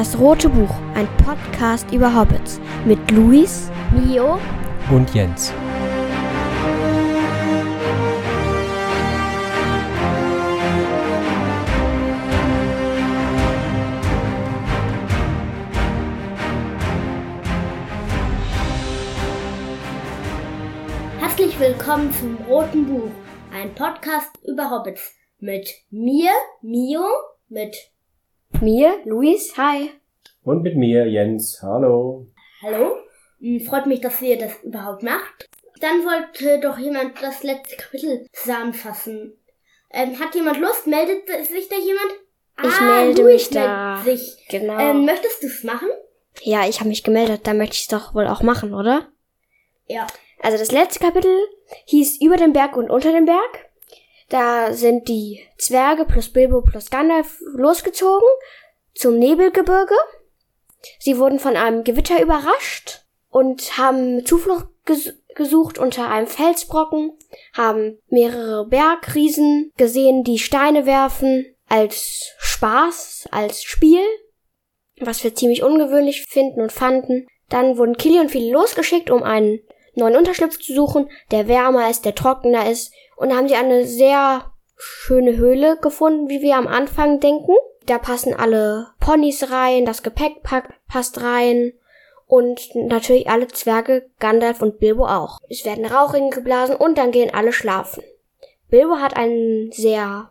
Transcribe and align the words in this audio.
Das 0.00 0.18
Rote 0.18 0.48
Buch, 0.48 0.74
ein 0.94 1.06
Podcast 1.18 1.92
über 1.92 2.14
Hobbits 2.18 2.58
mit 2.86 3.10
Luis, 3.10 3.70
Mio 3.92 4.38
und 4.90 5.12
Jens. 5.12 5.52
Herzlich 21.18 21.60
willkommen 21.60 22.10
zum 22.14 22.38
Roten 22.48 22.86
Buch, 22.86 23.10
ein 23.52 23.74
Podcast 23.74 24.30
über 24.44 24.70
Hobbits 24.70 25.12
mit 25.40 25.68
mir, 25.90 26.30
Mio, 26.62 27.04
mit 27.50 27.76
mir, 28.60 28.98
Luis, 29.04 29.56
hi. 29.56 29.90
Und 30.42 30.62
mit 30.62 30.76
mir, 30.76 31.06
Jens, 31.06 31.60
hallo. 31.62 32.26
Hallo. 32.62 32.96
Hm, 33.40 33.60
freut 33.60 33.86
mich, 33.86 34.00
dass 34.00 34.20
ihr 34.20 34.38
das 34.38 34.62
überhaupt 34.62 35.02
macht. 35.02 35.48
Dann 35.80 36.04
wollte 36.04 36.60
doch 36.60 36.78
jemand 36.78 37.22
das 37.22 37.42
letzte 37.42 37.76
Kapitel 37.76 38.26
zusammenfassen. 38.32 39.32
Ähm, 39.90 40.18
hat 40.18 40.34
jemand 40.34 40.58
Lust? 40.60 40.86
Meldet 40.86 41.26
sich 41.46 41.68
da 41.68 41.76
jemand? 41.76 42.12
Ich 42.62 42.80
ah, 42.80 42.84
melde 42.84 43.22
Luis 43.22 43.50
mich 43.50 43.50
da. 43.50 44.02
meldet 44.04 44.18
Sich. 44.18 44.46
Genau. 44.48 44.78
Ähm, 44.78 45.04
möchtest 45.04 45.42
du 45.42 45.46
es 45.46 45.64
machen? 45.64 45.88
ja, 46.42 46.68
ich 46.68 46.80
habe 46.80 46.88
mich 46.88 47.02
gemeldet, 47.02 47.42
da 47.44 47.54
möchte 47.54 47.74
ich 47.74 47.82
es 47.82 47.88
doch 47.88 48.14
wohl 48.14 48.26
auch 48.26 48.42
machen, 48.42 48.74
oder? 48.74 49.08
Ja. 49.86 50.06
Also 50.40 50.56
das 50.58 50.72
letzte 50.72 51.00
Kapitel 51.00 51.36
hieß 51.86 52.20
Über 52.20 52.36
den 52.36 52.52
Berg 52.52 52.76
und 52.76 52.90
unter 52.90 53.12
dem 53.12 53.26
Berg. 53.26 53.69
Da 54.30 54.72
sind 54.72 55.08
die 55.08 55.40
Zwerge 55.58 56.06
plus 56.06 56.32
Bilbo 56.32 56.62
plus 56.62 56.88
Gandalf 56.88 57.40
losgezogen 57.52 58.28
zum 58.94 59.18
Nebelgebirge. 59.18 59.94
Sie 60.98 61.18
wurden 61.18 61.38
von 61.38 61.56
einem 61.56 61.84
Gewitter 61.84 62.22
überrascht 62.22 63.02
und 63.28 63.76
haben 63.76 64.24
Zuflucht 64.24 64.66
ges 64.86 65.14
gesucht 65.36 65.78
unter 65.78 66.10
einem 66.10 66.26
Felsbrocken, 66.26 67.12
haben 67.52 67.98
mehrere 68.08 68.66
Bergriesen 68.66 69.72
gesehen, 69.76 70.24
die 70.24 70.38
Steine 70.38 70.86
werfen 70.86 71.46
als 71.68 72.34
Spaß, 72.38 73.28
als 73.30 73.62
Spiel, 73.62 74.02
was 75.00 75.22
wir 75.22 75.34
ziemlich 75.34 75.62
ungewöhnlich 75.62 76.26
finden 76.26 76.60
und 76.60 76.72
fanden. 76.72 77.26
Dann 77.48 77.78
wurden 77.78 77.96
Killy 77.96 78.18
und 78.18 78.30
viele 78.30 78.52
losgeschickt, 78.52 79.10
um 79.10 79.22
einen 79.22 79.60
neuen 79.94 80.16
Unterschlupf 80.16 80.58
zu 80.58 80.74
suchen, 80.74 81.08
der 81.30 81.48
wärmer 81.48 81.88
ist, 81.90 82.04
der 82.04 82.14
trockener 82.14 82.68
ist. 82.70 82.92
Und 83.20 83.28
da 83.28 83.36
haben 83.36 83.48
sie 83.48 83.54
eine 83.54 83.86
sehr 83.86 84.50
schöne 84.78 85.36
Höhle 85.36 85.76
gefunden, 85.76 86.30
wie 86.30 86.40
wir 86.40 86.56
am 86.56 86.66
Anfang 86.66 87.20
denken. 87.20 87.52
Da 87.84 87.98
passen 87.98 88.32
alle 88.32 88.86
Ponys 88.98 89.50
rein, 89.50 89.84
das 89.84 90.02
Gepäck 90.02 90.42
passt 90.88 91.20
rein. 91.20 91.74
Und 92.26 92.74
natürlich 92.74 93.28
alle 93.28 93.46
Zwerge, 93.48 94.08
Gandalf 94.20 94.62
und 94.62 94.78
Bilbo 94.78 95.04
auch. 95.04 95.38
Es 95.50 95.66
werden 95.66 95.84
Rauchringe 95.84 96.30
geblasen 96.30 96.76
und 96.76 96.96
dann 96.96 97.10
gehen 97.10 97.34
alle 97.34 97.52
schlafen. 97.52 98.02
Bilbo 98.70 98.96
hat 98.96 99.18
einen 99.18 99.70
sehr, 99.70 100.30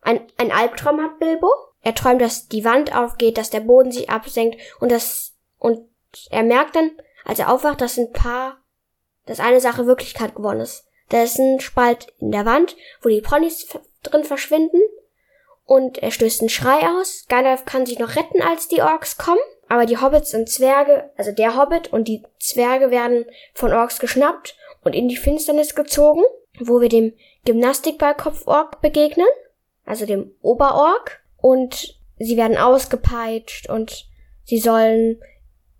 ein, 0.00 0.20
ein 0.38 0.50
Albtraum 0.50 1.02
hat 1.02 1.18
Bilbo. 1.18 1.50
Er 1.82 1.94
träumt, 1.94 2.22
dass 2.22 2.48
die 2.48 2.64
Wand 2.64 2.96
aufgeht, 2.96 3.36
dass 3.36 3.50
der 3.50 3.60
Boden 3.60 3.92
sich 3.92 4.08
absenkt 4.08 4.56
und 4.80 4.90
das, 4.90 5.34
und 5.58 5.86
er 6.30 6.42
merkt 6.42 6.74
dann, 6.74 6.90
als 7.26 7.38
er 7.38 7.52
aufwacht, 7.52 7.82
dass 7.82 7.98
ein 7.98 8.12
paar, 8.12 8.62
dass 9.26 9.40
eine 9.40 9.60
Sache 9.60 9.86
Wirklichkeit 9.86 10.34
geworden 10.34 10.60
ist. 10.60 10.86
Ein 11.12 11.60
Spalt 11.60 12.12
in 12.18 12.32
der 12.32 12.46
Wand, 12.46 12.76
wo 13.02 13.08
die 13.08 13.20
Ponys 13.20 13.66
drin 14.02 14.24
verschwinden. 14.24 14.80
Und 15.64 15.98
er 15.98 16.10
stößt 16.10 16.40
einen 16.40 16.50
Schrei 16.50 16.80
aus. 16.88 17.26
Gandalf 17.28 17.64
kann 17.64 17.86
sich 17.86 17.98
noch 17.98 18.16
retten, 18.16 18.42
als 18.42 18.68
die 18.68 18.82
Orks 18.82 19.18
kommen. 19.18 19.40
Aber 19.68 19.86
die 19.86 19.98
Hobbits 19.98 20.34
und 20.34 20.48
Zwerge, 20.48 21.10
also 21.16 21.30
der 21.30 21.56
Hobbit 21.56 21.92
und 21.92 22.08
die 22.08 22.24
Zwerge 22.40 22.90
werden 22.90 23.24
von 23.54 23.72
Orks 23.72 24.00
geschnappt 24.00 24.56
und 24.82 24.96
in 24.96 25.08
die 25.08 25.16
Finsternis 25.16 25.76
gezogen, 25.76 26.24
wo 26.58 26.80
wir 26.80 26.88
dem 26.88 27.12
Gymnastikballkopf-Ork 27.44 28.80
begegnen, 28.80 29.28
also 29.84 30.06
dem 30.06 30.32
Oberork. 30.42 31.20
Und 31.36 31.96
sie 32.18 32.36
werden 32.36 32.56
ausgepeitscht 32.56 33.68
und 33.68 34.06
sie 34.44 34.58
sollen 34.58 35.22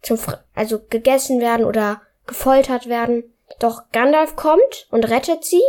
zum, 0.03 0.19
also 0.55 0.79
gegessen 0.89 1.41
werden 1.41 1.67
oder 1.67 2.01
gefoltert 2.27 2.89
werden. 2.89 3.25
Doch 3.59 3.91
Gandalf 3.93 4.37
kommt 4.37 4.87
und 4.91 5.09
rettet 5.11 5.45
sie 5.45 5.63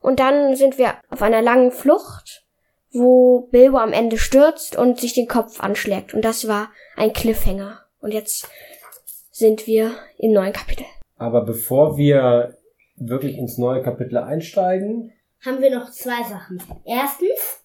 und 0.00 0.20
dann 0.20 0.56
sind 0.56 0.78
wir 0.78 0.94
auf 1.10 1.22
einer 1.22 1.42
langen 1.42 1.72
Flucht, 1.72 2.44
wo 2.92 3.48
Bilbo 3.50 3.78
am 3.78 3.92
Ende 3.92 4.18
stürzt 4.18 4.76
und 4.76 5.00
sich 5.00 5.14
den 5.14 5.28
Kopf 5.28 5.60
anschlägt. 5.60 6.14
Und 6.14 6.24
das 6.24 6.46
war 6.46 6.70
ein 6.96 7.12
Cliffhanger. 7.12 7.80
Und 8.00 8.12
jetzt 8.12 8.48
sind 9.30 9.66
wir 9.66 9.92
im 10.18 10.32
neuen 10.32 10.52
Kapitel. 10.52 10.86
Aber 11.16 11.44
bevor 11.44 11.96
wir 11.96 12.56
wirklich 12.96 13.36
ins 13.36 13.58
neue 13.58 13.82
Kapitel 13.82 14.18
einsteigen, 14.18 15.12
haben 15.44 15.60
wir 15.60 15.76
noch 15.76 15.90
zwei 15.90 16.22
Sachen. 16.22 16.62
Erstens 16.84 17.60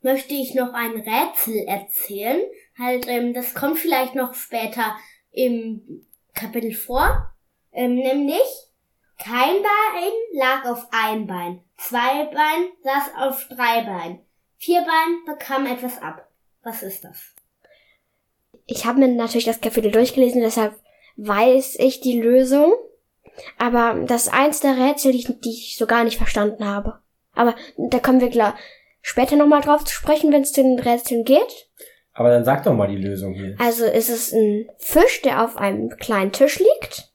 möchte 0.00 0.34
ich 0.34 0.54
noch 0.54 0.72
ein 0.72 0.92
Rätsel 0.92 1.66
erzählen. 1.66 2.40
Halt, 2.78 3.08
ähm, 3.08 3.34
das 3.34 3.54
kommt 3.54 3.78
vielleicht 3.78 4.14
noch 4.14 4.34
später 4.34 4.96
im 5.30 6.06
Kapitel 6.34 6.72
vor. 6.72 7.32
Ähm, 7.72 7.96
nämlich, 7.96 8.67
kein 9.18 9.62
Bein 9.62 10.12
lag 10.32 10.64
auf 10.64 10.86
ein 10.90 11.26
Bein. 11.26 11.60
Zwei 11.76 12.24
Bein 12.26 12.68
saß 12.82 13.10
auf 13.18 13.46
drei 13.48 13.82
Bein. 13.82 14.20
Vier 14.56 14.80
Bein 14.80 15.24
bekam 15.26 15.66
etwas 15.66 16.00
ab. 16.02 16.28
Was 16.62 16.82
ist 16.82 17.04
das? 17.04 17.34
Ich 18.66 18.84
habe 18.86 19.00
mir 19.00 19.08
natürlich 19.08 19.46
das 19.46 19.60
Kapitel 19.60 19.90
durchgelesen, 19.90 20.40
deshalb 20.42 20.74
weiß 21.16 21.76
ich 21.78 22.00
die 22.00 22.20
Lösung. 22.20 22.74
Aber 23.56 24.04
das 24.04 24.24
ist 24.26 24.32
eins 24.34 24.60
der 24.60 24.76
Rätsel, 24.76 25.12
die 25.12 25.18
ich, 25.18 25.40
die 25.40 25.50
ich 25.50 25.76
so 25.76 25.86
gar 25.86 26.04
nicht 26.04 26.16
verstanden 26.16 26.66
habe. 26.66 26.98
Aber 27.34 27.54
da 27.76 27.98
kommen 28.00 28.20
wir 28.20 28.30
klar 28.30 28.56
später 29.00 29.36
nochmal 29.36 29.60
drauf 29.60 29.84
zu 29.84 29.94
sprechen, 29.94 30.32
wenn 30.32 30.42
es 30.42 30.52
den 30.52 30.78
Rätseln 30.78 31.24
geht. 31.24 31.68
aber 32.12 32.30
dann 32.30 32.44
sag 32.44 32.64
doch 32.64 32.74
mal 32.74 32.88
die 32.88 32.96
Lösung 32.96 33.32
hier. 33.34 33.56
Also 33.58 33.84
ist 33.84 34.10
es 34.10 34.32
ein 34.32 34.68
Fisch, 34.78 35.22
der 35.22 35.44
auf 35.44 35.56
einem 35.56 35.90
kleinen 35.90 36.32
Tisch 36.32 36.58
liegt, 36.58 37.07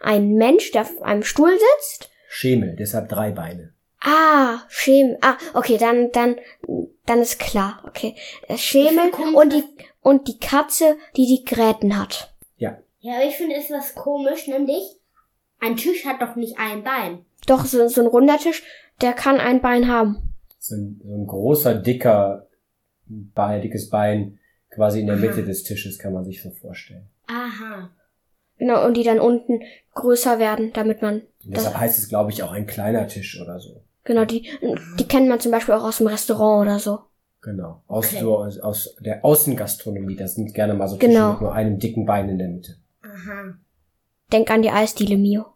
ein 0.00 0.34
Mensch, 0.34 0.70
der 0.72 0.82
auf 0.82 1.02
einem 1.02 1.22
Stuhl 1.22 1.52
sitzt. 1.52 2.10
Schemel, 2.28 2.76
deshalb 2.78 3.08
drei 3.08 3.30
Beine. 3.32 3.72
Ah, 4.00 4.60
Schemel. 4.68 5.18
Ah, 5.22 5.36
okay, 5.54 5.76
dann, 5.78 6.12
dann, 6.12 6.36
dann 7.06 7.20
ist 7.20 7.38
klar. 7.40 7.82
Okay, 7.86 8.14
Äh, 8.46 8.56
Schemel 8.56 9.10
und 9.34 9.52
die 9.52 9.64
und 10.00 10.28
die 10.28 10.38
Katze, 10.38 10.96
die 11.16 11.26
die 11.26 11.44
Gräten 11.44 11.98
hat. 11.98 12.32
Ja. 12.56 12.78
Ja, 13.00 13.14
aber 13.16 13.24
ich 13.24 13.36
finde 13.36 13.56
es 13.56 13.70
was 13.70 13.94
komisch, 13.94 14.46
nämlich 14.46 14.82
ein 15.60 15.76
Tisch 15.76 16.04
hat 16.06 16.22
doch 16.22 16.36
nicht 16.36 16.58
ein 16.58 16.84
Bein. 16.84 17.24
Doch 17.46 17.64
so, 17.64 17.88
so 17.88 18.00
ein 18.02 18.06
runder 18.06 18.38
Tisch, 18.38 18.62
der 19.00 19.12
kann 19.12 19.38
ein 19.40 19.60
Bein 19.60 19.88
haben. 19.88 20.34
So 20.58 20.76
ein, 20.76 21.00
so 21.04 21.14
ein 21.14 21.26
großer, 21.26 21.74
dicker, 21.74 22.46
Bein, 23.06 23.62
dickes 23.62 23.90
Bein 23.90 24.38
quasi 24.70 25.00
in 25.00 25.06
der 25.06 25.16
Aha. 25.16 25.24
Mitte 25.26 25.44
des 25.44 25.64
Tisches, 25.64 25.98
kann 25.98 26.12
man 26.12 26.24
sich 26.24 26.42
so 26.42 26.50
vorstellen. 26.50 27.08
Aha. 27.26 27.90
Genau, 28.58 28.84
und 28.84 28.94
die 28.96 29.04
dann 29.04 29.20
unten 29.20 29.60
größer 29.94 30.38
werden, 30.38 30.72
damit 30.72 31.00
man. 31.02 31.22
Und 31.44 31.56
deshalb 31.56 31.76
heißt 31.78 31.98
es, 31.98 32.08
glaube 32.08 32.30
ich, 32.32 32.42
auch 32.42 32.52
ein 32.52 32.66
kleiner 32.66 33.06
Tisch 33.06 33.40
oder 33.40 33.60
so. 33.60 33.82
Genau, 34.04 34.24
die, 34.24 34.48
die 34.98 35.06
kennt 35.06 35.28
man 35.28 35.38
zum 35.40 35.52
Beispiel 35.52 35.74
auch 35.74 35.84
aus 35.84 35.98
dem 35.98 36.06
Restaurant 36.06 36.62
oder 36.66 36.78
so. 36.78 36.98
Genau. 37.40 37.82
Aus, 37.86 38.06
Okay. 38.08 38.20
so, 38.20 38.38
aus, 38.38 38.58
aus 38.58 38.96
der 39.00 39.24
Außengastronomie. 39.24 40.16
Das 40.16 40.34
sind 40.34 40.54
gerne 40.54 40.74
mal 40.74 40.88
so 40.88 40.96
Tische 40.96 41.12
Genau. 41.12 41.32
mit 41.32 41.40
nur 41.42 41.52
einem 41.52 41.78
dicken 41.78 42.04
Bein 42.04 42.28
in 42.28 42.38
der 42.38 42.48
Mitte. 42.48 42.76
Aha. 43.02 43.54
Denk 44.32 44.50
an 44.50 44.62
die 44.62 44.70
Eisdiele, 44.70 45.16
Mio. 45.16 45.46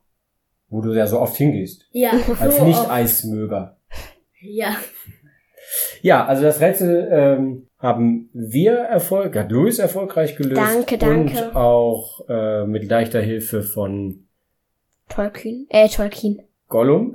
Wo 0.68 0.80
du 0.80 0.92
ja 0.94 1.06
so 1.06 1.18
oft 1.20 1.36
hingehst. 1.36 1.86
Ja. 1.90 2.12
Als 2.40 2.58
so. 2.58 2.64
Nicht-Eismöger. 2.64 3.76
Ja. 4.40 4.76
Ja, 6.02 6.26
also 6.26 6.42
das 6.42 6.60
Rätsel 6.60 7.08
ähm, 7.10 7.68
haben 7.82 8.30
wir 8.32 8.74
Erfolg, 8.78 9.36
hat 9.36 9.50
Louis 9.50 9.78
erfolgreich 9.78 10.36
gelöst. 10.36 10.60
Danke, 10.60 10.96
danke. 10.98 11.48
Und 11.48 11.56
auch 11.56 12.24
äh, 12.28 12.64
mit 12.64 12.88
leichter 12.88 13.20
Hilfe 13.20 13.62
von 13.62 14.26
Tolkien. 15.08 15.66
Äh, 15.68 15.88
Tolkien. 15.88 16.42
Gollum, 16.68 17.14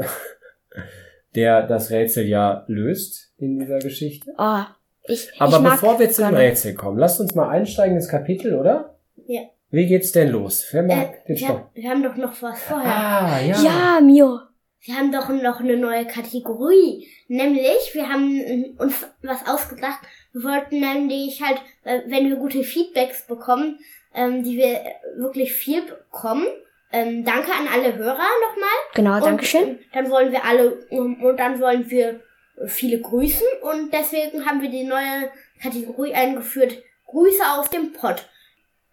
der 1.35 1.65
das 1.65 1.89
Rätsel 1.89 2.27
ja 2.27 2.65
löst 2.67 3.31
in 3.37 3.59
dieser 3.59 3.79
Geschichte. 3.79 4.33
Oh, 4.37 4.61
ich, 5.07 5.29
Aber 5.39 5.57
ich 5.57 5.63
bevor 5.63 5.99
wir 5.99 6.09
zu 6.11 6.21
dem 6.21 6.29
Gollum. 6.31 6.41
Rätsel 6.41 6.73
kommen, 6.75 6.97
lasst 6.99 7.19
uns 7.21 7.33
mal 7.33 7.49
einsteigen 7.49 7.95
ins 7.95 8.09
Kapitel, 8.09 8.53
oder? 8.55 8.95
Ja. 9.25 9.41
Wie 9.69 9.85
geht's 9.85 10.11
denn 10.11 10.29
los? 10.29 10.65
Wer 10.71 10.83
Äh, 10.83 10.87
mag 10.87 11.25
den 11.25 11.39
wir, 11.39 11.45
Stopp? 11.45 11.69
wir 11.73 11.89
haben 11.89 12.03
doch 12.03 12.15
noch 12.15 12.41
was 12.41 12.61
vorher. 12.61 12.89
Ah, 12.93 13.39
ja. 13.41 13.61
Ja, 13.61 13.99
Mio. 14.01 14.39
Wir 14.81 14.95
haben 14.95 15.11
doch 15.11 15.27
noch 15.29 15.59
eine 15.59 15.75
neue 15.75 16.05
Kategorie. 16.05 17.07
Nämlich, 17.27 17.93
wir 17.93 18.07
haben 18.07 18.37
äh, 18.39 18.73
uns 18.81 19.05
was 19.21 19.45
ausgedacht. 19.45 19.99
Wir 20.37 20.43
wollten 20.51 20.79
nämlich 20.79 21.41
halt, 21.41 21.59
äh, 21.83 22.01
wenn 22.05 22.29
wir 22.29 22.35
gute 22.35 22.63
Feedbacks 22.63 23.25
bekommen, 23.25 23.79
ähm, 24.13 24.43
die 24.43 24.57
wir 24.57 24.81
wirklich 25.15 25.53
viel 25.53 25.81
bekommen. 25.81 26.45
Ähm, 26.91 27.25
danke 27.25 27.51
an 27.51 27.67
alle 27.67 27.95
Hörer 27.95 28.13
nochmal. 28.17 28.77
Genau, 28.93 29.19
Dankeschön. 29.19 29.67
ähm, 29.69 29.79
Dann 29.93 30.09
wollen 30.09 30.31
wir 30.31 30.45
alle, 30.45 30.85
und, 30.89 31.21
und 31.21 31.37
dann 31.37 31.59
wollen 31.59 31.89
wir 31.89 32.21
viele 32.65 33.01
grüßen. 33.01 33.45
Und 33.61 33.91
deswegen 33.93 34.45
haben 34.45 34.61
wir 34.61 34.69
die 34.69 34.83
neue 34.83 35.31
Kategorie 35.61 36.13
eingeführt. 36.13 36.81
Grüße 37.07 37.43
aus 37.57 37.69
dem 37.69 37.93
Pott. 37.93 38.27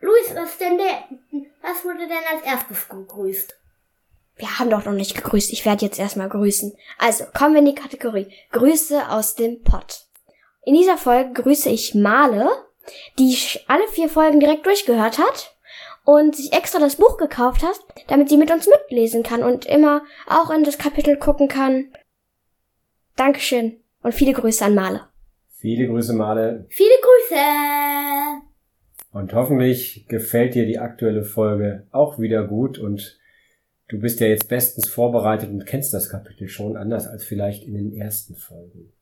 Luis, 0.00 0.34
was 0.34 0.58
denn 0.58 0.78
der, 0.78 1.04
was 1.62 1.84
wurde 1.84 2.06
denn 2.06 2.16
als 2.32 2.44
erstes 2.44 2.88
gegrüßt? 2.88 3.56
Wir 4.36 4.58
haben 4.58 4.70
doch 4.70 4.84
noch 4.84 4.92
nicht 4.92 5.14
gegrüßt. 5.14 5.52
Ich 5.52 5.64
werde 5.64 5.84
jetzt 5.84 5.98
erstmal 5.98 6.28
grüßen. 6.28 6.76
Also, 6.98 7.24
kommen 7.36 7.54
wir 7.54 7.60
in 7.60 7.66
die 7.66 7.74
Kategorie 7.74 8.32
Grüße 8.50 9.08
aus 9.08 9.34
dem 9.36 9.62
Pott. 9.62 10.06
In 10.66 10.74
dieser 10.74 10.96
Folge 10.96 11.42
grüße 11.42 11.68
ich 11.68 11.94
Male, 11.94 12.48
die 13.18 13.36
alle 13.68 13.86
vier 13.88 14.08
Folgen 14.08 14.40
direkt 14.40 14.66
durchgehört 14.66 15.18
hat 15.18 15.54
und 16.04 16.36
sich 16.36 16.52
extra 16.52 16.78
das 16.78 16.96
Buch 16.96 17.18
gekauft 17.18 17.62
hat, 17.62 17.78
damit 18.08 18.28
sie 18.28 18.36
mit 18.36 18.50
uns 18.50 18.66
mitlesen 18.66 19.22
kann 19.22 19.42
und 19.42 19.66
immer 19.66 20.02
auch 20.26 20.50
in 20.50 20.64
das 20.64 20.78
Kapitel 20.78 21.16
gucken 21.16 21.48
kann. 21.48 21.92
Dankeschön 23.16 23.80
und 24.02 24.14
viele 24.14 24.32
Grüße 24.32 24.64
an 24.64 24.74
Male. 24.74 25.08
Viele 25.64 25.86
Grüße, 25.86 26.12
Male. 26.12 26.66
Viele 26.68 26.94
Grüße! 27.00 27.40
Und 29.12 29.32
hoffentlich 29.32 30.06
gefällt 30.08 30.54
dir 30.54 30.66
die 30.66 30.78
aktuelle 30.78 31.24
Folge 31.24 31.86
auch 31.90 32.18
wieder 32.18 32.46
gut 32.46 32.78
und 32.78 33.18
du 33.88 33.98
bist 33.98 34.20
ja 34.20 34.26
jetzt 34.26 34.48
bestens 34.48 34.88
vorbereitet 34.88 35.50
und 35.50 35.64
kennst 35.64 35.94
das 35.94 36.10
Kapitel 36.10 36.48
schon, 36.48 36.76
anders 36.76 37.06
als 37.06 37.24
vielleicht 37.24 37.64
in 37.64 37.74
den 37.74 37.92
ersten 37.92 38.34
Folgen. 38.34 38.92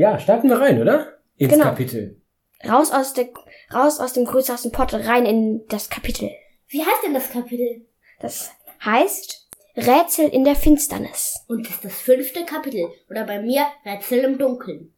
Ja, 0.00 0.18
starten 0.18 0.48
wir 0.48 0.58
rein, 0.58 0.80
oder? 0.80 1.18
Ins 1.36 1.52
Genau. 1.52 1.64
Kapitel. 1.64 2.22
Raus 2.66 2.90
aus, 2.90 3.12
der, 3.12 3.28
raus 3.70 4.00
aus 4.00 4.14
dem 4.14 4.24
dem 4.24 4.72
Pott, 4.72 4.94
rein 4.94 5.26
in 5.26 5.66
das 5.68 5.90
Kapitel. 5.90 6.30
Wie 6.68 6.80
heißt 6.80 7.02
denn 7.04 7.12
das 7.12 7.28
Kapitel? 7.28 7.82
Das 8.18 8.50
heißt 8.82 9.46
Rätsel 9.76 10.30
in 10.30 10.44
der 10.44 10.54
Finsternis. 10.56 11.44
Und 11.48 11.66
das 11.66 11.74
ist 11.74 11.84
das 11.84 11.92
fünfte 12.00 12.46
Kapitel. 12.46 12.88
Oder 13.10 13.26
bei 13.26 13.42
mir 13.42 13.66
Rätsel 13.84 14.20
im 14.20 14.38
Dunkeln. 14.38 14.94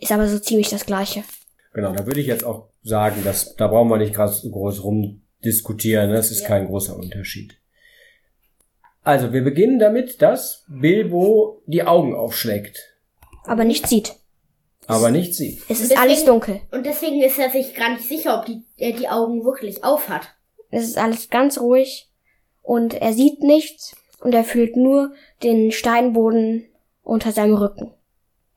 Ist 0.00 0.10
aber 0.10 0.26
so 0.26 0.40
ziemlich 0.40 0.68
das 0.68 0.84
gleiche. 0.84 1.22
Genau, 1.72 1.92
da 1.92 2.04
würde 2.04 2.18
ich 2.20 2.26
jetzt 2.26 2.42
auch 2.42 2.70
sagen, 2.82 3.22
dass 3.22 3.54
da 3.54 3.68
brauchen 3.68 3.88
wir 3.88 3.98
nicht 3.98 4.16
groß, 4.16 4.48
groß 4.50 4.82
rumdiskutieren. 4.82 6.12
Das 6.12 6.32
ist 6.32 6.40
Ja. 6.40 6.48
kein 6.48 6.66
großer 6.66 6.96
Unterschied. 6.96 7.56
Also, 9.04 9.32
wir 9.32 9.44
beginnen 9.44 9.78
damit, 9.78 10.20
dass 10.22 10.64
Bilbo 10.66 11.62
die 11.66 11.84
Augen 11.84 12.16
aufschlägt, 12.16 12.96
Aber 13.44 13.62
nicht 13.62 13.86
sieht. 13.86 14.16
Aber 14.90 15.10
nicht 15.10 15.34
sieht. 15.34 15.58
Es 15.68 15.80
ist 15.80 15.90
Deswegen- 15.90 16.00
alles 16.00 16.24
dunkel. 16.24 16.60
Und 16.70 16.84
deswegen 16.86 17.22
ist 17.22 17.38
er 17.38 17.50
sich 17.50 17.74
gar 17.74 17.90
nicht 17.94 18.06
sicher, 18.08 18.38
ob 18.38 18.46
die, 18.46 18.62
er 18.76 18.92
die 18.92 19.08
Augen 19.08 19.44
wirklich 19.44 19.82
auf 19.84 20.08
hat. 20.08 20.28
Es 20.70 20.84
ist 20.84 20.98
alles 20.98 21.30
ganz 21.30 21.58
ruhig 21.58 22.08
und 22.62 22.94
er 22.94 23.12
sieht 23.12 23.40
nichts 23.42 23.96
und 24.20 24.34
er 24.34 24.44
fühlt 24.44 24.76
nur 24.76 25.12
den 25.42 25.72
Steinboden 25.72 26.68
unter 27.02 27.32
seinem 27.32 27.54
Rücken. 27.54 27.92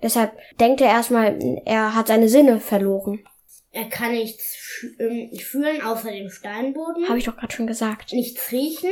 Deshalb 0.01 0.33
denkt 0.59 0.81
er 0.81 0.87
erstmal, 0.89 1.39
er 1.65 1.95
hat 1.95 2.07
seine 2.07 2.27
Sinne 2.29 2.59
verloren. 2.59 3.25
Er 3.71 3.85
kann 3.89 4.11
nichts 4.11 4.57
ähm, 4.99 5.31
fühlen 5.39 5.81
außer 5.81 6.11
dem 6.11 6.29
Steinboden. 6.29 7.07
Habe 7.07 7.17
ich 7.17 7.25
doch 7.25 7.37
gerade 7.37 7.53
schon 7.53 7.65
gesagt. 7.67 8.11
nichts 8.13 8.51
riechen, 8.51 8.91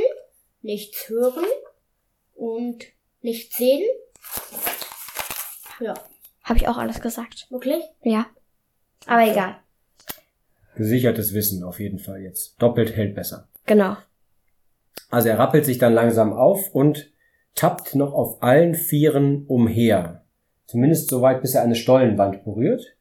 nichts 0.61 1.07
hören 1.09 1.45
und 2.33 2.85
nichts 3.21 3.57
sehen. 3.57 3.83
Ja, 5.79 5.93
Habe 6.43 6.57
ich 6.57 6.67
auch 6.67 6.77
alles 6.77 7.01
gesagt. 7.01 7.47
wirklich? 7.49 7.83
Ja. 8.01 8.25
Aber 9.07 9.29
egal. 9.29 9.55
Gesichertes 10.75 11.33
Wissen 11.33 11.63
auf 11.63 11.79
jeden 11.79 11.99
Fall 11.99 12.21
jetzt. 12.21 12.55
Doppelt 12.61 12.95
hält 12.95 13.15
besser. 13.15 13.47
Genau. 13.65 13.97
Also 15.09 15.29
er 15.29 15.39
rappelt 15.39 15.65
sich 15.65 15.77
dann 15.77 15.93
langsam 15.93 16.33
auf 16.33 16.73
und 16.73 17.11
tappt 17.55 17.95
noch 17.95 18.13
auf 18.13 18.41
allen 18.41 18.75
Vieren 18.75 19.45
umher. 19.47 20.23
Zumindest 20.67 21.09
so 21.09 21.21
weit, 21.21 21.41
bis 21.41 21.55
er 21.55 21.63
eine 21.63 21.75
Stollenwand 21.75 22.45
berührt. 22.45 22.95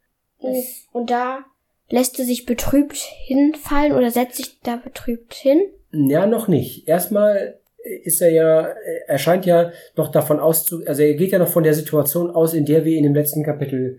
Und 0.92 1.10
da 1.10 1.44
lässt 1.88 2.18
er 2.18 2.24
sich 2.24 2.46
betrübt 2.46 2.96
hinfallen 2.96 3.92
oder 3.92 4.10
setzt 4.10 4.36
sich 4.36 4.60
da 4.60 4.76
betrübt 4.76 5.34
hin. 5.34 5.60
Ja, 5.92 6.26
noch 6.26 6.48
nicht. 6.48 6.88
Erstmal 6.88 7.59
ist 8.02 8.20
er 8.20 8.30
ja, 8.30 8.68
er 9.06 9.18
scheint 9.18 9.46
ja 9.46 9.72
noch 9.96 10.10
davon 10.10 10.40
auszu, 10.40 10.82
also 10.86 11.02
er 11.02 11.14
geht 11.14 11.32
ja 11.32 11.38
noch 11.38 11.48
von 11.48 11.64
der 11.64 11.74
Situation 11.74 12.30
aus, 12.30 12.54
in 12.54 12.66
der 12.66 12.84
wir 12.84 12.96
ihn 12.96 13.04
im 13.04 13.14
letzten 13.14 13.42
Kapitel 13.42 13.98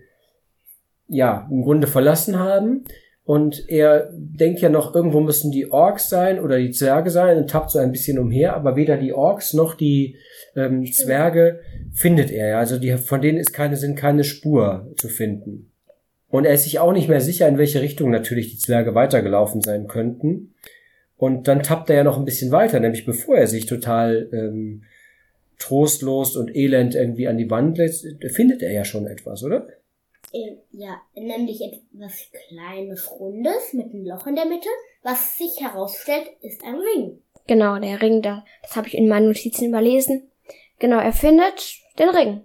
ja 1.08 1.48
im 1.50 1.62
Grunde 1.62 1.86
verlassen 1.86 2.38
haben. 2.38 2.84
Und 3.24 3.68
er 3.68 4.10
denkt 4.12 4.60
ja 4.60 4.68
noch, 4.68 4.94
irgendwo 4.94 5.20
müssen 5.20 5.52
die 5.52 5.70
Orks 5.70 6.08
sein 6.08 6.40
oder 6.40 6.58
die 6.58 6.72
Zwerge 6.72 7.10
sein 7.10 7.36
und 7.38 7.48
tappt 7.48 7.70
so 7.70 7.78
ein 7.78 7.92
bisschen 7.92 8.18
umher, 8.18 8.54
aber 8.56 8.74
weder 8.74 8.96
die 8.96 9.12
Orks 9.12 9.52
noch 9.52 9.74
die 9.74 10.16
ähm, 10.56 10.84
Zwerge 10.90 11.60
findet 11.92 12.32
er. 12.32 12.58
Also 12.58 12.78
die, 12.78 12.96
von 12.96 13.20
denen 13.20 13.38
ist 13.38 13.52
keine, 13.52 13.76
sind 13.76 13.94
keine 13.94 14.24
Spur 14.24 14.92
zu 14.96 15.08
finden. 15.08 15.70
Und 16.28 16.46
er 16.46 16.54
ist 16.54 16.64
sich 16.64 16.80
auch 16.80 16.92
nicht 16.92 17.08
mehr 17.08 17.20
sicher, 17.20 17.46
in 17.46 17.58
welche 17.58 17.80
Richtung 17.80 18.10
natürlich 18.10 18.50
die 18.50 18.58
Zwerge 18.58 18.94
weitergelaufen 18.94 19.60
sein 19.60 19.86
könnten. 19.86 20.54
Und 21.22 21.46
dann 21.46 21.62
tappt 21.62 21.88
er 21.88 21.94
ja 21.94 22.02
noch 22.02 22.18
ein 22.18 22.24
bisschen 22.24 22.50
weiter, 22.50 22.80
nämlich 22.80 23.06
bevor 23.06 23.36
er 23.36 23.46
sich 23.46 23.66
total 23.66 24.28
ähm, 24.32 24.82
trostlos 25.56 26.34
und 26.34 26.52
elend 26.52 26.96
irgendwie 26.96 27.28
an 27.28 27.38
die 27.38 27.48
Wand 27.48 27.78
lässt, 27.78 28.04
findet 28.34 28.60
er 28.60 28.72
ja 28.72 28.84
schon 28.84 29.06
etwas, 29.06 29.44
oder? 29.44 29.68
Äh, 30.32 30.56
ja, 30.72 31.00
nämlich 31.14 31.60
etwas 31.62 32.28
kleines 32.48 33.08
Rundes 33.12 33.72
mit 33.72 33.94
einem 33.94 34.04
Loch 34.04 34.26
in 34.26 34.34
der 34.34 34.46
Mitte. 34.46 34.68
Was 35.04 35.38
sich 35.38 35.60
herausstellt, 35.60 36.26
ist 36.40 36.64
ein 36.64 36.74
Ring. 36.74 37.22
Genau, 37.46 37.78
der 37.78 38.02
Ring 38.02 38.20
da. 38.20 38.44
Das 38.62 38.74
habe 38.74 38.88
ich 38.88 38.94
in 38.94 39.06
meinen 39.06 39.28
Notizen 39.28 39.68
überlesen. 39.68 40.28
Genau, 40.80 40.98
er 40.98 41.12
findet 41.12 41.76
den 42.00 42.08
Ring, 42.08 42.40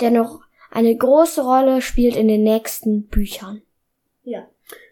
der 0.00 0.10
noch 0.10 0.40
eine 0.72 0.96
große 0.96 1.42
Rolle 1.42 1.80
spielt 1.80 2.16
in 2.16 2.26
den 2.26 2.42
nächsten 2.42 3.06
Büchern. 3.06 3.62
Ja. 4.24 4.48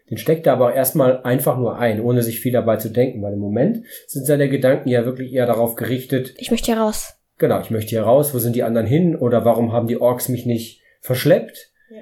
Den 0.09 0.17
steckt 0.17 0.47
er 0.47 0.53
aber 0.53 0.73
erstmal 0.73 1.21
einfach 1.23 1.57
nur 1.57 1.77
ein, 1.77 2.01
ohne 2.01 2.23
sich 2.23 2.39
viel 2.39 2.51
dabei 2.51 2.77
zu 2.77 2.89
denken, 2.89 3.21
weil 3.21 3.33
im 3.33 3.39
Moment 3.39 3.85
sind 4.07 4.25
seine 4.25 4.49
Gedanken 4.49 4.89
ja 4.89 5.05
wirklich 5.05 5.33
eher 5.33 5.45
darauf 5.45 5.75
gerichtet, 5.75 6.33
Ich 6.37 6.51
möchte 6.51 6.71
hier 6.71 6.81
raus. 6.81 7.13
genau, 7.37 7.61
ich 7.61 7.69
möchte 7.69 7.91
hier 7.91 8.03
raus, 8.03 8.33
wo 8.33 8.39
sind 8.39 8.55
die 8.55 8.63
anderen 8.63 8.87
hin 8.87 9.15
oder 9.15 9.45
warum 9.45 9.71
haben 9.71 9.87
die 9.87 10.01
Orks 10.01 10.29
mich 10.29 10.45
nicht 10.45 10.81
verschleppt? 11.01 11.71
Ja. 11.91 12.01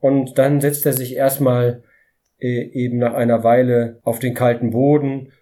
Und 0.00 0.38
dann 0.38 0.60
setzt 0.60 0.86
er 0.86 0.92
sich 0.92 1.14
erstmal 1.14 1.82
äh, 2.38 2.68
eben 2.72 2.98
nach 2.98 3.14
einer 3.14 3.44
Weile 3.44 4.00
auf 4.02 4.18
den 4.18 4.34
kalten 4.34 4.70
Boden 4.70 5.32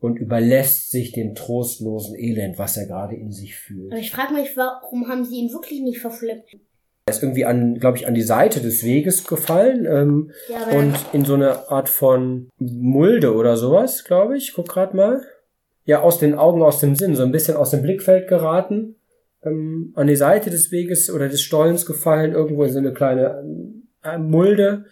und 0.00 0.16
überlässt 0.18 0.90
sich 0.90 1.12
dem 1.12 1.34
trostlosen 1.34 2.14
Elend, 2.18 2.58
was 2.58 2.76
er 2.76 2.86
gerade 2.86 3.16
in 3.16 3.32
sich 3.32 3.54
fühlt. 3.56 3.90
Aber 3.92 4.00
ich 4.00 4.10
frage 4.10 4.34
mich, 4.34 4.54
warum 4.56 5.08
haben 5.08 5.24
sie 5.24 5.36
ihn 5.36 5.52
wirklich 5.52 5.80
nicht 5.80 5.98
verschleppt? 6.00 6.56
Er 7.06 7.12
ist 7.12 7.22
irgendwie 7.22 7.44
an, 7.44 7.74
glaube 7.74 7.98
ich, 7.98 8.06
an 8.06 8.14
die 8.14 8.22
Seite 8.22 8.62
des 8.62 8.82
Weges 8.82 9.26
gefallen 9.26 9.84
ähm, 9.86 10.30
Ja, 10.48 10.78
und 10.78 10.94
in 11.12 11.26
so 11.26 11.34
eine 11.34 11.70
Art 11.70 11.90
von 11.90 12.48
Mulde 12.58 13.34
oder 13.34 13.58
sowas, 13.58 14.04
glaube 14.04 14.38
ich. 14.38 14.54
Guck 14.54 14.68
grad 14.68 14.94
mal. 14.94 15.20
Ja, 15.84 16.00
aus 16.00 16.18
den 16.18 16.34
Augen, 16.34 16.62
aus 16.62 16.80
dem 16.80 16.96
Sinn, 16.96 17.14
so 17.14 17.22
ein 17.22 17.30
bisschen 17.32 17.58
aus 17.58 17.72
dem 17.72 17.82
Blickfeld 17.82 18.26
geraten, 18.26 18.96
ähm, 19.44 19.92
an 19.96 20.06
die 20.06 20.16
Seite 20.16 20.48
des 20.48 20.72
Weges 20.72 21.10
oder 21.10 21.28
des 21.28 21.42
Stollens 21.42 21.84
gefallen, 21.84 22.32
irgendwo 22.32 22.64
in 22.64 22.72
so 22.72 22.78
eine 22.78 22.94
kleine 22.94 23.44
äh, 24.02 24.16
Mulde 24.16 24.86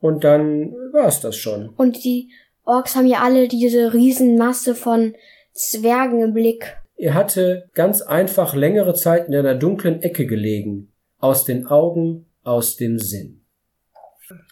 und 0.00 0.24
dann 0.24 0.72
war 0.92 1.06
es 1.06 1.20
das 1.20 1.36
schon. 1.36 1.68
Und 1.76 2.02
die 2.02 2.30
Orks 2.64 2.96
haben 2.96 3.06
ja 3.06 3.20
alle 3.22 3.46
diese 3.46 3.94
Riesenmasse 3.94 4.74
von 4.74 5.14
Zwergen 5.52 6.22
im 6.22 6.34
Blick. 6.34 6.76
Er 6.96 7.14
hatte 7.14 7.68
ganz 7.74 8.02
einfach 8.02 8.56
längere 8.56 8.94
Zeit 8.94 9.28
in 9.28 9.34
einer 9.36 9.54
dunklen 9.54 10.02
Ecke 10.02 10.26
gelegen, 10.26 10.91
aus 11.22 11.44
den 11.44 11.66
Augen, 11.66 12.26
aus 12.42 12.76
dem 12.76 12.98
Sinn. 12.98 13.38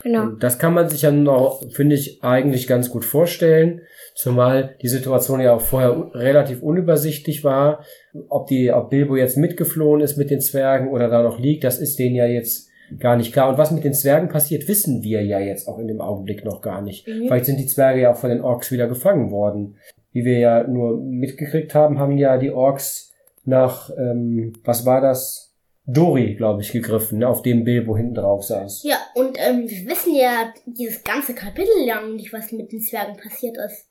Genau. 0.03 0.23
Und 0.23 0.43
das 0.43 0.59
kann 0.59 0.75
man 0.75 0.89
sich 0.89 1.03
ja 1.03 1.11
noch, 1.11 1.63
finde 1.73 1.97
ich, 1.97 2.23
eigentlich 2.23 2.67
ganz 2.67 2.91
gut 2.91 3.05
vorstellen, 3.05 3.81
zumal 4.15 4.77
die 4.83 4.89
Situation 4.89 5.41
ja 5.41 5.55
auch 5.55 5.61
vorher 5.61 6.11
relativ 6.15 6.63
unübersichtlich 6.63 7.45
war. 7.45 7.85
Ob 8.29 8.47
die, 8.47 8.73
ob 8.73 8.91
Bilbo 8.91 9.17
jetzt 9.17 9.37
mitgeflohen 9.37 10.01
ist 10.01 10.17
mit 10.17 10.31
den 10.31 10.41
Zwergen 10.41 10.89
oder 10.89 11.09
da 11.09 11.23
noch 11.23 11.39
liegt, 11.39 11.65
das 11.65 11.79
ist 11.79 11.99
denen 11.99 12.15
ja 12.15 12.27
jetzt 12.27 12.69
gar 12.99 13.17
nicht 13.17 13.33
klar. 13.33 13.49
Und 13.49 13.59
was 13.59 13.71
mit 13.71 13.85
den 13.85 13.95
Zwergen 13.95 14.29
passiert, 14.29 14.69
wissen 14.69 15.03
wir 15.03 15.25
ja 15.25 15.39
jetzt 15.39 15.67
auch 15.67 15.79
in 15.79 15.89
dem 15.89 16.01
Augenblick 16.01 16.45
noch 16.45 16.61
gar 16.61 16.83
nicht. 16.83 17.07
Mhm. 17.07 17.27
Vielleicht 17.27 17.47
sind 17.47 17.59
die 17.59 17.67
Zwerge 17.67 18.03
ja 18.03 18.13
auch 18.13 18.19
von 18.19 18.31
den 18.31 18.43
Orks 18.43 18.71
wieder 18.71 18.87
gefangen 18.87 19.31
worden. 19.31 19.77
Wie 20.13 20.25
wir 20.25 20.39
ja 20.39 20.67
nur 20.67 21.01
mitgekriegt 21.01 21.75
haben, 21.75 21.99
haben 21.99 22.19
ja 22.19 22.37
die 22.37 22.51
Orks 22.51 23.13
nach, 23.45 23.91
ähm, 23.97 24.53
was 24.65 24.85
war 24.85 25.01
das? 25.01 25.50
Dori, 25.93 26.35
glaube 26.35 26.63
ich, 26.63 26.73
gegriffen, 26.73 27.19
ne, 27.19 27.29
auf 27.29 27.43
dem 27.43 27.65
Bilbo 27.65 27.97
hinten 27.97 28.15
drauf 28.15 28.45
saß. 28.45 28.83
Ja, 28.85 28.99
und 29.15 29.37
ähm, 29.41 29.69
wir 29.69 29.87
wissen 29.91 30.15
ja 30.15 30.53
dieses 30.67 31.03
ganze 31.05 31.35
Kapitel 31.35 31.87
lang 31.87 32.15
nicht, 32.17 32.33
was 32.33 32.53
mit 32.53 32.71
den 32.73 32.81
Zwergen 32.81 33.17
passiert 33.17 33.57
ist. 33.57 33.87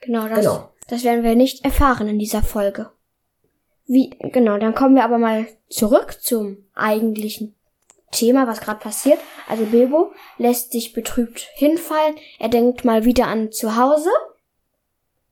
Genau, 0.00 0.28
das, 0.28 0.40
Genau. 0.40 0.68
das 0.88 1.04
werden 1.04 1.24
wir 1.24 1.34
nicht 1.34 1.64
erfahren 1.64 2.08
in 2.08 2.18
dieser 2.18 2.42
Folge. 2.42 2.90
Wie, 3.86 4.10
genau, 4.18 4.58
dann 4.58 4.74
kommen 4.74 4.94
wir 4.96 5.04
aber 5.04 5.18
mal 5.18 5.46
zurück 5.68 6.16
zum 6.20 6.58
eigentlichen 6.74 7.54
Thema, 8.12 8.46
was 8.46 8.60
gerade 8.60 8.80
passiert. 8.80 9.18
Also 9.48 9.64
Bilbo 9.66 10.12
lässt 10.38 10.72
sich 10.72 10.92
betrübt 10.92 11.48
hinfallen. 11.54 12.16
Er 12.38 12.48
denkt 12.48 12.84
mal 12.84 13.04
wieder 13.04 13.26
an 13.28 13.52
zu 13.52 13.76
Hause, 13.76 14.10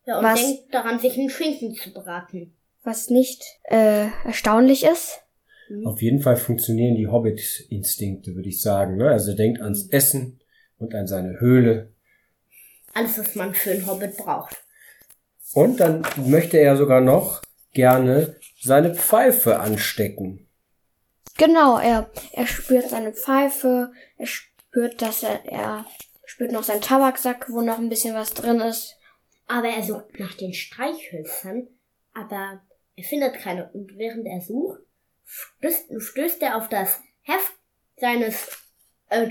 Ja, 0.06 0.18
und 0.18 0.24
Was? 0.24 0.40
denkt 0.40 0.74
daran, 0.74 0.98
sich 0.98 1.18
einen 1.18 1.30
Schinken 1.30 1.74
zu 1.74 1.92
braten. 1.92 2.52
was 2.84 3.08
nicht 3.10 3.42
äh, 3.64 4.08
erstaunlich 4.26 4.84
ist. 4.84 5.20
Auf 5.84 6.02
jeden 6.02 6.20
Fall 6.20 6.36
funktionieren 6.36 6.94
die 6.94 7.08
Hobbit-Instinkte, 7.08 8.34
würde 8.34 8.48
ich 8.48 8.60
sagen. 8.60 8.96
Ne? 8.96 9.08
Also 9.08 9.30
er 9.30 9.36
denkt 9.36 9.60
ans 9.60 9.88
Essen 9.88 10.40
und 10.78 10.94
an 10.94 11.06
seine 11.06 11.40
Höhle. 11.40 11.92
alles, 12.92 13.18
was 13.18 13.34
man 13.34 13.54
für 13.54 13.72
einen 13.72 13.86
Hobbit 13.86 14.16
braucht. 14.16 14.56
Und 15.52 15.80
dann 15.80 16.04
möchte 16.26 16.58
er 16.58 16.76
sogar 16.76 17.00
noch 17.00 17.42
gerne 17.72 18.36
seine 18.60 18.94
Pfeife 18.94 19.58
anstecken. 19.60 20.46
Genau, 21.36 21.78
er, 21.78 22.10
er 22.32 22.46
spürt 22.46 22.88
seine 22.90 23.12
Pfeife, 23.12 23.90
er 24.16 24.26
spürt, 24.26 25.02
dass 25.02 25.22
er, 25.22 25.44
er 25.46 25.84
spürt 26.24 26.52
noch 26.52 26.62
seinen 26.62 26.80
Tabaksack, 26.80 27.50
wo 27.50 27.60
noch 27.60 27.78
ein 27.78 27.88
bisschen 27.88 28.14
was 28.14 28.34
drin 28.34 28.60
ist. 28.60 28.96
Aber 29.46 29.68
er 29.68 29.82
sucht 29.82 30.18
nach 30.18 30.34
den 30.34 30.54
Streichhölzern, 30.54 31.68
aber 32.14 32.62
er 32.96 33.04
findet 33.04 33.34
keine. 33.34 33.70
Und 33.72 33.96
während 33.96 34.26
er 34.26 34.40
sucht, 34.40 34.80
stößt, 35.58 35.86
stößt 35.98 36.42
er 36.42 36.56
auf 36.56 36.68
das 36.68 37.02
Heft 37.22 37.52
seines, 37.96 38.48
äh, 39.08 39.30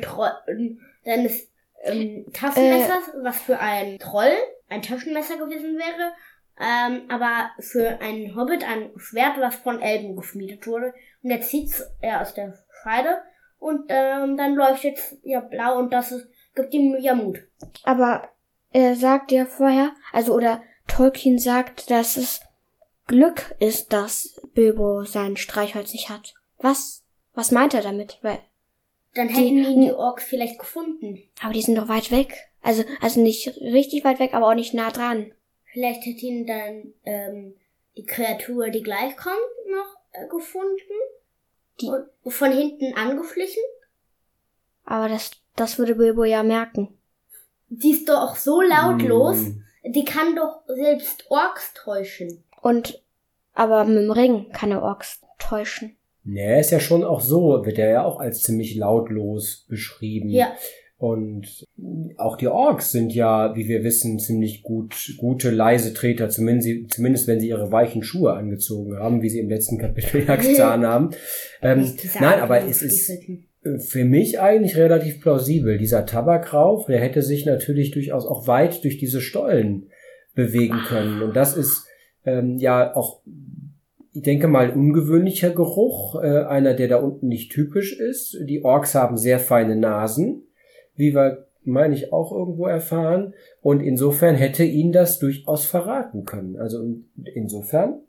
seines 1.03 1.47
ähm, 1.83 2.25
Taschenmessers, 2.33 3.09
äh, 3.09 3.23
was 3.23 3.41
für 3.41 3.59
ein 3.59 3.99
Troll 3.99 4.33
ein 4.69 4.81
Taschenmesser 4.81 5.37
gewesen 5.37 5.77
wäre, 5.77 6.13
ähm, 6.59 7.03
aber 7.09 7.51
für 7.59 8.01
einen 8.01 8.35
Hobbit 8.35 8.63
ein 8.63 8.91
Schwert, 8.97 9.39
was 9.39 9.55
von 9.55 9.81
Elben 9.81 10.15
geschmiedet 10.15 10.65
wurde. 10.67 10.93
Und 11.21 11.31
er 11.31 11.41
zieht 11.41 11.71
er 12.01 12.21
aus 12.21 12.33
der 12.33 12.53
Scheide 12.81 13.21
und 13.59 13.85
ähm, 13.89 14.37
dann 14.37 14.59
es 14.59 15.17
ja 15.23 15.39
blau 15.39 15.77
und 15.77 15.93
das 15.93 16.11
ist, 16.11 16.27
gibt 16.55 16.73
ihm 16.73 16.95
ja 16.99 17.15
Mut. 17.15 17.39
Aber 17.83 18.29
er 18.71 18.95
sagt 18.95 19.31
ja 19.31 19.45
vorher, 19.45 19.91
also 20.11 20.33
oder 20.33 20.61
Tolkien 20.87 21.39
sagt, 21.39 21.89
dass 21.89 22.17
es 22.17 22.41
Glück 23.13 23.53
ist, 23.59 23.93
dass 23.93 24.41
Bilbo 24.55 25.03
sein 25.03 25.37
Streichholz 25.37 25.93
nicht 25.93 26.09
hat. 26.09 26.33
Was? 26.57 27.03
Was 27.35 27.51
meint 27.51 27.75
er 27.75 27.81
damit? 27.81 28.17
Weil 28.23 28.39
dann 29.13 29.29
hätten 29.29 29.57
die, 29.57 29.69
ihn 29.69 29.81
die 29.81 29.91
Orks 29.91 30.23
vielleicht 30.23 30.57
gefunden. 30.57 31.21
Aber 31.39 31.53
die 31.53 31.61
sind 31.61 31.75
doch 31.75 31.87
weit 31.87 32.09
weg. 32.09 32.49
Also, 32.63 32.83
also 33.01 33.21
nicht 33.21 33.55
richtig 33.61 34.03
weit 34.03 34.19
weg, 34.19 34.33
aber 34.33 34.47
auch 34.47 34.55
nicht 34.55 34.73
nah 34.73 34.89
dran. 34.89 35.31
Vielleicht 35.71 36.03
hätte 36.07 36.25
ihn 36.25 36.47
dann 36.47 36.93
ähm, 37.05 37.55
die 37.95 38.05
Kreatur, 38.05 38.69
die 38.69 38.81
gleich 38.81 39.15
kommt, 39.15 39.37
noch 39.69 39.95
äh, 40.13 40.27
gefunden. 40.27 40.79
Die 41.81 41.91
und 42.23 42.31
von 42.31 42.51
hinten 42.51 42.95
angeflichen. 42.95 43.61
Aber 44.85 45.07
das, 45.07 45.31
das 45.55 45.77
würde 45.77 45.93
Bilbo 45.93 46.23
ja 46.23 46.41
merken. 46.41 46.97
Die 47.69 47.91
ist 47.91 48.09
doch 48.09 48.21
auch 48.21 48.35
so 48.37 48.61
lautlos. 48.61 49.37
Mm. 49.37 49.91
Die 49.91 50.05
kann 50.05 50.35
doch 50.35 50.63
selbst 50.65 51.29
Orks 51.29 51.73
täuschen. 51.75 52.43
Und 52.61 53.02
aber 53.53 53.85
mit 53.85 54.03
dem 54.03 54.11
Ring 54.11 54.45
kann 54.51 54.71
er 54.71 54.81
Orks 54.81 55.21
täuschen. 55.39 55.95
Nee, 56.25 56.59
ist 56.59 56.71
ja 56.71 56.79
schon 56.79 57.03
auch 57.03 57.21
so, 57.21 57.65
wird 57.65 57.77
er 57.77 57.89
ja 57.89 58.03
auch 58.03 58.19
als 58.19 58.43
ziemlich 58.43 58.75
lautlos 58.75 59.65
beschrieben. 59.67 60.29
Ja. 60.29 60.53
Und 60.97 61.65
auch 62.15 62.37
die 62.37 62.47
Orks 62.47 62.93
sind 62.93 63.13
ja, 63.13 63.57
wie 63.57 63.67
wir 63.67 63.83
wissen, 63.83 64.19
ziemlich 64.19 64.63
gut, 64.63 65.15
gute 65.17 65.49
leise 65.49 65.93
Treter, 65.93 66.29
zumindest, 66.29 66.93
zumindest 66.93 67.27
wenn 67.27 67.41
sie 67.41 67.49
ihre 67.49 67.73
weichen 67.73 68.03
Schuhe 68.03 68.33
angezogen 68.33 68.97
haben, 68.97 69.21
wie 69.21 69.29
sie 69.29 69.39
im 69.39 69.49
letzten 69.49 69.77
Kapitel 69.77 70.23
ja 70.25 70.35
getan 70.37 70.85
haben. 70.85 71.09
Ähm, 71.61 71.93
nein, 72.21 72.39
aber 72.39 72.65
es 72.65 72.81
ist 72.81 73.11
für 73.79 74.05
mich 74.05 74.39
eigentlich 74.39 74.77
relativ 74.77 75.19
plausibel. 75.19 75.77
Dieser 75.77 76.05
Tabakrauch, 76.05 76.85
der 76.85 77.01
hätte 77.01 77.21
sich 77.21 77.45
natürlich 77.45 77.91
durchaus 77.91 78.25
auch 78.25 78.47
weit 78.47 78.83
durch 78.85 78.97
diese 78.97 79.19
Stollen 79.19 79.89
bewegen 80.35 80.79
können. 80.87 81.21
Und 81.21 81.35
das 81.35 81.57
ist 81.57 81.85
ähm, 82.25 82.57
ja 82.59 82.95
auch 82.95 83.21
ich 84.13 84.21
denke 84.21 84.47
mal, 84.47 84.69
ungewöhnlicher 84.69 85.49
Geruch, 85.49 86.15
äh, 86.21 86.43
einer, 86.43 86.75
der 86.75 86.87
da 86.87 86.97
unten 86.97 87.27
nicht 87.27 87.51
typisch 87.51 87.97
ist. 87.99 88.37
Die 88.41 88.63
Orks 88.63 88.93
haben 88.93 89.17
sehr 89.17 89.39
feine 89.39 89.75
Nasen, 89.75 90.43
wie 90.95 91.15
wir, 91.15 91.47
meine 91.63 91.95
ich, 91.95 92.13
auch 92.13 92.31
irgendwo 92.31 92.67
erfahren. 92.67 93.33
Und 93.61 93.81
insofern 93.81 94.35
hätte 94.35 94.63
ihn 94.63 94.91
das 94.91 95.17
durchaus 95.17 95.65
verraten 95.65 96.25
können. 96.25 96.57
Also 96.57 96.83
insofern 97.33 98.01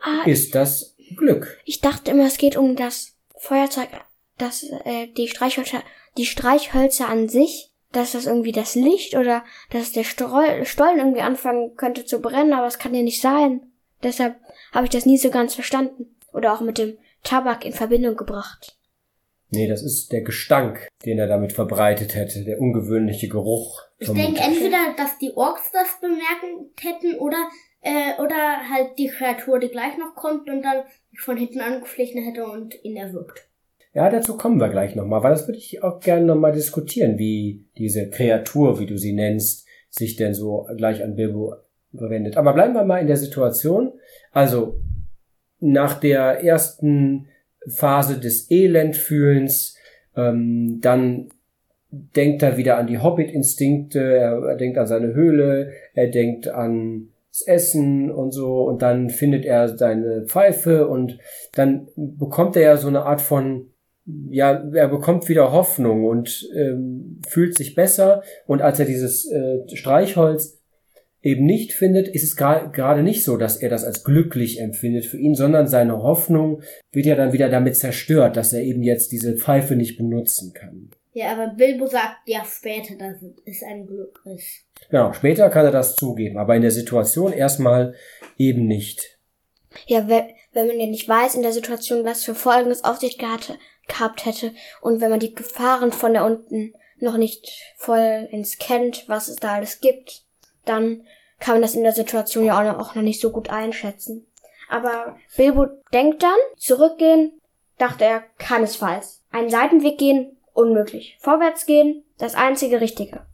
ah, 0.00 0.24
ist 0.26 0.54
das 0.54 0.96
Glück. 1.16 1.58
Ich 1.64 1.80
dachte 1.80 2.12
immer, 2.12 2.26
es 2.26 2.38
geht 2.38 2.56
um 2.56 2.76
das 2.76 3.16
Feuerzeug, 3.36 3.88
das, 4.36 4.62
äh, 4.84 5.08
die 5.16 5.26
Streichhölzer, 5.26 5.82
die 6.16 6.26
Streichhölzer 6.26 7.08
an 7.08 7.28
sich, 7.28 7.72
dass 7.90 8.12
das 8.12 8.26
irgendwie 8.26 8.52
das 8.52 8.76
Licht 8.76 9.16
oder 9.16 9.42
dass 9.70 9.90
der 9.90 10.04
Stollen 10.04 10.98
irgendwie 10.98 11.22
anfangen 11.22 11.74
könnte 11.74 12.04
zu 12.04 12.20
brennen, 12.20 12.52
aber 12.52 12.66
es 12.66 12.78
kann 12.78 12.94
ja 12.94 13.02
nicht 13.02 13.20
sein. 13.20 13.62
Deshalb 14.02 14.36
habe 14.72 14.84
ich 14.84 14.90
das 14.90 15.06
nie 15.06 15.18
so 15.18 15.30
ganz 15.30 15.54
verstanden 15.54 16.16
oder 16.32 16.52
auch 16.52 16.60
mit 16.60 16.78
dem 16.78 16.98
Tabak 17.24 17.64
in 17.64 17.72
Verbindung 17.72 18.16
gebracht. 18.16 18.76
Nee, 19.50 19.66
das 19.66 19.82
ist 19.82 20.12
der 20.12 20.20
Gestank, 20.20 20.88
den 21.06 21.18
er 21.18 21.26
damit 21.26 21.52
verbreitet 21.52 22.14
hätte, 22.14 22.44
der 22.44 22.60
ungewöhnliche 22.60 23.28
Geruch. 23.28 23.82
Ich 23.98 24.10
denke 24.10 24.40
entweder, 24.40 24.94
dass 24.96 25.18
die 25.18 25.32
Orks 25.34 25.72
das 25.72 25.98
bemerken 26.00 26.70
hätten 26.78 27.18
oder 27.18 27.48
äh, 27.80 28.20
oder 28.20 28.68
halt 28.70 28.98
die 28.98 29.08
Kreatur, 29.08 29.58
die 29.58 29.68
gleich 29.68 29.96
noch 29.96 30.14
kommt 30.14 30.48
und 30.50 30.62
dann 30.62 30.82
von 31.16 31.36
hinten 31.36 31.60
angeflichen 31.60 32.22
hätte 32.22 32.44
und 32.44 32.74
ihn 32.84 32.96
erwürgt. 32.96 33.48
Ja, 33.94 34.10
dazu 34.10 34.36
kommen 34.36 34.60
wir 34.60 34.68
gleich 34.68 34.94
nochmal, 34.94 35.22
weil 35.22 35.32
das 35.32 35.48
würde 35.48 35.58
ich 35.58 35.82
auch 35.82 36.00
gerne 36.00 36.26
nochmal 36.26 36.52
diskutieren, 36.52 37.18
wie 37.18 37.66
diese 37.78 38.10
Kreatur, 38.10 38.78
wie 38.78 38.86
du 38.86 38.98
sie 38.98 39.12
nennst, 39.12 39.66
sich 39.88 40.16
denn 40.16 40.34
so 40.34 40.68
gleich 40.76 41.02
an 41.02 41.16
Bilbo 41.16 41.54
verwendet. 41.96 42.36
Aber 42.36 42.52
bleiben 42.52 42.74
wir 42.74 42.84
mal 42.84 43.00
in 43.00 43.06
der 43.06 43.16
Situation. 43.16 43.92
Also 44.32 44.80
nach 45.60 45.98
der 45.98 46.44
ersten 46.44 47.26
Phase 47.66 48.18
des 48.18 48.50
Elendfühlens, 48.50 49.76
ähm, 50.16 50.78
dann 50.80 51.28
denkt 51.90 52.42
er 52.42 52.56
wieder 52.56 52.76
an 52.76 52.86
die 52.86 52.98
Hobbit-Instinkte, 52.98 54.00
er, 54.00 54.42
er 54.42 54.56
denkt 54.56 54.78
an 54.78 54.86
seine 54.86 55.14
Höhle, 55.14 55.72
er 55.94 56.08
denkt 56.08 56.48
an 56.48 57.08
das 57.30 57.46
Essen 57.46 58.10
und 58.10 58.32
so 58.32 58.62
und 58.62 58.82
dann 58.82 59.10
findet 59.10 59.44
er 59.44 59.76
seine 59.76 60.26
Pfeife 60.26 60.86
und 60.88 61.18
dann 61.54 61.88
bekommt 61.96 62.56
er 62.56 62.62
ja 62.62 62.76
so 62.76 62.88
eine 62.88 63.04
Art 63.04 63.20
von 63.20 63.70
ja, 64.30 64.64
er 64.72 64.88
bekommt 64.88 65.28
wieder 65.28 65.52
Hoffnung 65.52 66.06
und 66.06 66.48
ähm, 66.56 67.20
fühlt 67.28 67.54
sich 67.54 67.74
besser 67.74 68.22
und 68.46 68.62
als 68.62 68.80
er 68.80 68.86
dieses 68.86 69.30
äh, 69.30 69.58
Streichholz 69.74 70.57
eben 71.22 71.44
nicht 71.44 71.72
findet, 71.72 72.08
ist 72.08 72.22
es 72.22 72.36
gerade 72.36 73.02
nicht 73.02 73.24
so, 73.24 73.36
dass 73.36 73.56
er 73.56 73.68
das 73.68 73.84
als 73.84 74.04
glücklich 74.04 74.60
empfindet 74.60 75.04
für 75.04 75.18
ihn, 75.18 75.34
sondern 75.34 75.66
seine 75.66 76.02
Hoffnung 76.02 76.62
wird 76.92 77.06
ja 77.06 77.16
dann 77.16 77.32
wieder 77.32 77.48
damit 77.48 77.76
zerstört, 77.76 78.36
dass 78.36 78.52
er 78.52 78.62
eben 78.62 78.82
jetzt 78.82 79.12
diese 79.12 79.36
Pfeife 79.36 79.74
nicht 79.76 79.98
benutzen 79.98 80.52
kann. 80.52 80.90
Ja, 81.12 81.32
aber 81.32 81.48
Bilbo 81.48 81.86
sagt 81.86 82.18
ja 82.26 82.44
später, 82.44 82.94
dass 82.94 83.16
es 83.44 83.62
ein 83.64 83.86
Glück 83.86 84.20
ist. 84.36 84.66
Genau, 84.88 85.12
später 85.12 85.50
kann 85.50 85.64
er 85.64 85.72
das 85.72 85.96
zugeben, 85.96 86.38
aber 86.38 86.54
in 86.54 86.62
der 86.62 86.70
Situation 86.70 87.32
erstmal 87.32 87.94
eben 88.36 88.66
nicht. 88.66 89.18
Ja, 89.86 90.06
wenn 90.06 90.66
man 90.66 90.78
ja 90.78 90.86
nicht 90.86 91.08
weiß 91.08 91.34
in 91.34 91.42
der 91.42 91.52
Situation, 91.52 92.04
was 92.04 92.24
für 92.24 92.34
Folgen 92.34 92.70
es 92.70 92.84
auf 92.84 92.98
sich 92.98 93.18
gehabt, 93.18 93.58
gehabt 93.88 94.26
hätte 94.26 94.52
und 94.80 95.00
wenn 95.00 95.10
man 95.10 95.20
die 95.20 95.34
Gefahren 95.34 95.90
von 95.90 96.14
da 96.14 96.24
unten 96.24 96.74
noch 97.00 97.16
nicht 97.16 97.50
voll 97.76 98.28
ins 98.30 98.58
kennt, 98.58 99.08
was 99.08 99.28
es 99.28 99.36
da 99.36 99.54
alles 99.54 99.80
gibt, 99.80 100.24
dann 100.64 101.04
kann 101.38 101.54
man 101.54 101.62
das 101.62 101.74
in 101.74 101.82
der 101.82 101.92
Situation 101.92 102.44
ja 102.44 102.58
auch 102.58 102.94
noch 102.94 103.02
nicht 103.02 103.20
so 103.20 103.30
gut 103.30 103.50
einschätzen. 103.50 104.26
Aber 104.68 105.16
Bilbo 105.36 105.66
denkt 105.92 106.22
dann, 106.22 106.38
zurückgehen, 106.56 107.40
dachte 107.78 108.04
er, 108.04 108.24
keinesfalls. 108.38 109.22
Einen 109.30 109.50
Seitenweg 109.50 109.98
gehen, 109.98 110.36
unmöglich. 110.52 111.16
Vorwärts 111.20 111.64
gehen, 111.66 112.04
das 112.18 112.34
einzige 112.34 112.80
Richtige. 112.80 113.26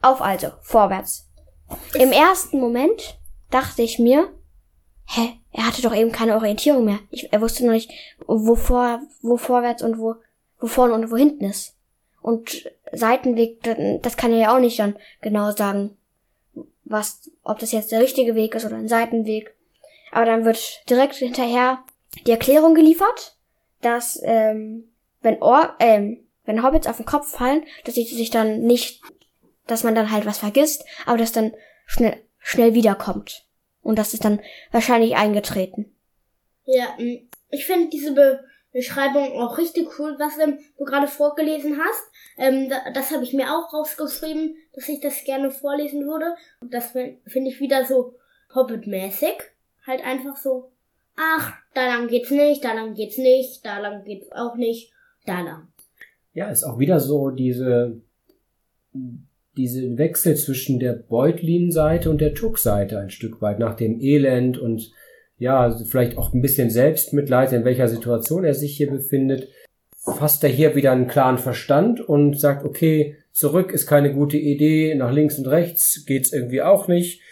Auf 0.00 0.20
also, 0.20 0.48
vorwärts. 0.62 1.28
Im 1.94 2.10
ersten 2.10 2.58
Moment 2.58 3.18
dachte 3.50 3.82
ich 3.82 3.98
mir, 3.98 4.28
hä, 5.06 5.34
er 5.52 5.66
hatte 5.66 5.82
doch 5.82 5.94
eben 5.94 6.12
keine 6.12 6.34
Orientierung 6.34 6.84
mehr. 6.84 6.98
Ich, 7.10 7.32
er 7.32 7.40
wusste 7.40 7.64
noch 7.64 7.72
nicht, 7.72 7.90
wo, 8.26 8.56
vor, 8.56 9.00
wo 9.20 9.36
vorwärts 9.36 9.82
und 9.82 9.98
wo, 9.98 10.16
wo 10.58 10.66
vorne 10.66 10.94
und 10.94 11.10
wo 11.10 11.16
hinten 11.16 11.44
ist. 11.44 11.76
Und 12.20 12.70
Seitenweg, 12.92 13.62
das 14.02 14.16
kann 14.16 14.32
er 14.32 14.38
ja 14.38 14.54
auch 14.54 14.60
nicht 14.60 14.78
dann 14.78 14.96
genau 15.20 15.50
sagen, 15.50 15.96
was, 16.84 17.30
ob 17.42 17.58
das 17.58 17.72
jetzt 17.72 17.92
der 17.92 18.00
richtige 18.00 18.34
Weg 18.34 18.54
ist 18.54 18.64
oder 18.64 18.76
ein 18.76 18.88
Seitenweg. 18.88 19.54
Aber 20.10 20.26
dann 20.26 20.44
wird 20.44 20.88
direkt 20.88 21.14
hinterher 21.14 21.82
die 22.26 22.30
Erklärung 22.32 22.74
geliefert, 22.74 23.36
dass 23.80 24.20
ähm, 24.24 24.92
wenn 25.20 25.40
Or 25.42 25.74
ähm, 25.78 26.26
wenn 26.44 26.62
Hobbits 26.62 26.86
auf 26.86 26.96
den 26.96 27.06
Kopf 27.06 27.30
fallen, 27.30 27.64
dass 27.84 27.94
sie 27.94 28.04
sich 28.04 28.30
dann 28.30 28.60
nicht, 28.62 29.02
dass 29.66 29.84
man 29.84 29.94
dann 29.94 30.10
halt 30.10 30.26
was 30.26 30.38
vergisst, 30.38 30.84
aber 31.06 31.18
dass 31.18 31.32
dann 31.32 31.52
schnell 31.86 32.20
schnell 32.38 32.74
wiederkommt. 32.74 33.46
Und 33.82 33.98
das 33.98 34.14
ist 34.14 34.24
dann 34.24 34.40
wahrscheinlich 34.70 35.16
eingetreten. 35.16 35.94
Ja, 36.64 36.96
ich 36.98 37.66
finde 37.66 37.88
diese 37.88 38.12
Be 38.12 38.44
Beschreibung 38.72 39.32
auch 39.40 39.58
richtig 39.58 39.98
cool, 39.98 40.16
was 40.18 40.38
ähm, 40.38 40.58
du 40.78 40.84
gerade 40.84 41.06
vorgelesen 41.06 41.78
hast. 41.78 42.02
Ähm, 42.38 42.68
da, 42.68 42.90
das 42.92 43.10
habe 43.10 43.24
ich 43.24 43.34
mir 43.34 43.52
auch 43.52 43.72
rausgeschrieben, 43.72 44.56
dass 44.74 44.88
ich 44.88 45.00
das 45.00 45.24
gerne 45.24 45.50
vorlesen 45.50 46.06
würde. 46.06 46.34
Und 46.60 46.72
das 46.72 46.90
finde 46.92 47.50
ich 47.50 47.60
wieder 47.60 47.84
so 47.84 48.14
Hobbit-mäßig. 48.54 49.34
Halt 49.86 50.04
einfach 50.04 50.36
so, 50.36 50.70
ach, 51.16 51.52
da 51.74 51.86
lang 51.86 52.08
geht's 52.08 52.30
nicht, 52.30 52.64
da 52.64 52.72
lang 52.72 52.94
geht's 52.94 53.18
nicht, 53.18 53.64
da 53.64 53.78
lang 53.78 54.04
geht's 54.04 54.30
auch 54.32 54.56
nicht, 54.56 54.92
da 55.26 55.40
lang. 55.40 55.68
Ja, 56.32 56.48
ist 56.48 56.64
auch 56.64 56.78
wieder 56.78 56.98
so 56.98 57.30
diese 57.30 58.00
diese 59.56 59.98
Wechsel 59.98 60.36
zwischen 60.36 60.78
der 60.78 60.94
Beutlin-Seite 60.94 62.10
und 62.10 62.20
der 62.20 62.34
Tuck-Seite 62.34 62.98
ein 62.98 63.10
Stück 63.10 63.42
weit, 63.42 63.58
nach 63.58 63.74
dem 63.74 64.00
Elend 64.00 64.58
und 64.58 64.92
ja, 65.42 65.76
vielleicht 65.84 66.16
auch 66.18 66.32
ein 66.32 66.40
bisschen 66.40 66.70
Selbstmitleid, 66.70 67.52
in 67.52 67.64
welcher 67.64 67.88
Situation 67.88 68.44
er 68.44 68.54
sich 68.54 68.76
hier 68.76 68.88
befindet, 68.88 69.48
fasst 69.96 70.44
er 70.44 70.50
hier 70.50 70.76
wieder 70.76 70.92
einen 70.92 71.08
klaren 71.08 71.36
Verstand 71.36 72.00
und 72.00 72.38
sagt, 72.38 72.64
okay, 72.64 73.16
zurück 73.32 73.72
ist 73.72 73.88
keine 73.88 74.14
gute 74.14 74.36
Idee, 74.36 74.94
nach 74.94 75.12
links 75.12 75.38
und 75.38 75.48
rechts 75.48 76.04
geht's 76.06 76.32
irgendwie 76.32 76.62
auch 76.62 76.86
nicht. 76.86 77.22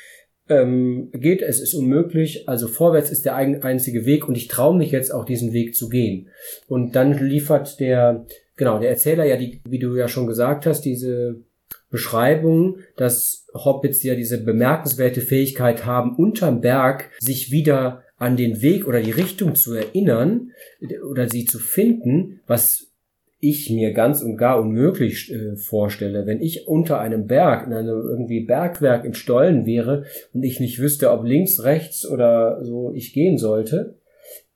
Ähm, 0.48 1.10
geht, 1.12 1.40
es 1.40 1.60
ist 1.60 1.72
unmöglich, 1.72 2.48
also 2.48 2.66
vorwärts 2.66 3.12
ist 3.12 3.26
der 3.26 3.36
einzige 3.36 4.04
Weg 4.04 4.26
und 4.26 4.36
ich 4.36 4.48
traue 4.48 4.76
mich 4.76 4.90
jetzt 4.90 5.14
auch 5.14 5.24
diesen 5.24 5.52
Weg 5.52 5.76
zu 5.76 5.88
gehen. 5.88 6.30
Und 6.66 6.96
dann 6.96 7.12
liefert 7.16 7.78
der, 7.78 8.26
genau, 8.56 8.80
der 8.80 8.90
Erzähler 8.90 9.24
ja, 9.24 9.36
die, 9.36 9.60
wie 9.68 9.78
du 9.78 9.94
ja 9.94 10.08
schon 10.08 10.26
gesagt 10.26 10.66
hast, 10.66 10.80
diese 10.80 11.44
Beschreibung, 11.90 12.78
dass 12.96 13.46
Hobbits 13.52 14.02
ja 14.02 14.14
diese 14.14 14.42
bemerkenswerte 14.42 15.20
Fähigkeit 15.20 15.84
haben, 15.84 16.14
unterm 16.16 16.60
Berg 16.60 17.10
sich 17.18 17.50
wieder 17.50 18.04
an 18.16 18.36
den 18.36 18.62
Weg 18.62 18.86
oder 18.86 19.00
die 19.00 19.10
Richtung 19.10 19.54
zu 19.54 19.74
erinnern 19.74 20.52
oder 21.10 21.28
sie 21.28 21.46
zu 21.46 21.58
finden, 21.58 22.40
was 22.46 22.90
ich 23.40 23.70
mir 23.70 23.92
ganz 23.92 24.20
und 24.20 24.36
gar 24.36 24.60
unmöglich 24.60 25.32
äh, 25.32 25.56
vorstelle. 25.56 26.26
Wenn 26.26 26.42
ich 26.42 26.68
unter 26.68 27.00
einem 27.00 27.26
Berg, 27.26 27.66
in 27.66 27.72
einem 27.72 27.88
irgendwie 27.88 28.40
Bergwerk 28.40 29.06
in 29.06 29.14
Stollen 29.14 29.64
wäre 29.64 30.04
und 30.34 30.42
ich 30.42 30.60
nicht 30.60 30.78
wüsste, 30.78 31.10
ob 31.10 31.24
links, 31.24 31.64
rechts 31.64 32.06
oder 32.06 32.62
so 32.62 32.92
ich 32.94 33.14
gehen 33.14 33.38
sollte, 33.38 33.99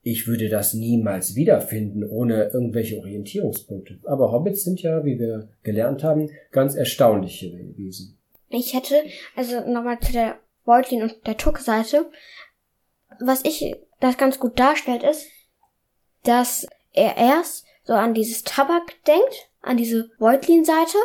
ich 0.07 0.27
würde 0.27 0.49
das 0.49 0.75
niemals 0.75 1.33
wiederfinden 1.33 2.03
ohne 2.03 2.51
irgendwelche 2.53 2.99
Orientierungspunkte. 2.99 3.99
Aber 4.03 4.31
Hobbits 4.31 4.63
sind 4.63 4.79
ja, 4.83 5.03
wie 5.03 5.17
wir 5.17 5.49
gelernt 5.63 6.03
haben, 6.03 6.29
ganz 6.51 6.75
erstaunliche 6.75 7.51
Wesen. 7.75 8.15
Ich 8.49 8.75
hätte, 8.75 9.01
also 9.35 9.61
nochmal 9.61 9.99
zu 9.99 10.11
der 10.11 10.37
Beutlin 10.63 11.01
und 11.01 11.15
der 11.25 11.37
Tuck-Seite, 11.37 12.05
was 13.19 13.43
ich 13.45 13.75
das 13.99 14.19
ganz 14.19 14.37
gut 14.39 14.59
darstellt, 14.59 15.01
ist, 15.01 15.25
dass 16.21 16.67
er 16.93 17.17
erst 17.17 17.65
so 17.83 17.93
an 17.93 18.13
dieses 18.13 18.43
Tabak 18.43 19.03
denkt, 19.07 19.49
an 19.63 19.77
diese 19.77 20.11
Beutlin-Seite, 20.19 20.97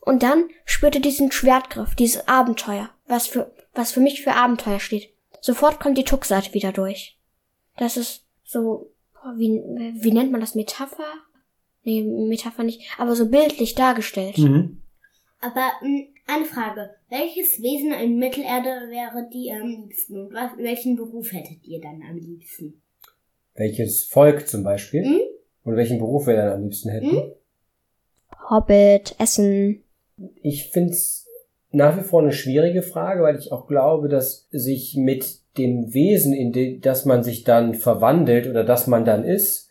und 0.00 0.22
dann 0.22 0.48
spürt 0.64 0.94
er 0.94 1.02
diesen 1.02 1.30
Schwertgriff, 1.30 1.94
dieses 1.94 2.26
Abenteuer, 2.26 2.88
was 3.06 3.26
für, 3.26 3.52
was 3.74 3.92
für 3.92 4.00
mich 4.00 4.22
für 4.22 4.32
Abenteuer 4.32 4.80
steht. 4.80 5.10
Sofort 5.42 5.78
kommt 5.78 5.98
die 5.98 6.04
Tuck-Seite 6.04 6.54
wieder 6.54 6.72
durch. 6.72 7.18
Das 7.76 7.98
ist 7.98 8.25
so, 8.46 8.90
wie, 9.36 9.60
wie 10.00 10.12
nennt 10.12 10.30
man 10.30 10.40
das? 10.40 10.54
Metapher? 10.54 11.12
Nee, 11.82 12.02
Metapher 12.02 12.62
nicht, 12.62 12.82
aber 12.98 13.14
so 13.14 13.28
bildlich 13.28 13.74
dargestellt. 13.74 14.38
Mhm. 14.38 14.82
Aber 15.40 15.70
mh, 15.82 15.88
hm, 15.88 16.06
eine 16.26 16.44
Frage. 16.44 16.90
Welches 17.08 17.62
Wesen 17.62 17.92
in 17.92 18.18
Mittelerde 18.18 18.90
wäre 18.90 19.28
die 19.32 19.52
am 19.52 19.68
liebsten? 19.68 20.18
Und 20.18 20.34
was, 20.34 20.50
welchen 20.58 20.96
Beruf 20.96 21.32
hättet 21.32 21.64
ihr 21.64 21.80
dann 21.80 22.02
am 22.08 22.16
liebsten? 22.16 22.82
Welches 23.54 24.04
Volk 24.04 24.48
zum 24.48 24.64
Beispiel? 24.64 25.04
Hm? 25.04 25.20
Und 25.64 25.76
welchen 25.76 25.98
Beruf 25.98 26.26
wir 26.26 26.36
dann 26.36 26.52
am 26.52 26.62
liebsten 26.62 26.90
hätten? 26.90 27.10
Hm? 27.10 27.32
Hobbit, 28.50 29.14
Essen. 29.18 29.82
Ich 30.42 30.70
find's 30.70 31.26
nach 31.70 31.98
wie 31.98 32.04
vor 32.04 32.22
eine 32.22 32.32
schwierige 32.32 32.82
Frage, 32.82 33.22
weil 33.22 33.38
ich 33.38 33.52
auch 33.52 33.66
glaube, 33.66 34.08
dass 34.08 34.48
sich 34.50 34.96
mit 34.96 35.40
dem 35.58 35.92
Wesen, 35.94 36.32
in 36.32 36.80
das 36.80 37.04
man 37.04 37.22
sich 37.22 37.44
dann 37.44 37.74
verwandelt 37.74 38.46
oder 38.46 38.64
das 38.64 38.86
man 38.86 39.04
dann 39.04 39.24
ist, 39.24 39.68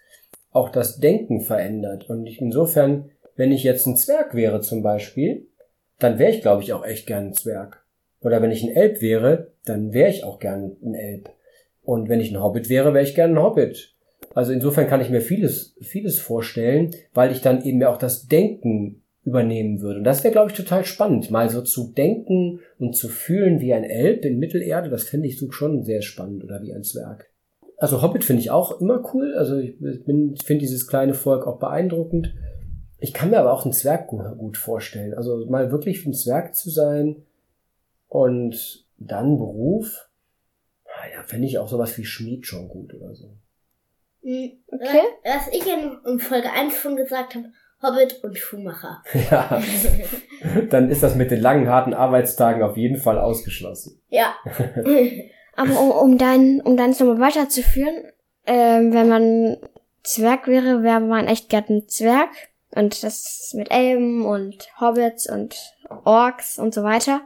auch 0.51 0.70
das 0.70 1.00
Denken 1.00 1.42
verändert. 1.42 2.10
Und 2.10 2.27
insofern, 2.27 3.10
wenn 3.36 3.51
ich 3.51 3.63
jetzt 3.63 3.86
ein 3.86 3.98
Zwerg 3.98 4.36
wäre 4.36 4.62
zum 4.62 4.84
Beispiel, 4.84 5.48
dann 6.00 6.19
wäre 6.19 6.32
ich, 6.32 6.41
glaube 6.41 6.63
ich, 6.63 6.74
auch 6.74 6.86
echt 6.86 7.08
gern 7.08 7.28
ein 7.28 7.34
Zwerg. 7.34 7.86
Oder 8.21 8.41
wenn 8.41 8.52
ich 8.52 8.63
ein 8.63 8.76
Elb 8.76 9.02
wäre, 9.02 9.52
dann 9.65 9.93
wäre 9.93 10.10
ich 10.10 10.24
auch 10.24 10.39
gern 10.39 10.78
ein 10.84 10.95
Elb. 10.95 11.30
Und 11.84 12.10
wenn 12.10 12.19
ich 12.19 12.32
ein 12.32 12.41
Hobbit 12.41 12.69
wäre, 12.69 12.93
wäre 12.93 13.04
ich 13.04 13.15
gern 13.15 13.32
ein 13.32 13.43
Hobbit. 13.43 13.93
Also 14.34 14.52
insofern 14.52 14.88
kann 14.88 15.02
ich 15.02 15.10
mir 15.10 15.21
vieles, 15.21 15.76
vieles 15.82 16.19
vorstellen, 16.19 16.91
weil 17.13 17.32
ich 17.32 17.41
dann 17.41 17.63
eben 17.63 17.84
auch 17.84 17.98
das 17.98 18.28
Denken 18.28 19.04
übernehmen 19.25 19.81
würde. 19.81 19.99
Und 19.99 20.03
das 20.05 20.23
wäre, 20.23 20.31
glaube 20.31 20.51
ich, 20.51 20.57
total 20.57 20.85
spannend, 20.85 21.31
mal 21.31 21.49
so 21.49 21.61
zu 21.61 21.91
denken 21.91 22.59
und 22.77 22.95
zu 22.95 23.09
fühlen 23.09 23.59
wie 23.59 23.73
ein 23.73 23.83
Elb 23.83 24.23
in 24.23 24.38
Mittelerde. 24.38 24.89
Das 24.89 25.03
fände 25.03 25.27
ich 25.27 25.39
so 25.39 25.51
schon 25.51 25.83
sehr 25.83 26.03
spannend 26.03 26.43
oder 26.43 26.61
wie 26.61 26.73
ein 26.73 26.83
Zwerg. 26.83 27.29
Also 27.77 28.01
Hobbit 28.01 28.23
finde 28.23 28.41
ich 28.41 28.51
auch 28.51 28.79
immer 28.79 29.03
cool. 29.13 29.33
Also 29.35 29.57
ich, 29.57 29.77
bin, 29.79 30.33
ich 30.33 30.45
finde 30.45 30.61
dieses 30.61 30.88
kleine 30.88 31.15
Volk 31.15 31.47
auch 31.47 31.59
beeindruckend. 31.59 32.33
Ich 32.99 33.13
kann 33.13 33.31
mir 33.31 33.39
aber 33.39 33.51
auch 33.51 33.63
einen 33.63 33.73
Zwerg 33.73 34.07
gut 34.07 34.57
vorstellen. 34.57 35.15
Also 35.15 35.45
mal 35.47 35.71
wirklich 35.71 36.05
ein 36.05 36.13
Zwerg 36.13 36.55
zu 36.55 36.69
sein 36.69 37.23
und 38.07 38.85
dann 38.97 39.38
Beruf. 39.38 40.07
Ja, 41.13 41.23
fände 41.23 41.47
ich 41.47 41.57
auch 41.57 41.67
sowas 41.67 41.97
wie 41.97 42.05
Schmied 42.05 42.45
schon 42.45 42.69
gut 42.69 42.93
oder 42.93 43.13
so. 43.15 43.31
Hm, 44.21 44.51
okay. 44.67 45.01
Was 45.23 45.47
ich 45.51 45.65
in 45.67 46.19
Folge 46.19 46.51
1 46.51 46.75
schon 46.75 46.95
gesagt 46.95 47.35
habe, 47.35 47.51
Hobbit 47.86 48.24
und 48.24 48.38
Schuhmacher. 48.38 49.04
Ja. 49.32 49.62
Dann 50.69 50.89
ist 50.89 51.02
das 51.02 51.15
mit 51.15 51.32
den 51.32 51.41
langen, 51.41 51.69
harten 51.69 51.93
Arbeitstagen 51.93 52.62
auf 52.62 52.78
jeden 52.78 52.98
Fall 52.98 53.17
ausgeschlossen. 53.17 54.00
Ja. 54.10 54.36
Aber 55.56 55.80
um, 55.80 55.91
um 55.91 56.17
dein, 56.17 56.62
um 56.62 56.78
deins 56.78 57.00
nochmal 57.00 57.19
weiterzuführen, 57.19 58.12
ähm, 58.45 58.93
wenn 58.93 59.10
man 59.10 59.58
Zwerg 60.04 60.48
wäre, 60.48 60.84
wäre 60.84 61.00
man 61.00 61.28
echt 61.28 61.50
gern 61.50 61.65
ein 61.69 61.88
Zwerg. 61.88 62.30
Und 62.71 63.04
das 63.04 63.54
mit 63.56 63.71
Elben 63.71 64.26
und 64.26 64.67
Hobbits 64.80 65.30
und 65.30 65.56
Orks 66.04 66.60
und 66.60 66.74
so 66.74 66.84
weiter. 66.84 67.21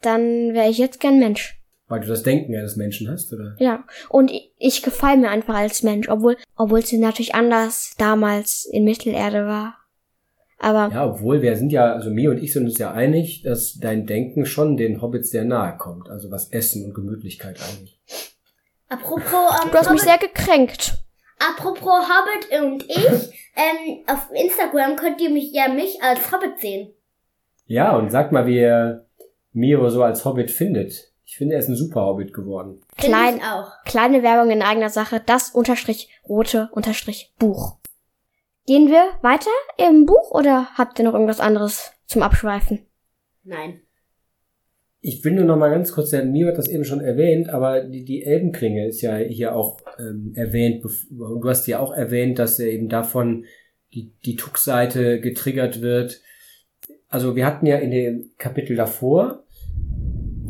Dann 0.00 0.54
wäre 0.54 0.70
ich 0.70 0.78
jetzt 0.78 1.00
gern 1.00 1.18
Mensch. 1.18 1.58
Weil 1.88 2.00
du 2.00 2.06
das 2.06 2.22
Denken 2.22 2.54
eines 2.54 2.76
Menschen 2.76 3.10
hast, 3.10 3.32
oder? 3.32 3.56
Ja. 3.58 3.84
Und 4.08 4.30
ich, 4.30 4.52
ich 4.58 4.82
gefalle 4.82 5.18
mir 5.18 5.30
einfach 5.30 5.54
als 5.54 5.82
Mensch, 5.82 6.08
obwohl, 6.08 6.36
obwohl 6.56 6.80
es 6.80 6.92
natürlich 6.92 7.34
anders 7.34 7.94
damals 7.98 8.66
in 8.70 8.84
Mittelerde 8.84 9.46
war. 9.46 9.77
Aber. 10.58 10.92
Ja, 10.92 11.06
obwohl 11.06 11.40
wir 11.40 11.56
sind 11.56 11.70
ja, 11.70 11.92
also 11.92 12.10
mir 12.10 12.30
und 12.30 12.42
ich 12.42 12.52
sind 12.52 12.64
uns 12.64 12.78
ja 12.78 12.92
einig, 12.92 13.42
dass 13.42 13.74
dein 13.74 14.06
Denken 14.06 14.44
schon 14.44 14.76
den 14.76 15.00
Hobbits 15.00 15.30
sehr 15.30 15.44
nahe 15.44 15.76
kommt. 15.76 16.08
Also 16.10 16.30
was 16.30 16.50
Essen 16.50 16.84
und 16.84 16.94
Gemütlichkeit 16.94 17.58
angeht. 17.60 17.96
Apropos, 18.88 19.62
ähm, 19.62 19.70
Du 19.70 19.78
hast 19.78 19.90
mich 19.90 20.02
sehr 20.02 20.18
gekränkt. 20.18 20.98
Apropos 21.38 22.08
Hobbit 22.08 22.60
und 22.60 22.84
ich, 22.88 23.06
ähm, 23.54 24.04
auf 24.06 24.28
Instagram 24.32 24.96
könnt 24.96 25.20
ihr 25.20 25.30
mich 25.30 25.52
ja 25.52 25.68
mich 25.68 26.02
als 26.02 26.32
Hobbit 26.32 26.58
sehen. 26.60 26.92
Ja, 27.66 27.96
und 27.96 28.10
sag 28.10 28.32
mal, 28.32 28.46
wie 28.46 28.58
ihr 28.58 29.06
Miro 29.52 29.90
so 29.90 30.02
als 30.02 30.24
Hobbit 30.24 30.50
findet. 30.50 31.12
Ich 31.24 31.36
finde, 31.36 31.54
er 31.54 31.60
ist 31.60 31.68
ein 31.68 31.76
super 31.76 32.06
Hobbit 32.06 32.32
geworden. 32.32 32.80
Klein, 32.96 33.40
auch. 33.42 33.72
Kleine 33.84 34.22
Werbung 34.22 34.50
in 34.50 34.62
eigener 34.62 34.88
Sache. 34.88 35.20
Das 35.24 35.50
unterstrich 35.50 36.08
rote 36.26 36.70
unterstrich 36.72 37.34
Buch. 37.38 37.76
Gehen 38.68 38.88
wir 38.88 39.08
weiter 39.22 39.48
im 39.78 40.04
Buch 40.04 40.30
oder 40.30 40.68
habt 40.74 40.98
ihr 40.98 41.06
noch 41.06 41.14
irgendwas 41.14 41.40
anderes 41.40 41.90
zum 42.04 42.22
Abschweifen? 42.22 42.80
Nein. 43.42 43.80
Ich 45.00 45.24
will 45.24 45.32
nur 45.32 45.46
noch 45.46 45.56
mal 45.56 45.70
ganz 45.70 45.90
kurz, 45.90 46.10
der 46.10 46.26
Mio 46.26 46.48
hat 46.48 46.58
das 46.58 46.68
eben 46.68 46.84
schon 46.84 47.00
erwähnt, 47.00 47.48
aber 47.48 47.80
die, 47.80 48.04
die 48.04 48.24
Elbenklinge 48.24 48.86
ist 48.86 49.00
ja 49.00 49.16
hier 49.16 49.56
auch 49.56 49.78
ähm, 49.98 50.34
erwähnt. 50.34 50.84
Du 50.84 51.48
hast 51.48 51.66
ja 51.66 51.78
auch 51.78 51.94
erwähnt, 51.94 52.38
dass 52.38 52.58
er 52.58 52.66
eben 52.66 52.90
davon 52.90 53.46
die, 53.94 54.12
die 54.26 54.36
Tuck-Seite 54.36 55.18
getriggert 55.22 55.80
wird. 55.80 56.20
Also 57.08 57.36
wir 57.36 57.46
hatten 57.46 57.64
ja 57.64 57.78
in 57.78 57.90
dem 57.90 58.32
Kapitel 58.36 58.76
davor, 58.76 59.44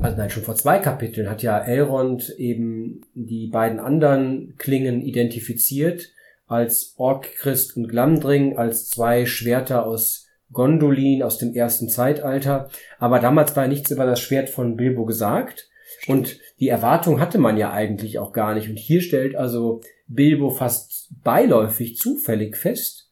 also 0.00 0.16
nein, 0.16 0.30
schon 0.30 0.42
vor 0.42 0.56
zwei 0.56 0.80
Kapiteln 0.80 1.30
hat 1.30 1.44
ja 1.44 1.56
Elrond 1.56 2.34
eben 2.36 3.02
die 3.14 3.46
beiden 3.46 3.78
anderen 3.78 4.56
Klingen 4.58 5.02
identifiziert 5.02 6.10
als 6.48 6.94
Ork-Christ 6.96 7.76
und 7.76 7.88
Glamdring, 7.88 8.56
als 8.56 8.88
zwei 8.88 9.26
Schwerter 9.26 9.86
aus 9.86 10.26
Gondolin 10.50 11.22
aus 11.22 11.38
dem 11.38 11.54
ersten 11.54 11.88
Zeitalter. 11.88 12.70
Aber 12.98 13.20
damals 13.20 13.54
war 13.54 13.68
nichts 13.68 13.90
über 13.90 14.06
das 14.06 14.20
Schwert 14.20 14.48
von 14.48 14.76
Bilbo 14.76 15.04
gesagt. 15.04 15.68
Und 16.06 16.38
die 16.58 16.68
Erwartung 16.68 17.20
hatte 17.20 17.38
man 17.38 17.56
ja 17.56 17.72
eigentlich 17.72 18.18
auch 18.18 18.32
gar 18.32 18.54
nicht. 18.54 18.68
Und 18.68 18.78
hier 18.78 19.00
stellt 19.00 19.36
also 19.36 19.82
Bilbo 20.06 20.50
fast 20.50 21.10
beiläufig 21.22 21.96
zufällig 21.96 22.56
fest, 22.56 23.10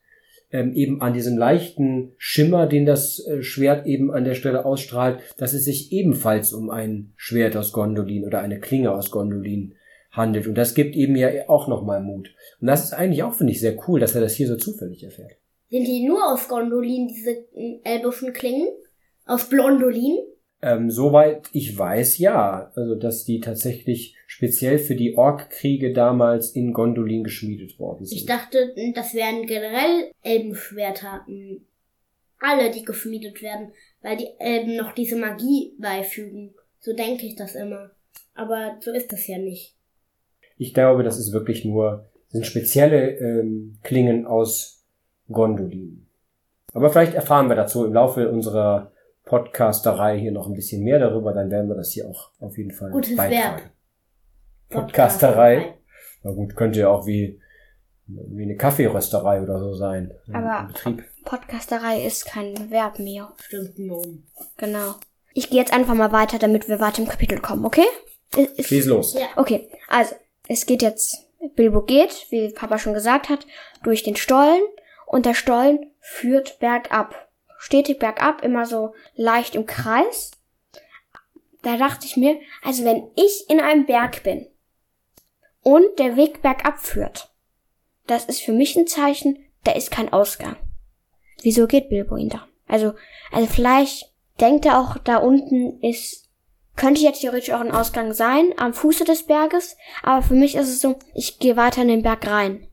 ähm, 0.51 0.73
eben 0.75 1.03
an 1.03 1.13
diesem 1.13 1.37
leichten 1.37 2.13
Schimmer, 2.17 2.67
den 2.67 2.87
das 2.87 3.25
äh, 3.27 3.43
Schwert 3.43 3.87
eben 3.87 4.11
an 4.11 4.25
der 4.25 4.35
Stelle 4.35 4.65
ausstrahlt, 4.65 5.21
dass 5.37 5.53
es 5.53 5.65
sich 5.65 5.93
ebenfalls 5.93 6.53
um 6.53 6.71
ein 6.71 7.13
Schwert 7.17 7.57
aus 7.57 7.73
Gondolin 7.73 8.25
oder 8.25 8.41
eine 8.41 8.61
Klinge 8.61 8.93
aus 8.93 9.11
Gondolin 9.11 9.75
handelt. 10.17 10.47
Und 10.47 10.57
das 10.57 10.75
gibt 10.75 10.97
eben 10.97 11.17
ja 11.17 11.49
auch 11.49 11.69
nochmal 11.69 12.03
Mut. 12.03 12.31
Und 12.61 12.67
das 12.67 12.85
ist 12.85 12.93
eigentlich 12.93 13.23
auch, 13.23 13.35
finde 13.35 13.53
ich, 13.53 13.61
sehr 13.61 13.77
cool, 13.87 14.01
dass 14.01 14.15
er 14.15 14.21
das 14.21 14.35
hier 14.35 14.49
so 14.49 14.57
zufällig 14.57 15.05
erfährt. 15.05 15.33
Sind 15.71 15.87
die 15.87 16.05
nur 16.05 16.33
aus 16.33 16.49
Gondolin, 16.49 17.09
diese 17.09 17.31
äh, 17.55 17.81
elbischen 17.85 18.33
Klingen? 18.33 18.69
Aus 19.25 19.49
Blondolin? 19.49 20.19
Ähm, 20.63 20.91
soweit 20.91 21.49
ich 21.53 21.77
weiß, 21.77 22.19
ja. 22.19 22.73
Also, 22.75 22.95
dass 22.95 23.25
die 23.25 23.41
tatsächlich 23.41 24.17
speziell 24.27 24.79
für 24.79 24.95
die 24.95 25.17
Ork-Kriege 25.17 25.93
damals 25.93 26.51
in 26.51 26.73
Gondolin 26.73 27.25
geschmiedet 27.25 27.79
worden 27.79 28.05
sind. 28.05 28.17
Ich 28.17 28.27
dachte, 28.27 28.75
das 28.95 29.15
wären 29.15 29.47
generell 29.47 30.11
Elbenschwerter. 30.23 31.27
alle, 32.41 32.71
die 32.71 32.85
geschmiedet 32.85 33.43
werden, 33.43 33.73
weil 34.03 34.17
die 34.17 34.29
eben 34.41 34.77
noch 34.77 34.93
diese 34.93 35.17
Magie 35.17 35.75
beifügen. 35.79 36.55
So 36.81 36.93
denke 36.95 37.27
ich 37.27 37.35
das 37.35 37.55
immer. 37.55 37.91
Aber 38.35 38.79
so 38.81 38.93
ist 38.93 39.13
das 39.13 39.27
ja 39.27 39.39
nicht. 39.39 39.76
Ich 40.57 40.73
glaube, 40.75 41.03
das 41.03 41.19
ist 41.19 41.33
wirklich 41.33 41.65
nur, 41.65 42.07
sind 42.29 42.47
spezielle 42.47 43.11
ähm, 43.19 43.79
Klingen 43.83 44.27
aus 44.27 44.85
Gondolin. 45.31 46.07
Aber 46.73 46.91
vielleicht 46.91 47.15
erfahren 47.15 47.49
wir 47.49 47.57
dazu 47.57 47.85
im 47.85 47.93
Laufe 47.93 48.31
unserer 48.31 48.93
Podcasterei 49.25 50.19
hier 50.19 50.33
noch 50.33 50.47
ein 50.47 50.55
bisschen 50.55 50.83
mehr 50.85 50.99
darüber, 50.99 51.33
dann 51.33 51.51
werden 51.51 51.69
wir 51.69 51.75
das 51.75 51.91
hier 51.93 52.07
auch 52.09 52.31
auf 52.41 52.57
jeden 52.57 52.71
Fall 52.71 52.91
Gutes 52.91 53.17
beitragen. 53.17 53.63
Verb. 53.63 53.71
Podcasterei. 54.71 55.75
Na 56.23 56.33
gut, 56.33 56.57
könnte 56.57 56.81
ja 56.81 56.89
auch 56.89 57.07
wie, 57.07 57.41
wie 58.07 58.43
eine 58.43 58.57
Kaffeerösterei 58.57 59.43
oder 59.43 59.59
so 59.59 59.75
sein. 59.75 60.13
Aber- 60.33 60.69
Betrieb. 60.69 61.05
Podcasterei 61.25 62.05
ist 62.07 62.25
kein 62.27 62.71
Verb 62.71 62.99
mehr. 63.01 63.33
Stimmt, 63.39 63.79
Nomen. 63.79 64.27
Genau. 64.59 64.95
Ich 65.35 65.51
gehe 65.51 65.59
jetzt 65.59 65.73
einfach 65.73 65.95
mal 65.95 66.13
weiter, 66.13 66.39
damit 66.39 66.69
wir 66.69 66.79
weiter 66.81 67.03
im 67.03 67.09
Kapitel 67.09 67.41
kommen, 67.41 67.65
okay? 67.65 67.85
Ist- 68.37 68.59
ist- 68.59 68.67
Schieß 68.69 68.87
los. 68.87 69.15
Ja. 69.15 69.27
Okay, 69.37 69.69
also, 69.89 70.15
es 70.49 70.67
geht 70.67 70.83
jetzt, 70.83 71.29
Bilbo 71.55 71.83
geht, 71.83 72.27
wie 72.31 72.51
Papa 72.51 72.79
schon 72.79 72.95
gesagt 72.95 73.29
hat, 73.29 73.47
durch 73.83 74.03
den 74.03 74.17
Stollen 74.17 74.63
und 75.07 75.27
der 75.27 75.35
Stollen 75.35 75.93
führt 76.01 76.59
bergab. 76.59 77.29
Stetig 77.59 77.99
bergab, 77.99 78.43
immer 78.43 78.67
so 78.67 78.95
leicht 79.15 79.55
im 79.55 79.67
Kreis. 79.67 80.33
Da 81.63 81.77
dachte 81.77 82.07
ich 82.07 82.17
mir, 82.17 82.39
also 82.63 82.85
wenn 82.85 83.11
ich 83.17 83.49
in 83.49 83.61
einem 83.61 83.87
Berg 83.87 84.23
bin 84.23 84.47
und 85.63 85.99
der 85.99 86.17
Weg 86.17 86.43
bergab 86.43 86.79
führt, 86.79 87.33
das 88.07 88.27
ist 88.27 88.41
für 88.41 88.53
mich 88.53 88.77
ein 88.77 88.87
Zeichen, 88.87 89.39
da 89.65 89.73
ist 89.73 89.91
kein 89.91 90.13
Ausgang. 90.13 90.57
Wieso 91.43 91.67
geht 91.67 91.89
Bilbo 91.89 92.17
ihn 92.17 92.29
da? 92.29 92.47
Also, 92.69 92.95
also 93.33 93.47
vielleicht 93.47 94.13
denkt 94.41 94.65
er 94.67 94.79
auch, 94.79 94.99
da 94.99 95.19
unten 95.19 95.81
ist 95.83 96.26
könnte 96.77 97.01
ja 97.03 97.13
theoretisch 97.13 97.53
auch 97.53 97.61
ein 97.61 97.71
Ausgang 97.73 98.13
sein, 98.13 98.53
am 98.57 98.75
Fuße 98.75 99.05
des 99.05 99.25
Berges, 99.27 99.77
aber 100.03 100.23
für 100.23 100.35
mich 100.35 100.55
ist 100.55 100.69
es 100.69 100.81
so, 100.81 100.97
ich 101.15 101.39
gehe 101.39 101.57
weiter 101.57 101.83
in 101.83 101.89
den 101.89 102.03
Berg 102.03 102.27
rein. 102.27 102.67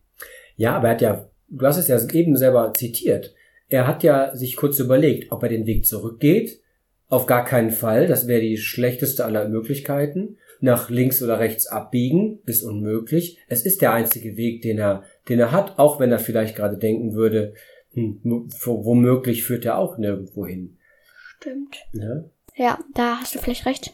Ja, 0.55 0.75
aber 0.75 0.87
er 0.89 0.93
hat 0.93 1.01
ja, 1.01 1.29
du 1.49 1.65
hast 1.65 1.77
es 1.77 1.87
ja 1.87 1.97
eben 2.13 2.35
selber 2.37 2.73
zitiert. 2.73 3.33
Er 3.69 3.87
hat 3.87 4.03
ja 4.03 4.35
sich 4.35 4.55
kurz 4.55 4.77
überlegt, 4.79 5.31
ob 5.31 5.41
er 5.43 5.49
den 5.49 5.65
Weg 5.65 5.85
zurückgeht. 5.85 6.59
Auf 7.07 7.25
gar 7.25 7.43
keinen 7.45 7.71
Fall. 7.71 8.07
Das 8.07 8.27
wäre 8.27 8.41
die 8.41 8.57
schlechteste 8.57 9.25
aller 9.25 9.47
Möglichkeiten. 9.47 10.37
Nach 10.59 10.89
links 10.89 11.21
oder 11.23 11.39
rechts 11.39 11.67
abbiegen 11.67 12.39
ist 12.45 12.63
unmöglich. 12.63 13.39
Es 13.47 13.65
ist 13.65 13.81
der 13.81 13.93
einzige 13.93 14.37
Weg, 14.37 14.61
den 14.61 14.77
er, 14.79 15.03
den 15.27 15.39
er 15.39 15.51
hat, 15.51 15.77
auch 15.79 15.99
wenn 15.99 16.11
er 16.11 16.19
vielleicht 16.19 16.55
gerade 16.55 16.77
denken 16.77 17.13
würde, 17.15 17.53
hm, 17.93 18.19
wo- 18.23 18.85
womöglich 18.85 19.43
führt 19.43 19.65
er 19.65 19.77
auch 19.77 19.97
nirgendwo 19.97 20.45
hin. 20.45 20.77
Stimmt. 21.37 21.77
Ja? 21.93 22.23
Ja, 22.55 22.79
da 22.93 23.19
hast 23.19 23.33
du 23.35 23.39
vielleicht 23.39 23.65
recht. 23.65 23.93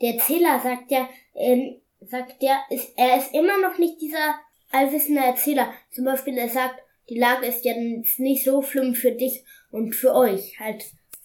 Der 0.00 0.14
Erzähler 0.14 0.60
sagt 0.62 0.90
ja, 0.90 1.08
ähm, 1.34 1.80
sagt 2.00 2.42
ja, 2.42 2.60
ist, 2.70 2.92
er 2.96 3.18
ist 3.18 3.34
immer 3.34 3.60
noch 3.60 3.78
nicht 3.78 4.00
dieser 4.00 4.34
allwissende 4.70 5.20
Erzähler. 5.22 5.72
Zum 5.90 6.04
Beispiel, 6.04 6.38
er 6.38 6.48
sagt, 6.48 6.76
die 7.08 7.18
Lage 7.18 7.46
ist 7.46 7.64
ja 7.64 7.74
nicht 7.76 8.44
so 8.44 8.62
schlimm 8.62 8.94
für 8.94 9.12
dich 9.12 9.44
und 9.70 9.94
für 9.94 10.14
euch. 10.14 10.60
Halt, 10.60 10.84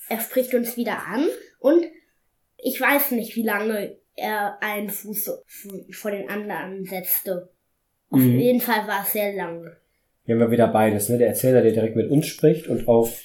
er 0.09 0.19
spricht 0.19 0.53
uns 0.53 0.77
wieder 0.77 1.05
an 1.07 1.27
und 1.59 1.86
ich 2.57 2.79
weiß 2.79 3.12
nicht, 3.12 3.36
wie 3.36 3.43
lange 3.43 3.97
er 4.15 4.57
einen 4.62 4.89
Fuß 4.89 5.31
vor 5.91 6.12
den 6.12 6.29
anderen 6.29 6.86
setzte. 6.86 7.49
Auf 8.09 8.19
Mhm. 8.19 8.39
jeden 8.39 8.62
Fall 8.62 8.88
war 8.88 9.03
es 9.03 9.12
sehr 9.12 9.33
lange. 9.33 9.75
Hier 10.25 10.36
haben 10.36 10.41
wir 10.41 10.51
wieder 10.51 10.67
beides, 10.67 11.09
ne? 11.09 11.17
Der 11.17 11.27
Erzähler, 11.27 11.62
der 11.62 11.71
direkt 11.73 11.95
mit 11.95 12.09
uns 12.09 12.27
spricht 12.27 12.67
und 12.67 12.88
auf 12.88 13.21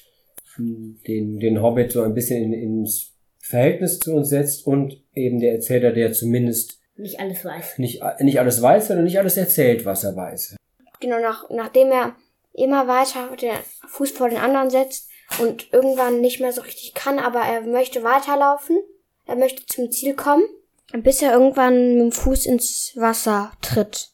hm, 0.56 0.98
den, 1.06 1.38
den 1.38 1.62
Hobbit 1.62 1.92
so 1.92 2.02
ein 2.02 2.14
bisschen 2.14 2.42
in, 2.42 2.52
ins 2.52 3.14
Verhältnis 3.38 3.98
zu 3.98 4.14
uns 4.14 4.28
setzt 4.28 4.66
und 4.66 5.02
eben 5.14 5.40
der 5.40 5.52
Erzähler, 5.52 5.92
der 5.92 6.12
zumindest 6.12 6.80
Nicht 6.96 7.20
alles 7.20 7.44
weiß. 7.44 7.78
nicht, 7.78 8.02
nicht 8.20 8.40
alles 8.40 8.60
weiß, 8.60 8.88
sondern 8.88 9.04
nicht 9.04 9.18
alles 9.18 9.36
erzählt, 9.36 9.84
was 9.84 10.04
er 10.04 10.16
weiß. 10.16 10.56
Genau, 11.00 11.18
nach, 11.20 11.48
nachdem 11.50 11.90
er 11.90 12.16
immer 12.52 12.88
weiter 12.88 13.36
den 13.36 13.52
Fuß 13.86 14.10
vor 14.10 14.28
den 14.28 14.38
anderen 14.38 14.70
setzt 14.70 15.08
und 15.40 15.72
irgendwann 15.72 16.20
nicht 16.20 16.40
mehr 16.40 16.52
so 16.52 16.62
richtig 16.62 16.94
kann, 16.94 17.18
aber 17.18 17.40
er 17.40 17.62
möchte 17.62 18.02
weiterlaufen, 18.02 18.78
er 19.26 19.36
möchte 19.36 19.64
zum 19.66 19.90
Ziel 19.90 20.14
kommen, 20.14 20.44
bis 20.92 21.22
er 21.22 21.32
irgendwann 21.32 21.94
mit 21.94 22.00
dem 22.00 22.12
Fuß 22.12 22.46
ins 22.46 22.92
Wasser 22.96 23.52
tritt. 23.62 24.10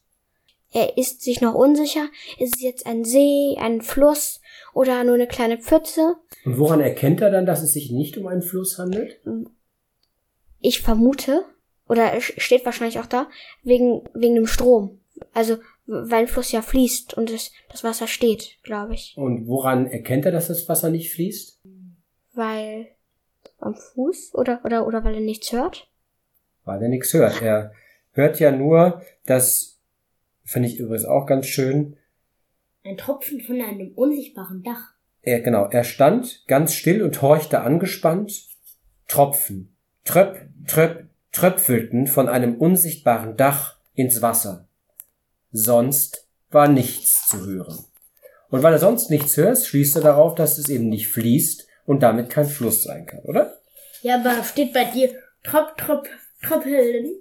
Er 0.73 0.99
ist 0.99 1.23
sich 1.23 1.41
noch 1.41 1.55
unsicher, 1.55 2.09
ist 2.39 2.57
es 2.57 2.63
jetzt 2.63 2.87
ein 2.87 3.05
See, 3.05 3.57
ein 3.61 3.81
Fluss 3.81 4.41
oder 4.75 5.05
nur 5.05 5.15
eine 5.15 5.27
kleine 5.27 5.59
Pfütze? 5.59 6.17
Und 6.45 6.59
woran 6.59 6.81
erkennt 6.81 7.21
er 7.21 7.31
dann, 7.31 7.47
dass 7.47 7.63
es 7.63 7.73
sich 7.73 7.91
nicht 7.91 8.19
um 8.19 8.27
einen 8.27 8.43
Fluss 8.43 8.79
handelt? 8.79 9.21
Ich 10.61 10.83
vermute, 10.83 11.45
oder 11.89 12.15
es 12.15 12.25
steht 12.25 12.65
wahrscheinlich 12.65 12.99
auch 12.99 13.07
da, 13.07 13.29
wegen, 13.63 14.03
wegen 14.15 14.35
dem 14.35 14.47
Strom. 14.47 15.01
Also, 15.33 15.59
weil 15.87 16.23
ein 16.23 16.29
Fluss 16.29 16.51
ja 16.53 16.63
fließt 16.63 17.15
und 17.15 17.31
es, 17.31 17.53
das 17.71 17.85
Wasser 17.85 18.09
steht, 18.09 18.59
glaube 18.63 18.95
ich. 18.95 19.15
Und 19.17 19.47
woran 19.47 19.87
erkennt 19.87 20.25
er, 20.27 20.33
dass 20.33 20.49
das 20.49 20.69
Wasser 20.69 20.91
nicht 20.91 21.13
fließt? 21.13 21.61
Weil 22.33 22.89
am 23.59 23.77
Fuß 23.77 24.35
oder, 24.35 24.61
oder, 24.65 24.87
oder 24.87 25.05
weil 25.05 25.15
er 25.15 25.21
nichts 25.21 25.53
hört? 25.53 25.89
Weil 26.65 26.83
er 26.83 26.89
nichts 26.89 27.13
hört. 27.13 27.43
Er 27.43 27.73
hört 28.13 28.41
ja 28.41 28.51
nur, 28.51 29.03
das 29.27 29.79
finde 30.43 30.69
ich 30.69 30.79
übrigens 30.79 31.05
auch 31.05 31.27
ganz 31.27 31.47
schön, 31.47 31.97
Ein 32.87 32.99
Tropfen 32.99 33.41
von 33.41 33.63
einem 33.63 33.93
unsichtbaren 33.95 34.63
Dach. 34.63 34.93
Er, 35.23 35.41
genau, 35.41 35.65
er 35.71 35.85
stand 35.85 36.45
ganz 36.47 36.75
still 36.75 37.03
und 37.03 37.23
horchte 37.23 37.63
angespannt. 37.63 38.47
Tropfen, 39.09 39.75
tröpp, 40.05 40.49
tröpp, 40.67 41.07
tröpfelten 41.33 42.07
von 42.07 42.29
einem 42.29 42.57
unsichtbaren 42.57 43.39
Dach 43.39 43.79
ins 43.95 44.21
Wasser. 44.21 44.69
Sonst 45.51 46.29
war 46.51 46.69
nichts 46.69 47.27
zu 47.27 47.47
hören. 47.47 47.87
Und 48.51 48.63
weil 48.63 48.75
er 48.75 48.79
sonst 48.79 49.09
nichts 49.09 49.39
hört, 49.39 49.59
schließt 49.59 49.97
er 49.97 50.03
darauf, 50.03 50.35
dass 50.35 50.59
es 50.59 50.69
eben 50.69 50.91
nicht 50.91 51.09
fließt 51.09 51.67
und 51.87 52.03
damit 52.03 52.29
kein 52.29 52.47
Fluss 52.47 52.83
sein 52.83 53.07
kann, 53.07 53.21
oder? 53.21 53.59
Ja, 54.03 54.17
aber 54.17 54.45
steht 54.45 54.75
bei 54.75 54.85
dir 54.85 55.09
Trop, 55.43 55.75
Trop, 55.79 56.07
Troppeln? 56.43 57.15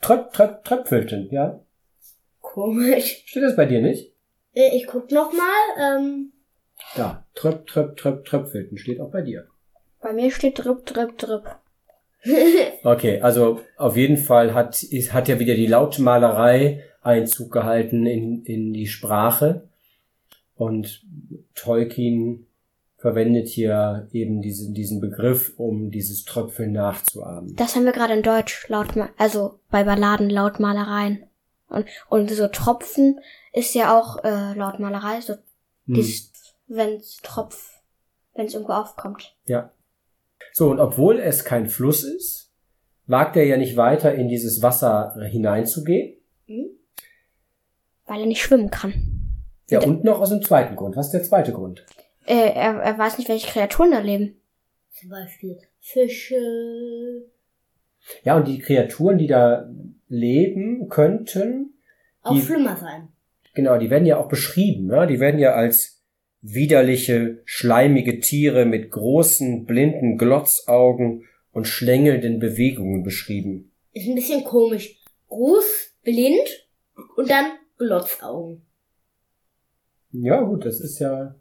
Tröpp, 0.00 0.32
tröpp, 0.32 0.64
tröpfelten, 0.64 1.28
ja? 1.32 1.60
Komisch. 2.40 3.24
Steht 3.26 3.42
das 3.42 3.56
bei 3.56 3.66
dir 3.66 3.80
nicht? 3.80 4.12
Äh, 4.58 4.76
Ich 4.76 4.86
guck 4.86 5.10
noch 5.12 5.32
mal. 5.32 5.96
Ähm, 5.98 6.32
Da, 6.96 7.24
tröpp, 7.34 7.66
tröpp, 7.66 7.96
tröpp, 7.96 8.24
tröpfelten 8.24 8.78
steht 8.78 9.00
auch 9.00 9.10
bei 9.10 9.22
dir. 9.22 9.46
Bei 10.00 10.12
mir 10.12 10.30
steht 10.30 10.58
drip, 10.58 10.84
drip, 10.86 11.16
drip. 11.18 11.44
Okay, 12.82 13.20
also 13.20 13.60
auf 13.76 13.96
jeden 13.96 14.16
Fall 14.16 14.52
hat, 14.52 14.82
ist, 14.82 15.12
hat 15.12 15.28
ja 15.28 15.38
wieder 15.38 15.54
die 15.54 15.66
Lautmalerei 15.66 16.82
Einzug 17.00 17.52
gehalten 17.52 18.06
in, 18.06 18.44
in 18.44 18.72
die 18.72 18.88
Sprache. 18.88 19.68
Und 20.56 21.02
Tolkien 21.54 22.46
verwendet 22.96 23.46
hier 23.46 24.08
eben 24.12 24.42
diesen, 24.42 24.74
diesen 24.74 25.00
Begriff, 25.00 25.52
um 25.56 25.92
dieses 25.92 26.24
Tröpfeln 26.24 26.72
nachzuahmen. 26.72 27.54
Das 27.54 27.76
haben 27.76 27.84
wir 27.84 27.92
gerade 27.92 28.14
in 28.14 28.24
Deutsch, 28.24 28.68
Lautmal 28.68 29.10
also 29.16 29.60
bei 29.70 29.84
Balladen 29.84 30.28
Lautmalereien. 30.28 31.24
Und, 31.68 31.86
und 32.08 32.30
so 32.30 32.48
Tropfen 32.48 33.20
ist 33.52 33.74
ja 33.74 33.98
auch 33.98 34.22
äh, 34.24 34.54
Lautmalerei, 34.54 35.20
so 35.20 35.34
Hm. 35.34 35.94
dieses, 35.94 36.32
wenn's 36.66 37.16
Tropf, 37.22 37.80
wenn's 38.34 38.54
irgendwo 38.54 38.72
aufkommt. 38.74 39.34
Ja. 39.46 39.72
So, 40.52 40.70
und 40.70 40.80
obwohl 40.80 41.18
es 41.18 41.44
kein 41.44 41.68
Fluss 41.68 42.04
ist, 42.04 42.50
wagt 43.06 43.36
er 43.36 43.44
ja 43.44 43.56
nicht 43.56 43.76
weiter 43.76 44.14
in 44.14 44.28
dieses 44.28 44.60
Wasser 44.62 45.14
hineinzugehen. 45.30 46.16
Weil 48.06 48.20
er 48.20 48.26
nicht 48.26 48.42
schwimmen 48.42 48.70
kann. 48.70 48.94
Ja, 49.70 49.80
Und- 49.80 49.86
und 49.98 50.04
noch 50.04 50.20
aus 50.20 50.30
dem 50.30 50.42
zweiten 50.42 50.76
Grund. 50.76 50.96
Was 50.96 51.06
ist 51.06 51.12
der 51.12 51.22
zweite 51.22 51.52
Grund? 51.52 51.84
Äh, 52.26 52.52
er, 52.54 52.74
er 52.82 52.98
weiß 52.98 53.18
nicht, 53.18 53.28
welche 53.28 53.48
Kreaturen 53.48 53.90
da 53.90 53.98
leben. 54.00 54.40
zum 54.92 55.10
Beispiel 55.10 55.58
Fische. 55.80 56.36
Ja, 58.24 58.36
und 58.36 58.48
die 58.48 58.58
Kreaturen, 58.58 59.16
die 59.18 59.26
da 59.26 59.68
leben 60.08 60.88
könnten, 60.88 61.74
Auch 62.22 62.32
Die- 62.34 62.40
schlimmer 62.42 62.76
sein. 62.76 63.08
Genau, 63.58 63.76
die 63.76 63.90
werden 63.90 64.06
ja 64.06 64.18
auch 64.18 64.28
beschrieben. 64.28 64.88
Ja? 64.88 65.04
Die 65.04 65.18
werden 65.18 65.40
ja 65.40 65.54
als 65.54 66.00
widerliche, 66.42 67.42
schleimige 67.44 68.20
Tiere 68.20 68.64
mit 68.64 68.92
großen, 68.92 69.64
blinden 69.64 70.16
Glotzaugen 70.16 71.24
und 71.50 71.66
schlängelnden 71.66 72.38
Bewegungen 72.38 73.02
beschrieben. 73.02 73.72
Ist 73.92 74.06
ein 74.06 74.14
bisschen 74.14 74.44
komisch. 74.44 75.02
Groß, 75.26 75.96
blind 76.04 76.68
und 77.16 77.28
dann 77.28 77.46
Glotzaugen. 77.78 78.62
Ja, 80.12 80.40
gut, 80.42 80.64
das 80.64 80.78
ist 80.78 81.00
ja, 81.00 81.34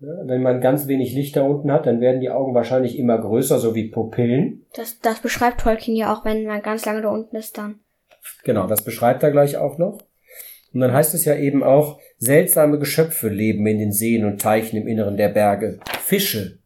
ja, 0.00 0.08
wenn 0.24 0.40
man 0.40 0.62
ganz 0.62 0.86
wenig 0.86 1.12
Licht 1.12 1.36
da 1.36 1.42
unten 1.42 1.70
hat, 1.70 1.84
dann 1.84 2.00
werden 2.00 2.22
die 2.22 2.30
Augen 2.30 2.54
wahrscheinlich 2.54 2.98
immer 2.98 3.18
größer, 3.18 3.58
so 3.58 3.74
wie 3.74 3.90
Pupillen. 3.90 4.64
Das, 4.72 5.00
das 5.00 5.20
beschreibt 5.20 5.60
Tolkien 5.60 5.96
ja 5.96 6.14
auch, 6.14 6.24
wenn 6.24 6.46
man 6.46 6.62
ganz 6.62 6.86
lange 6.86 7.02
da 7.02 7.10
unten 7.10 7.36
ist 7.36 7.58
dann. 7.58 7.80
Genau, 8.42 8.66
das 8.66 8.82
beschreibt 8.82 9.22
er 9.22 9.32
gleich 9.32 9.58
auch 9.58 9.76
noch. 9.76 9.98
Und 10.72 10.80
dann 10.80 10.92
heißt 10.92 11.14
es 11.14 11.24
ja 11.24 11.36
eben 11.36 11.62
auch, 11.62 12.00
seltsame 12.18 12.78
Geschöpfe 12.78 13.28
leben 13.28 13.66
in 13.66 13.78
den 13.78 13.92
Seen 13.92 14.24
und 14.24 14.40
Teichen 14.40 14.76
im 14.76 14.88
Inneren 14.88 15.16
der 15.16 15.28
Berge. 15.28 15.80
Fische, 16.00 16.58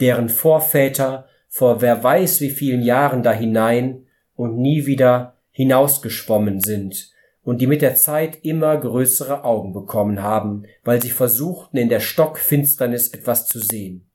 deren 0.00 0.28
Vorväter 0.28 1.26
vor 1.48 1.82
wer 1.82 2.02
weiß 2.02 2.40
wie 2.40 2.50
vielen 2.50 2.82
Jahren 2.82 3.22
da 3.22 3.32
hinein 3.32 4.06
und 4.36 4.56
nie 4.56 4.86
wieder 4.86 5.36
hinausgeschwommen 5.50 6.60
sind 6.60 7.10
und 7.42 7.60
die 7.60 7.66
mit 7.66 7.82
der 7.82 7.96
Zeit 7.96 8.44
immer 8.44 8.76
größere 8.76 9.44
Augen 9.44 9.72
bekommen 9.72 10.22
haben, 10.22 10.64
weil 10.84 11.02
sie 11.02 11.10
versuchten 11.10 11.76
in 11.76 11.88
der 11.88 12.00
Stockfinsternis 12.00 13.08
etwas 13.08 13.46
zu 13.46 13.58
sehen. 13.58 14.06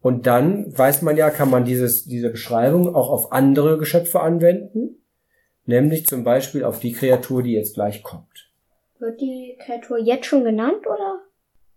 Und 0.00 0.26
dann 0.26 0.76
weiß 0.76 1.02
man 1.02 1.16
ja, 1.16 1.30
kann 1.30 1.48
man 1.48 1.64
dieses, 1.64 2.04
diese 2.04 2.30
Beschreibung 2.30 2.92
auch 2.92 3.08
auf 3.08 3.30
andere 3.30 3.78
Geschöpfe 3.78 4.20
anwenden, 4.20 4.96
nämlich 5.64 6.06
zum 6.06 6.24
Beispiel 6.24 6.64
auf 6.64 6.80
die 6.80 6.92
Kreatur, 6.92 7.44
die 7.44 7.52
jetzt 7.52 7.74
gleich 7.74 8.02
kommt. 8.02 8.31
Wird 9.02 9.20
die 9.20 9.58
Kreatur 9.58 9.98
jetzt 9.98 10.26
schon 10.26 10.44
genannt, 10.44 10.86
oder? 10.86 11.22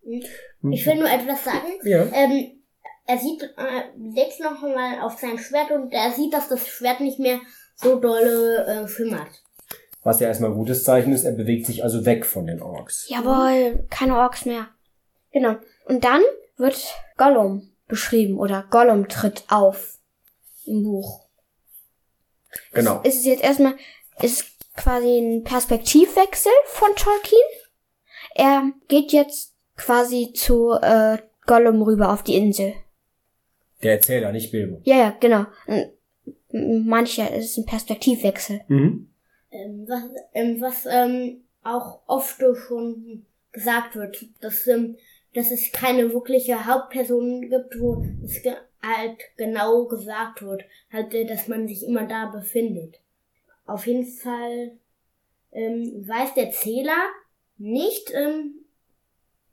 Ich 0.03 0.85
will 0.85 0.95
nur 0.95 1.09
etwas 1.09 1.43
sagen. 1.43 1.71
Ja. 1.83 2.05
Ähm, 2.13 2.61
er 3.07 3.17
sieht, 3.17 3.41
äh, 3.41 3.97
legt 3.97 4.39
noch 4.41 4.61
mal 4.61 5.01
auf 5.01 5.17
sein 5.17 5.39
Schwert 5.39 5.71
und 5.71 5.91
er 5.91 6.11
sieht, 6.11 6.35
dass 6.35 6.49
das 6.49 6.67
Schwert 6.67 6.99
nicht 6.99 7.17
mehr 7.17 7.39
so 7.75 7.99
dolle 7.99 8.65
äh, 8.67 8.87
schimmert. 8.87 9.41
Was 10.03 10.19
ja 10.19 10.27
erstmal 10.27 10.51
ein 10.51 10.55
gutes 10.55 10.83
Zeichen 10.83 11.13
ist, 11.13 11.23
er 11.23 11.31
bewegt 11.31 11.65
sich 11.65 11.83
also 11.83 12.05
weg 12.05 12.27
von 12.27 12.45
den 12.45 12.61
Orks. 12.61 13.09
Jawohl, 13.09 13.87
keine 13.89 14.17
Orks 14.17 14.45
mehr. 14.45 14.67
Genau. 15.31 15.55
Und 15.85 16.03
dann 16.03 16.21
wird 16.57 16.93
Gollum 17.17 17.71
beschrieben 17.87 18.37
oder 18.37 18.67
Gollum 18.69 19.07
tritt 19.07 19.45
auf 19.49 19.97
im 20.67 20.83
Buch. 20.83 21.25
Genau. 22.71 23.01
Ist 23.01 23.17
es 23.17 23.25
jetzt 23.25 23.43
erstmal, 23.43 23.73
ist 24.21 24.45
quasi 24.75 25.17
ein 25.19 25.43
Perspektivwechsel 25.43 26.51
von 26.65 26.89
Tolkien. 26.95 27.41
Er 28.35 28.71
geht 28.87 29.11
jetzt 29.11 29.53
quasi 29.77 30.31
zu 30.33 30.71
äh, 30.73 31.17
Gollum 31.45 31.81
rüber 31.81 32.11
auf 32.11 32.23
die 32.23 32.35
Insel. 32.35 32.73
Der 33.83 33.93
Erzähler, 33.93 34.31
nicht 34.31 34.51
Bilbo. 34.51 34.81
Ja, 34.83 34.97
ja, 34.97 35.17
genau. 35.19 35.45
Mancher 36.51 37.33
ist 37.33 37.57
ein 37.57 37.65
Perspektivwechsel. 37.65 38.61
Mhm. 38.67 39.09
Ähm, 39.51 39.85
was 39.87 40.03
ähm, 40.33 40.61
was 40.61 40.85
ähm, 40.85 41.41
auch 41.63 42.01
oft 42.07 42.41
schon 42.67 43.25
gesagt 43.51 43.95
wird, 43.95 44.25
dass, 44.41 44.67
ähm, 44.67 44.97
dass 45.33 45.51
es 45.51 45.71
keine 45.71 46.13
wirkliche 46.13 46.65
Hauptperson 46.65 47.49
gibt, 47.49 47.79
wo 47.79 48.05
es 48.23 48.41
ge 48.41 48.53
halt 48.81 49.17
genau 49.35 49.85
gesagt 49.85 50.43
wird, 50.43 50.63
halt, 50.91 51.13
äh, 51.13 51.25
dass 51.25 51.47
man 51.47 51.67
sich 51.67 51.83
immer 51.85 52.05
da 52.05 52.27
befindet. 52.27 52.99
Auf 53.65 53.87
jeden 53.87 54.05
Fall 54.05 54.77
ähm, 55.51 56.07
weiß 56.07 56.33
der 56.35 56.51
Zähler 56.51 57.09
nicht, 57.57 58.11
ähm, 58.13 58.65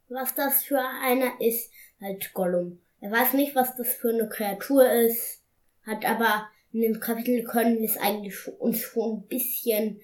was 0.08 0.34
das 0.34 0.64
für 0.64 0.80
einer 1.02 1.40
ist, 1.40 1.70
halt 2.00 2.32
Gollum. 2.34 2.80
Er 3.00 3.10
weiß 3.10 3.34
nicht, 3.34 3.54
was 3.54 3.76
das 3.76 3.88
für 3.94 4.10
eine 4.10 4.28
Kreatur 4.28 4.90
ist, 4.90 5.42
hat 5.86 6.04
aber 6.04 6.48
in 6.72 6.82
dem 6.82 7.00
Kapitel 7.00 7.42
können 7.44 7.78
wir 7.78 7.84
es 7.84 7.96
eigentlich 7.96 8.36
uns 8.58 8.80
schon 8.80 9.18
ein 9.18 9.26
bisschen 9.28 10.00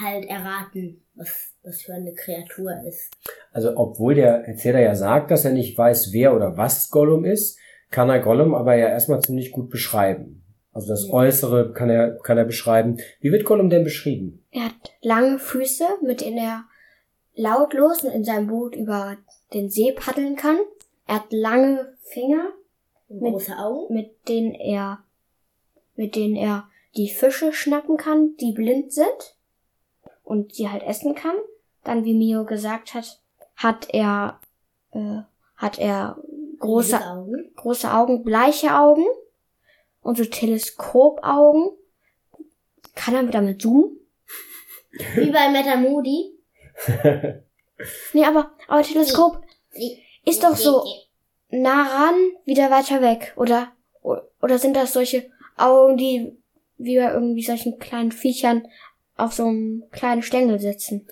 halt 0.00 0.24
erraten, 0.24 1.02
was 1.14 1.52
das 1.62 1.82
für 1.82 1.94
eine 1.94 2.14
Kreatur 2.14 2.72
ist. 2.86 3.12
Also 3.52 3.76
obwohl 3.76 4.14
der 4.14 4.46
Erzähler 4.46 4.80
ja 4.80 4.94
sagt, 4.94 5.30
dass 5.30 5.44
er 5.44 5.52
nicht 5.52 5.76
weiß, 5.76 6.12
wer 6.12 6.34
oder 6.34 6.56
was 6.56 6.90
Gollum 6.90 7.24
ist, 7.24 7.58
kann 7.90 8.08
er 8.08 8.20
Gollum 8.20 8.54
aber 8.54 8.74
ja 8.74 8.88
erstmal 8.88 9.20
ziemlich 9.20 9.52
gut 9.52 9.68
beschreiben. 9.68 10.41
Also 10.72 10.88
das 10.88 11.06
Ja. 11.08 11.12
Äußere 11.14 11.72
kann 11.72 11.90
er, 11.90 12.16
kann 12.18 12.38
er 12.38 12.44
beschreiben. 12.44 12.98
Wie 13.20 13.30
wird 13.30 13.44
Gollum 13.44 13.68
denn 13.70 13.84
beschrieben? 13.84 14.42
Er 14.50 14.66
hat 14.66 14.92
lange 15.02 15.38
Füße, 15.38 15.84
mit 16.02 16.20
denen 16.22 16.38
er 16.38 16.64
lautlos 17.34 18.04
in 18.04 18.24
seinem 18.24 18.46
Boot 18.48 18.74
über 18.74 19.16
den 19.54 19.68
See 19.70 19.92
paddeln 19.92 20.36
kann. 20.36 20.58
Er 21.06 21.16
hat 21.16 21.26
lange 21.32 21.94
Finger, 22.02 22.52
Mit- 23.08 23.32
große 23.32 23.56
Augen. 23.58 23.92
mit 23.94 24.28
denen 24.28 24.54
er, 24.54 25.00
mit 25.96 26.16
denen 26.16 26.36
er 26.36 26.68
die 26.96 27.08
Fische 27.08 27.52
schnappen 27.52 27.96
kann, 27.96 28.36
die 28.38 28.52
blind 28.52 28.92
sind 28.92 29.36
und 30.24 30.54
sie 30.54 30.68
halt 30.68 30.82
essen 30.82 31.14
kann. 31.14 31.34
Dann, 31.84 32.04
wie 32.04 32.14
Mio 32.14 32.44
gesagt 32.44 32.94
hat, 32.94 33.20
hat 33.56 33.88
er, 33.92 34.38
äh, 34.92 35.20
hat 35.56 35.78
er 35.78 36.16
große, 36.58 36.98
Augen. 37.04 37.50
große 37.56 37.92
Augen, 37.92 38.22
bleiche 38.24 38.74
Augen 38.78 39.04
und 40.02 40.18
so 40.18 40.24
Teleskopaugen. 40.24 41.70
Kann 42.94 43.14
er 43.14 43.22
damit 43.24 43.62
zoomen? 43.62 43.96
Wie 45.14 45.30
bei 45.30 45.48
Metamodi. 45.50 46.32
Nee, 48.12 48.24
aber, 48.24 48.52
aber 48.68 48.82
Teleskop 48.82 49.42
ist 50.24 50.44
doch 50.44 50.56
so 50.56 50.84
nah 51.50 51.82
ran, 51.82 52.14
wieder 52.44 52.70
weiter 52.70 53.00
weg. 53.00 53.32
Oder, 53.36 53.72
oder 54.02 54.58
sind 54.58 54.76
das 54.76 54.92
solche 54.92 55.30
Augen, 55.56 55.96
die 55.96 56.36
wie 56.78 56.96
bei 56.96 57.12
irgendwie 57.12 57.42
solchen 57.42 57.78
kleinen 57.78 58.12
Viechern 58.12 58.66
auf 59.16 59.32
so 59.32 59.46
einem 59.46 59.84
kleinen 59.90 60.22
Stängel 60.22 60.58
sitzen? 60.58 61.06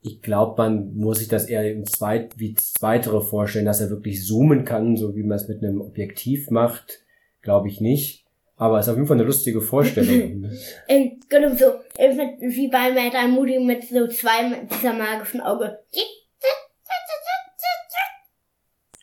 Ich 0.00 0.22
glaube, 0.22 0.62
man 0.62 0.94
muss 0.96 1.18
sich 1.18 1.28
das 1.28 1.46
eher 1.46 1.70
im 1.70 1.84
Zweit, 1.86 2.38
wie 2.38 2.54
Zweitere 2.54 3.20
vorstellen, 3.20 3.66
dass 3.66 3.80
er 3.80 3.90
wirklich 3.90 4.24
zoomen 4.24 4.64
kann, 4.64 4.96
so 4.96 5.16
wie 5.16 5.22
man 5.22 5.36
es 5.36 5.48
mit 5.48 5.62
einem 5.62 5.80
Objektiv 5.80 6.50
macht. 6.50 7.00
Glaube 7.42 7.68
ich 7.68 7.80
nicht. 7.80 8.24
Aber 8.56 8.78
es 8.80 8.86
ist 8.86 8.90
auf 8.90 8.96
jeden 8.96 9.06
Fall 9.06 9.16
eine 9.16 9.26
lustige 9.26 9.60
Vorstellung. 9.60 10.50
Genau 11.28 11.54
so, 11.54 11.66
mit- 11.98 12.40
wie 12.40 12.68
bei 12.68 12.90
Metamodi 12.90 13.58
mit 13.60 13.86
so 13.86 14.08
zwei 14.08 14.48
mit 14.48 14.70
dieser 14.72 14.94
magischen 14.94 15.40
Auge. 15.42 15.78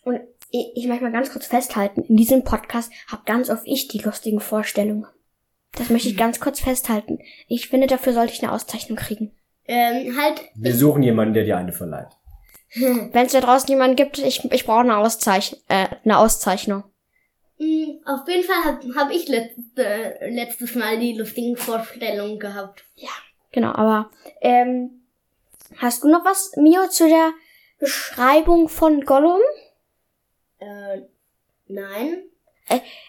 Und 0.03 0.19
ich, 0.51 0.87
möchte 0.87 1.03
mal 1.03 1.11
ganz 1.11 1.31
kurz 1.31 1.47
festhalten, 1.47 2.03
in 2.03 2.15
diesem 2.17 2.43
Podcast 2.43 2.91
hab 3.11 3.25
ganz 3.25 3.49
oft 3.49 3.63
ich 3.65 3.87
die 3.87 3.99
lustigen 3.99 4.39
Vorstellungen. 4.39 5.05
Das 5.77 5.89
möchte 5.89 6.07
ich 6.09 6.17
ganz 6.17 6.39
kurz 6.39 6.59
festhalten. 6.59 7.19
Ich 7.47 7.67
finde, 7.69 7.87
dafür 7.87 8.13
sollte 8.13 8.33
ich 8.33 8.41
eine 8.43 8.51
Auszeichnung 8.53 8.97
kriegen. 8.97 9.31
Ähm, 9.67 10.15
halt, 10.17 10.41
Wir 10.55 10.73
suchen 10.75 11.03
jemanden, 11.03 11.33
der 11.33 11.43
dir 11.43 11.57
eine 11.57 11.73
verleiht. 11.73 12.07
Wenn 12.75 13.25
es 13.25 13.31
da 13.33 13.41
draußen 13.41 13.69
jemanden 13.69 13.95
gibt, 13.95 14.17
ich, 14.19 14.43
ich 14.51 14.65
brauche 14.65 14.81
eine, 14.81 14.97
Auszeich 14.97 15.57
äh, 15.69 15.87
eine 16.03 16.17
Auszeichnung. 16.19 16.83
Mh, 17.59 17.99
auf 18.05 18.27
jeden 18.27 18.43
Fall 18.43 18.63
habe 18.63 18.95
hab 18.95 19.11
ich 19.11 19.27
letzt, 19.27 19.57
äh, 19.77 20.29
letztes 20.29 20.75
Mal 20.75 20.99
die 20.99 21.13
lustigen 21.13 21.55
Vorstellungen 21.57 22.39
gehabt. 22.39 22.83
Genau, 23.51 23.71
aber 23.73 24.09
ähm, 24.41 25.01
hast 25.77 26.03
du 26.03 26.09
noch 26.09 26.25
was, 26.25 26.51
Mio, 26.57 26.87
zu 26.89 27.07
der 27.07 27.31
Beschreibung 27.79 28.67
von 28.69 29.01
Gollum? 29.01 29.39
Äh, 30.59 31.01
nein. 31.67 32.23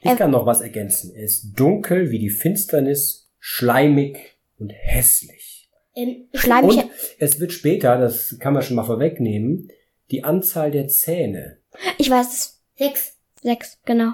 Ich 0.02 0.10
Ähm, 0.10 0.16
kann 0.18 0.30
noch 0.30 0.46
was 0.46 0.60
ergänzen. 0.60 1.14
Er 1.14 1.24
ist 1.24 1.54
dunkel 1.54 2.10
wie 2.10 2.18
die 2.18 2.30
Finsternis, 2.30 3.30
schleimig 3.38 4.36
und 4.58 4.70
hässlich. 4.70 5.68
Ähm, 5.94 6.28
Schleimig. 6.34 6.76
Und 6.76 6.90
es 7.18 7.40
wird 7.40 7.52
später, 7.52 7.96
das 7.98 8.36
kann 8.38 8.52
man 8.52 8.62
schon 8.62 8.76
mal 8.76 8.84
vorwegnehmen, 8.84 9.70
die 10.10 10.24
Anzahl 10.24 10.70
der 10.70 10.88
Zähne. 10.88 11.58
Ich 11.98 12.10
weiß 12.10 12.32
es. 12.32 12.62
sechs. 12.76 13.16
Sechs, 13.42 13.78
genau. 13.84 14.12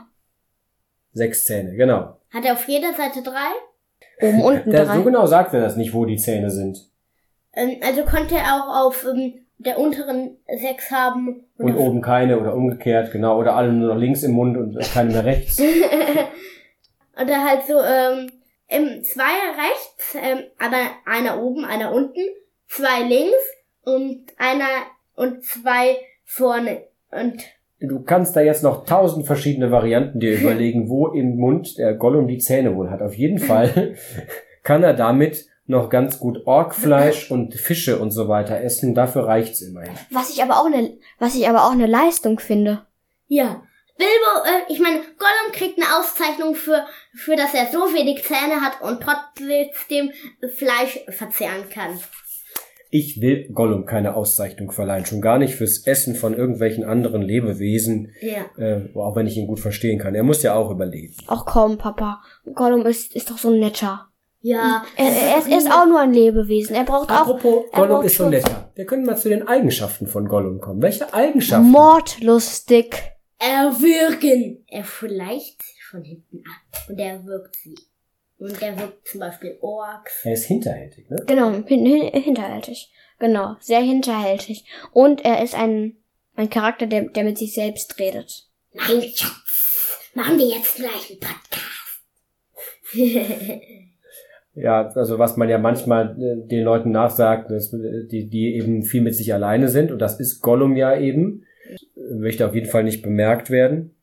Sechs 1.12 1.44
Zähne, 1.44 1.74
genau. 1.76 2.16
Hat 2.32 2.44
er 2.44 2.54
auf 2.54 2.66
jeder 2.68 2.92
Seite 2.94 3.22
drei? 3.22 3.50
Oben, 4.20 4.42
unten 4.44 4.70
Der, 4.70 4.84
drei. 4.86 4.96
so 4.96 5.02
genau 5.04 5.26
sagt 5.26 5.54
er 5.54 5.60
das 5.60 5.76
nicht, 5.76 5.92
wo 5.94 6.04
die 6.04 6.16
Zähne 6.16 6.50
sind. 6.50 6.88
Ähm, 7.54 7.76
also 7.82 8.02
konnte 8.04 8.34
er 8.36 8.54
auch 8.56 8.86
auf 8.86 9.04
ähm, 9.04 9.44
der 9.58 9.78
unteren 9.78 10.38
sechs 10.60 10.90
haben. 10.90 11.44
Und 11.58 11.74
auf- 11.74 11.80
oben 11.80 12.00
keine 12.00 12.40
oder 12.40 12.54
umgekehrt, 12.54 13.12
genau. 13.12 13.38
Oder 13.38 13.54
alle 13.56 13.72
nur 13.72 13.94
noch 13.94 14.00
links 14.00 14.22
im 14.22 14.32
Mund 14.32 14.56
und 14.56 14.78
keine 14.92 15.12
mehr 15.12 15.24
rechts. 15.24 15.60
Oder 17.20 17.44
halt 17.44 17.66
so, 17.66 17.78
ähm, 17.78 18.30
im 18.68 19.04
zwei 19.04 19.22
rechts, 19.22 20.14
ähm, 20.14 20.44
aber 20.58 20.78
einer 21.04 21.42
oben, 21.42 21.64
einer 21.64 21.92
unten, 21.92 22.20
zwei 22.68 23.02
links 23.02 23.36
und 23.84 24.32
einer 24.38 24.64
und 25.14 25.44
zwei 25.44 25.98
vorne. 26.24 26.84
Und 27.10 27.42
Du 27.82 28.02
kannst 28.02 28.36
da 28.36 28.40
jetzt 28.40 28.62
noch 28.62 28.86
tausend 28.86 29.26
verschiedene 29.26 29.70
Varianten 29.70 30.20
dir 30.20 30.38
überlegen, 30.40 30.88
wo 30.88 31.08
im 31.08 31.36
Mund 31.36 31.78
der 31.78 31.94
Gollum 31.94 32.28
die 32.28 32.38
Zähne 32.38 32.76
wohl 32.76 32.90
hat. 32.90 33.02
Auf 33.02 33.14
jeden 33.14 33.38
Fall 33.38 33.94
kann 34.62 34.82
er 34.82 34.94
damit 34.94 35.46
noch 35.66 35.90
ganz 35.90 36.18
gut 36.18 36.46
Orkfleisch 36.46 37.30
und 37.30 37.54
Fische 37.54 37.98
und 37.98 38.10
so 38.10 38.28
weiter 38.28 38.60
essen. 38.60 38.94
Dafür 38.94 39.26
reicht's 39.26 39.60
immerhin. 39.62 39.94
Was 40.10 40.30
ich 40.30 40.42
aber 40.42 40.60
auch 40.60 40.66
eine, 40.66 40.96
was 41.18 41.34
ich 41.34 41.48
aber 41.48 41.64
auch 41.64 41.72
eine 41.72 41.86
Leistung 41.86 42.38
finde. 42.38 42.86
ja. 43.28 43.62
Bilbo, 43.98 44.46
äh, 44.46 44.72
ich 44.72 44.80
meine, 44.80 44.96
Gollum 44.96 45.52
kriegt 45.52 45.78
eine 45.78 45.96
Auszeichnung 45.96 46.54
für, 46.54 46.86
für 47.14 47.36
dass 47.36 47.52
er 47.54 47.66
so 47.66 47.94
wenig 47.94 48.24
Zähne 48.24 48.62
hat 48.62 48.80
und 48.80 49.02
trotzdem 49.02 50.10
Fleisch 50.56 50.98
verzehren 51.08 51.68
kann. 51.68 52.00
Ich 52.94 53.22
will 53.22 53.48
Gollum 53.54 53.86
keine 53.86 54.14
Auszeichnung 54.16 54.70
verleihen, 54.70 55.06
schon 55.06 55.22
gar 55.22 55.38
nicht 55.38 55.54
fürs 55.54 55.86
Essen 55.86 56.14
von 56.14 56.34
irgendwelchen 56.34 56.84
anderen 56.84 57.22
Lebewesen, 57.22 58.12
Ja. 58.20 58.44
äh, 58.62 58.82
auch 58.94 59.16
wenn 59.16 59.26
ich 59.26 59.38
ihn 59.38 59.46
gut 59.46 59.60
verstehen 59.60 59.98
kann. 59.98 60.14
Er 60.14 60.22
muss 60.24 60.42
ja 60.42 60.54
auch 60.54 60.70
überleben. 60.70 61.14
Ach 61.26 61.46
komm, 61.46 61.78
Papa. 61.78 62.20
Gollum 62.54 62.84
ist, 62.84 63.16
ist 63.16 63.30
doch 63.30 63.38
so 63.38 63.48
ein 63.50 63.60
netter. 63.60 64.08
Ja. 64.42 64.84
Er, 64.96 65.06
er, 65.06 65.38
ist, 65.38 65.48
er 65.48 65.56
ist 65.56 65.70
auch 65.72 65.86
nur 65.86 66.00
ein 66.00 66.12
Lebewesen. 66.12 66.76
Er 66.76 66.84
braucht 66.84 67.08
auch 67.10 67.20
Apropos, 67.28 67.64
er 67.72 67.78
Gollum 67.86 68.04
ist 68.04 68.16
so 68.18 68.28
netter. 68.28 68.70
Wir 68.74 68.84
können 68.84 69.06
mal 69.06 69.16
zu 69.16 69.30
den 69.30 69.48
Eigenschaften 69.48 70.06
von 70.06 70.28
Gollum 70.28 70.60
kommen. 70.60 70.82
Welche 70.82 71.14
Eigenschaften? 71.14 71.70
mordlustig. 71.70 72.94
erwürgen. 73.38 74.64
Er 74.68 74.84
schleicht 74.84 75.62
sich 75.62 75.82
von 75.90 76.02
hinten 76.04 76.42
ab 76.46 76.88
und 76.90 76.98
er 76.98 77.24
wirkt 77.24 77.56
sie. 77.56 77.74
Und 78.42 78.60
er 78.60 78.76
wirkt 78.76 79.06
zum 79.06 79.20
Beispiel 79.20 79.56
Orks. 79.60 80.24
Er 80.24 80.32
ist 80.32 80.46
hinterhältig, 80.46 81.08
ne? 81.08 81.22
Genau, 81.28 81.52
hin, 81.64 81.86
hin, 81.86 82.10
hinterhältig. 82.12 82.92
Genau, 83.20 83.54
sehr 83.60 83.78
hinterhältig. 83.78 84.64
Und 84.92 85.24
er 85.24 85.44
ist 85.44 85.54
ein, 85.54 85.98
ein 86.34 86.50
Charakter, 86.50 86.88
der, 86.88 87.02
der 87.02 87.22
mit 87.22 87.38
sich 87.38 87.54
selbst 87.54 88.00
redet. 88.00 88.48
Mein 88.72 89.00
Schatz, 89.00 90.00
machen 90.14 90.40
wir 90.40 90.46
jetzt 90.46 90.74
gleich 90.74 91.10
einen 91.10 91.20
Podcast. 91.20 91.62
Ja, 94.54 94.86
also 94.86 95.18
was 95.18 95.38
man 95.38 95.48
ja 95.48 95.56
manchmal 95.56 96.14
äh, 96.20 96.46
den 96.46 96.62
Leuten 96.62 96.90
nachsagt, 96.90 97.50
dass, 97.50 97.72
äh, 97.72 98.06
die, 98.06 98.28
die 98.28 98.54
eben 98.56 98.82
viel 98.82 99.00
mit 99.00 99.14
sich 99.14 99.32
alleine 99.32 99.70
sind, 99.70 99.90
und 99.90 99.98
das 99.98 100.20
ist 100.20 100.42
Gollum 100.42 100.76
ja 100.76 100.94
eben, 100.94 101.46
möchte 101.96 102.46
auf 102.46 102.54
jeden 102.54 102.68
Fall 102.68 102.84
nicht 102.84 103.00
bemerkt 103.00 103.48
werden. 103.48 103.94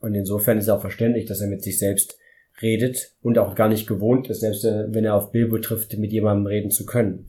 Und 0.00 0.14
insofern 0.14 0.56
ist 0.56 0.64
es 0.64 0.70
auch 0.70 0.80
verständlich, 0.80 1.26
dass 1.26 1.42
er 1.42 1.48
mit 1.48 1.62
sich 1.62 1.78
selbst 1.78 2.16
redet 2.62 3.12
und 3.22 3.38
auch 3.38 3.54
gar 3.54 3.68
nicht 3.68 3.86
gewohnt 3.86 4.28
ist, 4.28 4.40
selbst 4.40 4.64
äh, 4.64 4.86
wenn 4.88 5.04
er 5.04 5.14
auf 5.14 5.32
Bilbo 5.32 5.58
trifft, 5.58 5.96
mit 5.98 6.12
jemandem 6.12 6.46
reden 6.46 6.70
zu 6.70 6.86
können. 6.86 7.26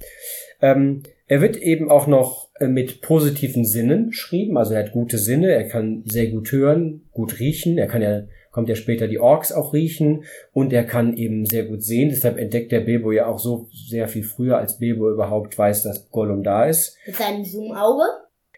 Ähm, 0.61 1.03
er 1.27 1.41
wird 1.41 1.57
eben 1.57 1.89
auch 1.89 2.07
noch 2.07 2.49
äh, 2.59 2.67
mit 2.67 3.01
positiven 3.01 3.65
Sinnen 3.65 4.07
beschrieben, 4.07 4.57
also 4.57 4.73
er 4.73 4.83
hat 4.83 4.91
gute 4.91 5.17
Sinne, 5.17 5.51
er 5.51 5.67
kann 5.67 6.03
sehr 6.05 6.27
gut 6.27 6.51
hören, 6.51 7.03
gut 7.11 7.39
riechen, 7.39 7.77
er 7.77 7.87
kann 7.87 8.01
ja, 8.01 8.23
kommt 8.51 8.69
ja 8.69 8.75
später 8.75 9.07
die 9.07 9.19
Orks 9.19 9.51
auch 9.51 9.73
riechen 9.73 10.23
und 10.53 10.71
er 10.71 10.83
kann 10.83 11.17
eben 11.17 11.45
sehr 11.45 11.65
gut 11.65 11.83
sehen, 11.83 12.09
deshalb 12.09 12.37
entdeckt 12.37 12.71
der 12.71 12.81
Bilbo 12.81 13.11
ja 13.11 13.25
auch 13.25 13.39
so 13.39 13.67
sehr 13.73 14.07
viel 14.07 14.23
früher, 14.23 14.57
als 14.57 14.77
Bilbo 14.77 15.11
überhaupt 15.11 15.57
weiß, 15.57 15.83
dass 15.83 16.09
Gollum 16.11 16.43
da 16.43 16.65
ist. 16.65 16.97
Mit 17.05 17.15
seinem 17.15 17.43
Zoom-Auge. 17.43 18.03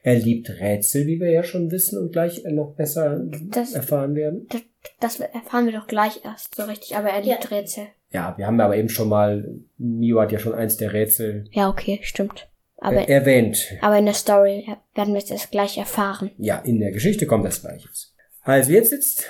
Er 0.07 0.15
liebt 0.15 0.49
Rätsel, 0.61 1.05
wie 1.05 1.19
wir 1.19 1.29
ja 1.31 1.43
schon 1.43 1.69
wissen 1.69 1.99
und 1.99 2.13
gleich 2.13 2.41
noch 2.45 2.75
besser 2.75 3.19
Das- 3.49 3.73
erfahren 3.73 4.15
werden. 4.15 4.47
Das, 4.49 4.61
das 5.01 5.19
erfahren 5.19 5.65
wir 5.65 5.73
doch 5.73 5.87
gleich 5.87 6.21
erst 6.23 6.55
so 6.55 6.63
richtig, 6.63 6.95
aber 6.95 7.09
er 7.09 7.21
liebt 7.21 7.51
Rätsel. 7.51 7.87
Ja, 8.13 8.33
wir 8.37 8.47
haben 8.47 8.57
aber 8.61 8.77
eben 8.77 8.87
schon 8.87 9.09
mal, 9.09 9.59
Mio 9.77 10.21
hat 10.21 10.31
ja 10.31 10.39
schon 10.39 10.53
eins 10.53 10.77
der 10.77 10.93
Rätsel 10.93 11.43
Ja, 11.51 11.67
okay, 11.67 11.99
stimmt. 12.03 12.47
Aber, 12.77 13.05
äh, 13.05 13.11
erwähnt. 13.11 13.67
aber 13.81 13.97
in 13.97 14.05
der 14.05 14.13
Story 14.13 14.65
werden 14.95 15.13
wir 15.13 15.21
es 15.21 15.29
erst 15.29 15.51
gleich 15.51 15.77
erfahren. 15.77 16.31
Ja, 16.37 16.59
in 16.59 16.79
der 16.79 16.91
Geschichte 16.91 17.25
kommt 17.27 17.43
das 17.43 17.59
gleiches. 17.59 18.15
Also 18.43 18.71
jetzt 18.71 18.91
sitzt 18.91 19.25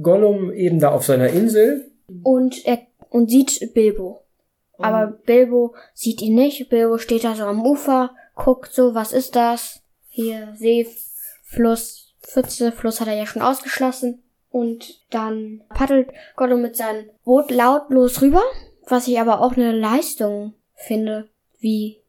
Gollum 0.00 0.52
eben 0.52 0.80
da 0.80 0.90
auf 0.90 1.04
seiner 1.04 1.28
Insel. 1.28 1.92
Und 2.24 2.66
er 2.66 2.80
und 3.08 3.30
sieht 3.30 3.72
Bilbo. 3.72 4.24
Aber 4.78 5.06
Bilbo 5.26 5.76
sieht 5.94 6.22
ihn 6.22 6.34
nicht. 6.34 6.68
Bilbo 6.70 6.98
steht 6.98 7.22
da 7.22 7.36
so 7.36 7.44
am 7.44 7.64
Ufer, 7.64 8.10
guckt 8.34 8.72
so, 8.72 8.96
was 8.96 9.12
ist 9.12 9.36
das? 9.36 9.78
Hier, 10.14 10.52
See, 10.56 10.86
Fluss, 11.42 12.14
Pfütze, 12.20 12.70
Fluss 12.70 13.00
hat 13.00 13.08
er 13.08 13.14
ja 13.14 13.24
schon 13.24 13.40
ausgeschlossen. 13.40 14.22
Und 14.50 15.00
dann 15.08 15.62
paddelt 15.70 16.10
Gollum 16.36 16.60
mit 16.60 16.76
seinem 16.76 17.08
Boot 17.24 17.50
lautlos 17.50 18.20
rüber, 18.20 18.42
was 18.86 19.08
ich 19.08 19.18
aber 19.18 19.40
auch 19.40 19.52
eine 19.52 19.72
Leistung 19.72 20.52
finde. 20.74 21.30
Wie 21.60 22.02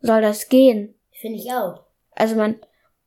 soll 0.00 0.22
das 0.22 0.48
gehen? 0.48 0.94
Finde 1.12 1.38
ich 1.38 1.52
auch. 1.52 1.84
Also 2.14 2.34
man, 2.34 2.56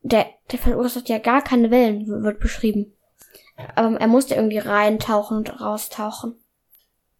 der, 0.04 0.28
der 0.52 0.60
verursacht 0.60 1.10
ja 1.10 1.18
gar 1.18 1.44
keine 1.44 1.72
Wellen, 1.72 2.06
wird 2.24 2.40
beschrieben. 2.40 2.96
Aber 3.76 4.00
er 4.00 4.08
musste 4.08 4.36
irgendwie 4.36 4.60
reintauchen 4.60 5.38
und 5.38 5.62
raustauchen. 5.62 6.36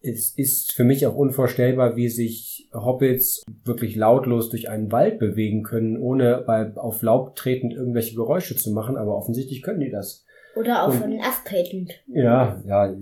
Es 0.06 0.30
ist 0.36 0.72
für 0.72 0.84
mich 0.84 1.06
auch 1.06 1.14
unvorstellbar, 1.14 1.96
wie 1.96 2.08
sich 2.08 2.68
Hobbits 2.74 3.42
wirklich 3.64 3.96
lautlos 3.96 4.50
durch 4.50 4.68
einen 4.68 4.92
Wald 4.92 5.18
bewegen 5.18 5.62
können, 5.62 5.96
ohne 5.96 6.42
bei, 6.46 6.74
auf 6.76 7.02
Laub 7.02 7.36
tretend 7.36 7.72
irgendwelche 7.72 8.14
Geräusche 8.14 8.56
zu 8.56 8.70
machen, 8.72 8.96
aber 8.96 9.16
offensichtlich 9.16 9.62
können 9.62 9.80
die 9.80 9.90
das. 9.90 10.24
Oder 10.56 10.84
auf 10.86 10.94
Und- 10.96 11.02
einen 11.04 11.20
Ast 11.20 11.46
tretend. 11.46 11.92
Ja, 12.06 12.62
ja, 12.66 12.94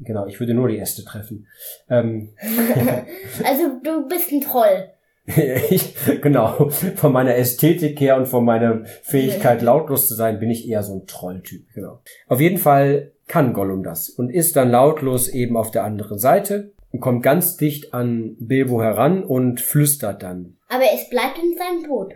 genau, 0.00 0.26
ich 0.26 0.40
würde 0.40 0.54
nur 0.54 0.68
die 0.68 0.78
Äste 0.78 1.04
treffen. 1.04 1.46
Ähm, 1.88 2.30
Also 3.44 3.80
du 3.82 4.08
bist 4.08 4.32
ein 4.32 4.40
Troll. 4.40 4.90
ich, 5.70 5.94
genau, 6.22 6.70
von 6.70 7.12
meiner 7.12 7.36
Ästhetik 7.36 8.00
her 8.00 8.16
und 8.16 8.26
von 8.26 8.44
meiner 8.46 8.84
Fähigkeit 9.02 9.60
lautlos 9.60 10.08
zu 10.08 10.14
sein, 10.14 10.38
bin 10.40 10.50
ich 10.50 10.66
eher 10.68 10.82
so 10.82 10.94
ein 10.94 11.06
Trolltyp, 11.06 11.66
genau. 11.74 12.00
Auf 12.28 12.40
jeden 12.40 12.56
Fall 12.56 13.12
kann 13.28 13.52
Gollum 13.52 13.82
das 13.82 14.08
und 14.08 14.30
ist 14.30 14.56
dann 14.56 14.70
lautlos 14.70 15.28
eben 15.28 15.56
auf 15.56 15.70
der 15.70 15.84
anderen 15.84 16.18
Seite 16.18 16.72
und 16.90 17.00
kommt 17.00 17.22
ganz 17.22 17.56
dicht 17.56 17.94
an 17.94 18.36
Bilbo 18.38 18.82
heran 18.82 19.22
und 19.22 19.60
flüstert 19.60 20.22
dann. 20.22 20.56
Aber 20.68 20.84
es 20.92 21.08
bleibt 21.10 21.38
in 21.38 21.56
seinem 21.56 21.88
Boot. 21.88 22.14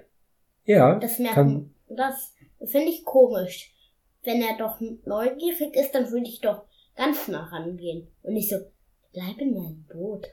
Ja, 0.65 0.99
Das 0.99 1.19
merkt 1.19 1.35
kann, 1.35 1.71
Das 1.89 2.35
finde 2.65 2.89
ich 2.89 3.05
komisch. 3.05 3.73
Wenn 4.25 4.41
er 4.41 4.57
doch 4.57 4.81
neugierig 5.05 5.75
ist, 5.75 5.95
dann 5.95 6.11
würde 6.11 6.27
ich 6.27 6.41
doch 6.41 6.63
ganz 6.97 7.29
nah 7.29 7.45
rangehen. 7.45 8.09
Und 8.23 8.35
nicht 8.35 8.49
so, 8.51 8.57
bleib 9.13 9.39
in 9.39 9.55
meinem 9.55 9.85
Boot. 9.93 10.29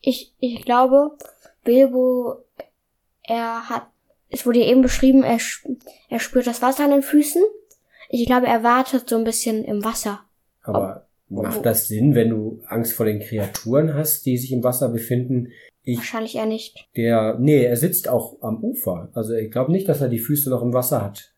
Ich, 0.00 0.34
ich 0.38 0.62
glaube, 0.64 1.12
Bilbo, 1.64 2.44
er 3.22 3.68
hat, 3.68 3.86
es 4.30 4.46
wurde 4.46 4.60
ja 4.60 4.66
eben 4.66 4.82
beschrieben, 4.82 5.22
er, 5.22 5.38
er 6.08 6.18
spürt 6.18 6.46
das 6.46 6.62
Wasser 6.62 6.84
an 6.84 6.90
den 6.90 7.02
Füßen. 7.02 7.42
Ich 8.14 8.26
glaube, 8.26 8.46
er 8.46 8.62
wartet 8.62 9.08
so 9.08 9.16
ein 9.16 9.24
bisschen 9.24 9.64
im 9.64 9.84
Wasser. 9.84 10.20
aber 10.62 11.08
macht 11.28 11.66
das 11.66 11.88
Sinn, 11.88 12.14
wenn 12.14 12.30
du 12.30 12.62
Angst 12.66 12.92
vor 12.92 13.06
den 13.06 13.18
Kreaturen 13.18 13.92
hast, 13.94 14.24
die 14.24 14.38
sich 14.38 14.52
im 14.52 14.62
Wasser 14.62 14.88
befinden? 14.88 15.48
Ich, 15.82 15.98
Wahrscheinlich 15.98 16.36
eher 16.36 16.46
nicht. 16.46 16.86
der, 16.96 17.36
nee, 17.40 17.64
er 17.64 17.76
sitzt 17.76 18.08
auch 18.08 18.40
am 18.40 18.62
Ufer. 18.62 19.10
Also 19.14 19.34
ich 19.34 19.50
glaube 19.50 19.72
nicht, 19.72 19.88
dass 19.88 20.00
er 20.00 20.08
die 20.08 20.20
Füße 20.20 20.48
noch 20.48 20.62
im 20.62 20.72
Wasser 20.72 21.02
hat. 21.02 21.34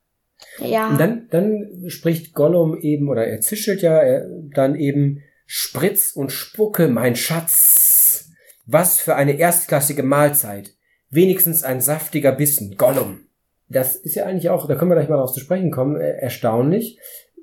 Ja, 0.59 0.91
Und 0.91 1.01
dann, 1.01 1.29
dann 1.31 1.85
spricht 1.87 2.35
Gollum 2.35 2.79
eben, 2.79 3.09
oder 3.09 3.27
er 3.27 3.41
zischelt 3.41 3.81
ja, 3.81 3.97
er, 3.97 4.29
dann 4.55 4.75
eben 4.75 5.23
Spritz 5.47 6.13
und 6.13 6.31
Spucke, 6.31 6.89
mein 6.89 7.17
Schatz. 7.17 8.29
Was 8.67 9.01
für 9.01 9.17
eine 9.17 9.39
erstklassige 9.39 10.03
Mahlzeit. 10.03 10.75
Wenigstens 11.09 11.63
ein 11.63 11.81
saftiger 11.81 12.33
Bissen. 12.33 12.77
Gollum. 12.77 13.26
Das 13.69 13.97
ist 13.97 14.15
ja 14.15 14.27
eigentlich 14.27 14.49
auch, 14.51 14.67
da 14.69 14.75
können 14.77 14.91
wir 14.91 14.95
gleich 14.97 15.09
mal 15.09 15.17
drauf 15.17 15.33
zu 15.33 15.41
sprechen 15.41 15.71
kommen, 15.71 16.01
äh, 16.01 16.19
erstaunlich, 16.19 16.99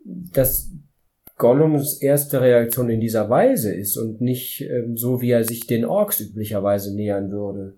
dass 0.06 0.70
Gollums 1.38 2.02
erste 2.02 2.40
Reaktion 2.42 2.90
in 2.90 3.02
dieser 3.02 3.30
Weise 3.30 3.74
ist 3.74 3.98
und 3.98 4.22
nicht 4.22 4.62
ähm, 4.62 4.96
so, 4.96 5.20
wie 5.22 5.32
er 5.32 5.44
sich 5.44 5.68
den 5.68 5.84
Orks 5.86 6.20
üblicherweise 6.22 6.96
nähern 6.96 7.32
würde. 7.32 7.78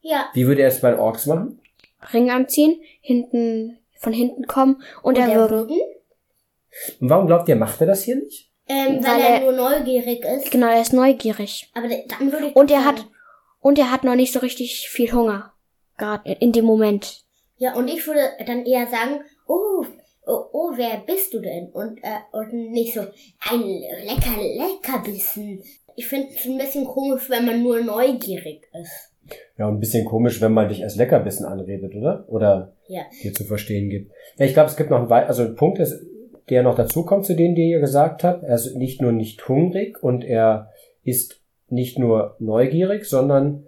Ja, 0.00 0.26
Wie 0.34 0.46
würde 0.46 0.62
er 0.62 0.68
es 0.68 0.80
bei 0.80 0.90
den 0.90 0.98
Orks 1.00 1.26
machen? 1.26 1.60
Ring 2.12 2.30
anziehen, 2.30 2.80
hinten, 3.00 3.78
von 3.98 4.12
hinten 4.12 4.46
kommen 4.46 4.82
und, 5.02 5.16
und 5.16 5.22
erwürgen. 5.22 5.38
erwürgen. 5.58 5.76
Und 7.00 7.08
warum 7.10 7.26
glaubt 7.28 7.48
ihr, 7.48 7.56
macht 7.56 7.80
er 7.80 7.86
das 7.86 8.02
hier 8.02 8.16
nicht? 8.16 8.50
Ähm, 8.68 8.96
weil, 8.96 9.04
Weil 9.04 9.20
er, 9.20 9.28
er- 9.28 9.40
nur 9.40 9.52
neugierig 9.52 10.24
ist. 10.24 10.50
Genau, 10.50 10.66
er 10.68 10.82
ist 10.82 10.92
neugierig. 10.92 11.70
Aber 11.74 11.86
dann 11.88 12.32
würde 12.32 12.46
ich 12.48 12.56
Und 12.56 12.70
er 12.70 12.84
hat, 12.84 13.06
und 13.60 13.78
er 13.78 13.92
hat 13.92 14.02
noch 14.04 14.14
nicht 14.16 14.32
so 14.32 14.40
richtig 14.40 14.88
viel 14.90 15.12
Hunger. 15.12 15.52
Gerade 15.98 16.32
in 16.40 16.52
dem 16.52 16.64
Moment. 16.64 17.22
Ja, 17.62 17.76
und 17.76 17.86
ich 17.86 18.04
würde 18.08 18.18
dann 18.44 18.66
eher 18.66 18.86
sagen, 18.88 19.20
oh, 19.46 19.84
oh, 20.26 20.40
oh 20.52 20.70
wer 20.74 21.00
bist 21.06 21.32
du 21.32 21.38
denn? 21.38 21.68
Und, 21.68 21.98
äh, 22.02 22.18
und 22.32 22.52
nicht 22.72 22.92
so, 22.94 23.02
ein 23.02 23.60
lecker, 23.60 24.36
lecker 24.42 25.00
Bissen. 25.04 25.62
Ich 25.94 26.06
finde 26.08 26.26
es 26.34 26.44
ein 26.44 26.58
bisschen 26.58 26.84
komisch, 26.86 27.30
wenn 27.30 27.46
man 27.46 27.62
nur 27.62 27.80
neugierig 27.80 28.62
ist. 28.80 29.12
Ja, 29.56 29.68
und 29.68 29.74
ein 29.76 29.80
bisschen 29.80 30.04
komisch, 30.04 30.40
wenn 30.40 30.52
man 30.52 30.68
dich 30.68 30.82
als 30.82 30.96
Leckerbissen 30.96 31.46
anredet, 31.46 31.94
oder? 31.94 32.24
Oder 32.26 32.72
Ja. 32.88 33.02
dir 33.22 33.32
zu 33.32 33.44
verstehen 33.44 33.88
gibt. 33.90 34.10
Ja, 34.38 34.46
ich 34.46 34.54
glaube, 34.54 34.68
es 34.70 34.76
gibt 34.76 34.90
noch 34.90 34.98
einen, 34.98 35.08
wei- 35.10 35.26
also 35.26 35.42
ein 35.44 35.54
Punkt, 35.54 35.78
ist, 35.78 36.04
der 36.50 36.64
noch 36.64 36.74
dazu 36.74 37.04
kommt 37.04 37.26
zu 37.26 37.36
denen, 37.36 37.54
die 37.54 37.70
ihr 37.70 37.78
gesagt 37.78 38.24
habt. 38.24 38.42
Er 38.42 38.56
ist 38.56 38.74
nicht 38.74 39.00
nur 39.00 39.12
nicht 39.12 39.48
hungrig 39.48 40.02
und 40.02 40.24
er 40.24 40.72
ist 41.04 41.40
nicht 41.68 41.96
nur 41.96 42.34
neugierig, 42.40 43.04
sondern 43.04 43.66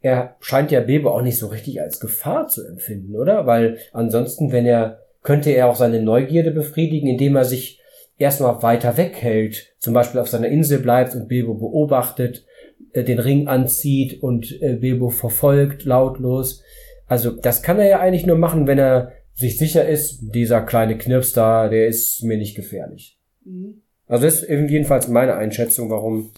er 0.00 0.36
scheint 0.40 0.70
ja 0.70 0.80
Bilbo 0.80 1.10
auch 1.10 1.22
nicht 1.22 1.38
so 1.38 1.48
richtig 1.48 1.80
als 1.80 2.00
Gefahr 2.00 2.46
zu 2.48 2.66
empfinden, 2.66 3.16
oder? 3.16 3.46
Weil 3.46 3.78
ansonsten, 3.92 4.52
wenn 4.52 4.66
er, 4.66 5.00
könnte 5.22 5.50
er 5.50 5.68
auch 5.68 5.76
seine 5.76 6.00
Neugierde 6.00 6.50
befriedigen, 6.50 7.08
indem 7.08 7.36
er 7.36 7.44
sich 7.44 7.80
erstmal 8.16 8.62
weiter 8.62 8.96
weghält, 8.96 9.74
zum 9.78 9.94
Beispiel 9.94 10.20
auf 10.20 10.28
seiner 10.28 10.48
Insel 10.48 10.78
bleibt 10.78 11.14
und 11.14 11.28
Bilbo 11.28 11.54
beobachtet, 11.54 12.44
äh, 12.92 13.04
den 13.04 13.18
Ring 13.18 13.48
anzieht 13.48 14.22
und 14.22 14.60
äh, 14.62 14.74
Bilbo 14.74 15.10
verfolgt 15.10 15.84
lautlos. 15.84 16.62
Also 17.06 17.30
das 17.30 17.62
kann 17.62 17.78
er 17.78 17.88
ja 17.88 18.00
eigentlich 18.00 18.26
nur 18.26 18.38
machen, 18.38 18.66
wenn 18.66 18.78
er 18.78 19.12
sich 19.34 19.56
sicher 19.56 19.86
ist, 19.86 20.20
dieser 20.34 20.62
kleine 20.62 20.98
Knirps 20.98 21.32
da, 21.32 21.68
der 21.68 21.86
ist 21.86 22.22
mir 22.22 22.36
nicht 22.36 22.56
gefährlich. 22.56 23.18
Mhm. 23.44 23.82
Also 24.06 24.24
das 24.24 24.42
ist 24.42 24.48
eben 24.48 24.68
jedenfalls 24.68 25.08
meine 25.08 25.36
Einschätzung, 25.36 25.90
warum 25.90 26.32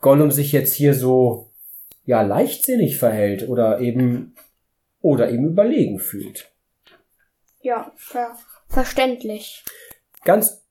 Gollum 0.00 0.30
sich 0.30 0.52
jetzt 0.52 0.74
hier 0.74 0.94
so 0.94 1.51
ja 2.04 2.22
leichtsinnig 2.22 2.98
verhält 2.98 3.48
oder 3.48 3.80
eben 3.80 4.34
oder 5.00 5.30
eben 5.30 5.46
überlegen 5.46 5.98
fühlt. 5.98 6.52
Ja, 7.60 7.92
ver 7.96 8.36
verständlich. 8.68 9.64
Ganz 10.24 10.62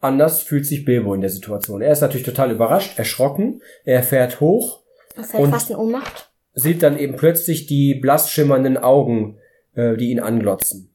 anders 0.00 0.42
fühlt 0.42 0.66
sich 0.66 0.84
Bilbo 0.84 1.14
in 1.14 1.20
der 1.20 1.30
Situation. 1.30 1.80
Er 1.82 1.92
ist 1.92 2.00
natürlich 2.00 2.26
total 2.26 2.50
überrascht, 2.50 2.98
erschrocken, 2.98 3.62
er 3.84 4.02
fährt 4.02 4.40
hoch, 4.40 4.82
Er 5.16 5.24
fällt 5.24 5.44
Und- 5.44 5.50
fast 5.50 5.70
in 5.70 5.76
Ohnmacht. 5.76 6.32
sieht 6.54 6.82
dann 6.82 6.98
eben 6.98 7.16
plötzlich 7.16 7.66
die 7.66 7.94
blass 7.94 8.30
schimmernden 8.30 8.76
Augen, 8.76 9.38
äh, 9.74 9.96
die 9.96 10.10
ihn 10.10 10.20
anglotzen. 10.20 10.94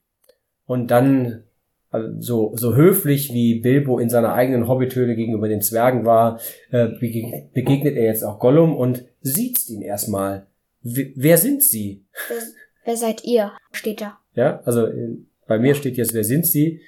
Und 0.66 0.88
dann 0.92 1.46
also 1.92 2.20
so, 2.20 2.52
so 2.56 2.76
höflich 2.76 3.34
wie 3.34 3.60
Bilbo 3.60 4.00
in 4.00 4.10
seiner 4.10 4.34
eigenen 4.34 4.68
Hobbithöhle 4.68 5.16
gegenüber 5.16 5.48
den 5.48 5.62
Zwergen 5.62 6.06
war, 6.06 6.40
äh, 6.72 6.88
begegnet 6.88 7.96
er 7.96 8.06
jetzt 8.06 8.24
auch 8.24 8.40
Gollum 8.40 8.76
und 8.76 9.06
sieht 9.22 9.68
ihn 9.70 9.82
erstmal. 9.82 10.48
Wer 10.82 11.38
sind 11.38 11.64
sie? 11.64 12.06
Wer, 12.28 12.38
wer 12.86 12.98
seid 12.98 13.24
ihr? 13.24 13.52
Steht 13.72 14.02
da. 14.02 14.20
Ja, 14.34 14.62
also 14.64 14.86
äh, 14.86 15.18
bei 15.48 15.58
mir 15.60 15.76
steht 15.76 15.98
jetzt, 15.98 16.14
wer 16.14 16.24
sind 16.24 16.46
sie? 16.46 16.82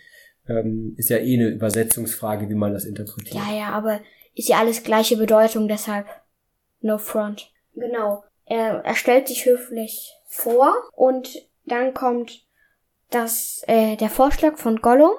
Ähm, 0.47 0.93
ist 0.97 1.09
ja 1.09 1.17
eh 1.17 1.35
eine 1.35 1.49
Übersetzungsfrage, 1.49 2.47
wie 2.49 2.55
man 2.55 2.73
das 2.73 2.85
interpretiert. 2.85 3.35
Ja, 3.35 3.53
ja, 3.53 3.69
aber 3.71 3.99
ist 4.35 4.49
ja 4.49 4.59
alles 4.59 4.83
gleiche 4.83 5.17
Bedeutung, 5.17 5.67
deshalb 5.67 6.05
no 6.79 6.97
front. 6.97 7.51
Genau. 7.75 8.23
Er, 8.45 8.81
er 8.85 8.95
stellt 8.95 9.27
sich 9.27 9.45
höflich 9.45 10.13
vor 10.27 10.73
und 10.95 11.47
dann 11.65 11.93
kommt 11.93 12.45
das, 13.11 13.63
äh, 13.67 13.95
der 13.97 14.09
Vorschlag 14.09 14.57
von 14.57 14.77
Gollum, 14.77 15.11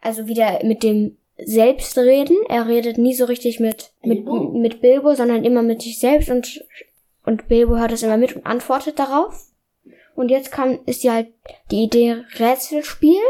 also 0.00 0.26
wieder 0.26 0.64
mit 0.64 0.82
dem 0.82 1.16
Selbstreden. 1.36 2.36
Er 2.48 2.66
redet 2.66 2.96
nie 2.96 3.14
so 3.14 3.26
richtig 3.26 3.60
mit, 3.60 3.92
mit, 4.02 4.24
mit 4.24 4.80
Bilbo, 4.80 5.14
sondern 5.14 5.44
immer 5.44 5.62
mit 5.62 5.82
sich 5.82 5.98
selbst 5.98 6.30
und, 6.30 6.64
und 7.24 7.48
Bilbo 7.48 7.76
hört 7.76 7.92
es 7.92 8.02
immer 8.02 8.16
mit 8.16 8.34
und 8.34 8.46
antwortet 8.46 8.98
darauf. 8.98 9.50
Und 10.14 10.30
jetzt 10.30 10.50
kann, 10.50 10.78
ist 10.86 11.04
ja 11.04 11.12
halt 11.12 11.28
die 11.70 11.84
Idee 11.84 12.22
Rätselspiel, 12.38 13.20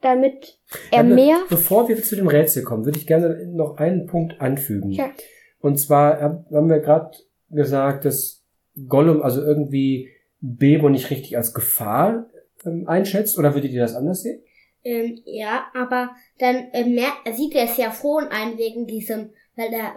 damit 0.00 0.58
er 0.92 0.98
ja, 0.98 1.14
mehr. 1.14 1.38
Bevor 1.48 1.88
wir 1.88 2.00
zu 2.00 2.14
dem 2.14 2.28
Rätsel 2.28 2.62
kommen, 2.62 2.84
würde 2.84 2.98
ich 2.98 3.06
gerne 3.06 3.46
noch 3.46 3.78
einen 3.78 4.06
Punkt 4.06 4.40
anfügen. 4.40 4.92
Ja. 4.92 5.10
Und 5.60 5.80
zwar 5.80 6.20
haben 6.20 6.68
wir 6.68 6.78
gerade 6.78 7.18
gesagt, 7.50 8.04
dass 8.04 8.44
Gollum 8.86 9.22
also 9.22 9.42
irgendwie 9.42 10.08
Bilbo 10.40 10.88
nicht 10.88 11.10
richtig 11.10 11.36
als 11.36 11.52
Gefahr 11.52 12.26
ähm, 12.68 12.88
einschätzt, 12.88 13.38
oder 13.38 13.54
würdet 13.54 13.72
ihr 13.72 13.80
das 13.80 13.94
anders 13.94 14.22
sehen? 14.22 14.42
Ähm, 14.84 15.20
ja, 15.24 15.66
aber 15.74 16.10
dann 16.38 16.68
ähm, 16.72 16.94
merkt, 16.94 17.36
sieht 17.36 17.54
er 17.54 17.64
es 17.64 17.76
ja 17.76 17.92
schon 17.92 18.28
ein 18.28 18.58
wegen 18.58 18.86
diesem, 18.86 19.30
weil 19.56 19.72
er 19.72 19.94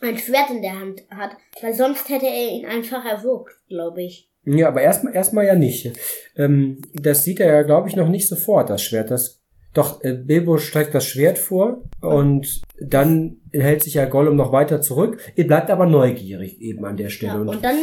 ein 0.00 0.18
Schwert 0.18 0.50
in 0.50 0.62
der 0.62 0.78
Hand 0.78 1.02
hat, 1.10 1.36
weil 1.60 1.74
sonst 1.74 2.08
hätte 2.08 2.26
er 2.26 2.48
ihn 2.48 2.66
einfach 2.66 3.04
erwürgt, 3.04 3.54
glaube 3.68 4.02
ich. 4.02 4.30
Ja, 4.46 4.68
aber 4.68 4.82
erstmal 4.82 5.14
erstmal 5.14 5.46
ja 5.46 5.54
nicht. 5.54 5.92
Ähm, 6.36 6.82
das 6.92 7.24
sieht 7.24 7.40
er 7.40 7.52
ja, 7.52 7.62
glaube 7.62 7.88
ich, 7.88 7.96
noch 7.96 8.08
nicht 8.08 8.28
sofort, 8.28 8.68
das 8.70 8.82
Schwert. 8.82 9.10
Das 9.10 9.43
doch, 9.74 10.02
äh, 10.04 10.12
Bilbo 10.12 10.58
streckt 10.58 10.94
das 10.94 11.04
Schwert 11.04 11.36
vor 11.36 11.82
und 12.00 12.62
dann 12.80 13.38
hält 13.52 13.82
sich 13.82 13.94
ja 13.94 14.04
Gollum 14.06 14.36
noch 14.36 14.52
weiter 14.52 14.80
zurück. 14.80 15.20
Er 15.34 15.44
bleibt 15.44 15.68
aber 15.68 15.86
neugierig 15.86 16.60
eben 16.60 16.84
an 16.84 16.96
der 16.96 17.08
Stelle. 17.08 17.32
Ja, 17.32 17.40
und, 17.40 17.48
und 17.48 17.64
dann 17.64 17.76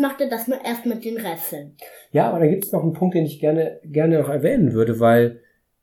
macht 0.00 0.20
er 0.22 0.30
das 0.30 0.48
erst 0.48 0.86
mit 0.86 1.04
den 1.04 1.18
Rätseln. 1.18 1.76
Ja, 2.12 2.30
aber 2.30 2.40
da 2.40 2.46
gibt 2.46 2.64
es 2.64 2.72
noch 2.72 2.82
einen 2.82 2.94
Punkt, 2.94 3.14
den 3.14 3.26
ich 3.26 3.40
gerne, 3.40 3.78
gerne 3.84 4.18
noch 4.18 4.30
erwähnen 4.30 4.72
würde, 4.72 5.00
weil 5.00 5.40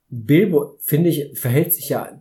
Bilbo, 0.08 0.76
finde 0.80 1.10
ich, 1.10 1.38
verhält 1.38 1.72
sich 1.72 1.88
ja 1.88 2.20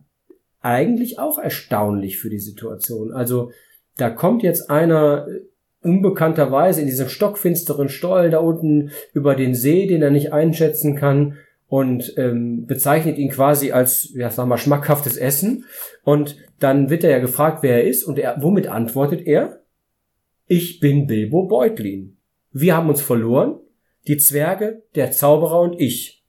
eigentlich 0.62 1.18
auch 1.18 1.40
erstaunlich 1.40 2.20
für 2.20 2.30
die 2.30 2.40
Situation. 2.40 3.12
Also 3.12 3.52
da 3.98 4.12
kommt 4.12 4.44
jetzt 4.44 4.70
einer 4.70 5.28
äh, 5.28 5.42
unbekannterweise 5.84 6.82
in 6.82 6.88
diesem 6.88 7.10
stockfinsteren 7.10 7.90
Stollen 7.90 8.32
da 8.32 8.38
unten 8.38 8.92
über 9.14 9.36
den 9.36 9.56
See, 9.56 9.88
den 9.88 10.04
er 10.04 10.12
nicht 10.12 10.32
einschätzen 10.32 10.96
kann 10.96 11.38
und 11.72 12.16
ähm, 12.18 12.66
bezeichnet 12.66 13.18
ihn 13.18 13.30
quasi 13.30 13.72
als, 13.72 14.12
ja, 14.14 14.30
sag 14.30 14.46
mal, 14.46 14.58
schmackhaftes 14.58 15.16
Essen. 15.16 15.64
Und 16.04 16.36
dann 16.60 16.90
wird 16.90 17.06
er 17.06 17.12
ja 17.12 17.20
gefragt, 17.20 17.60
wer 17.64 17.76
er 17.76 17.88
ist, 17.88 18.04
und 18.04 18.20
er, 18.20 18.36
womit 18.42 18.68
antwortet 18.68 19.26
er? 19.26 19.64
Ich 20.48 20.82
bin 20.82 21.08
Bilbo 21.08 21.48
Beutlin. 21.48 22.18
Wir 22.52 22.76
haben 22.76 22.90
uns 22.90 23.02
verloren, 23.02 23.58
die 24.06 24.18
Zwerge, 24.18 24.84
der 24.96 25.14
Zauberer 25.14 25.62
und 25.62 25.80
ich. 25.80 26.26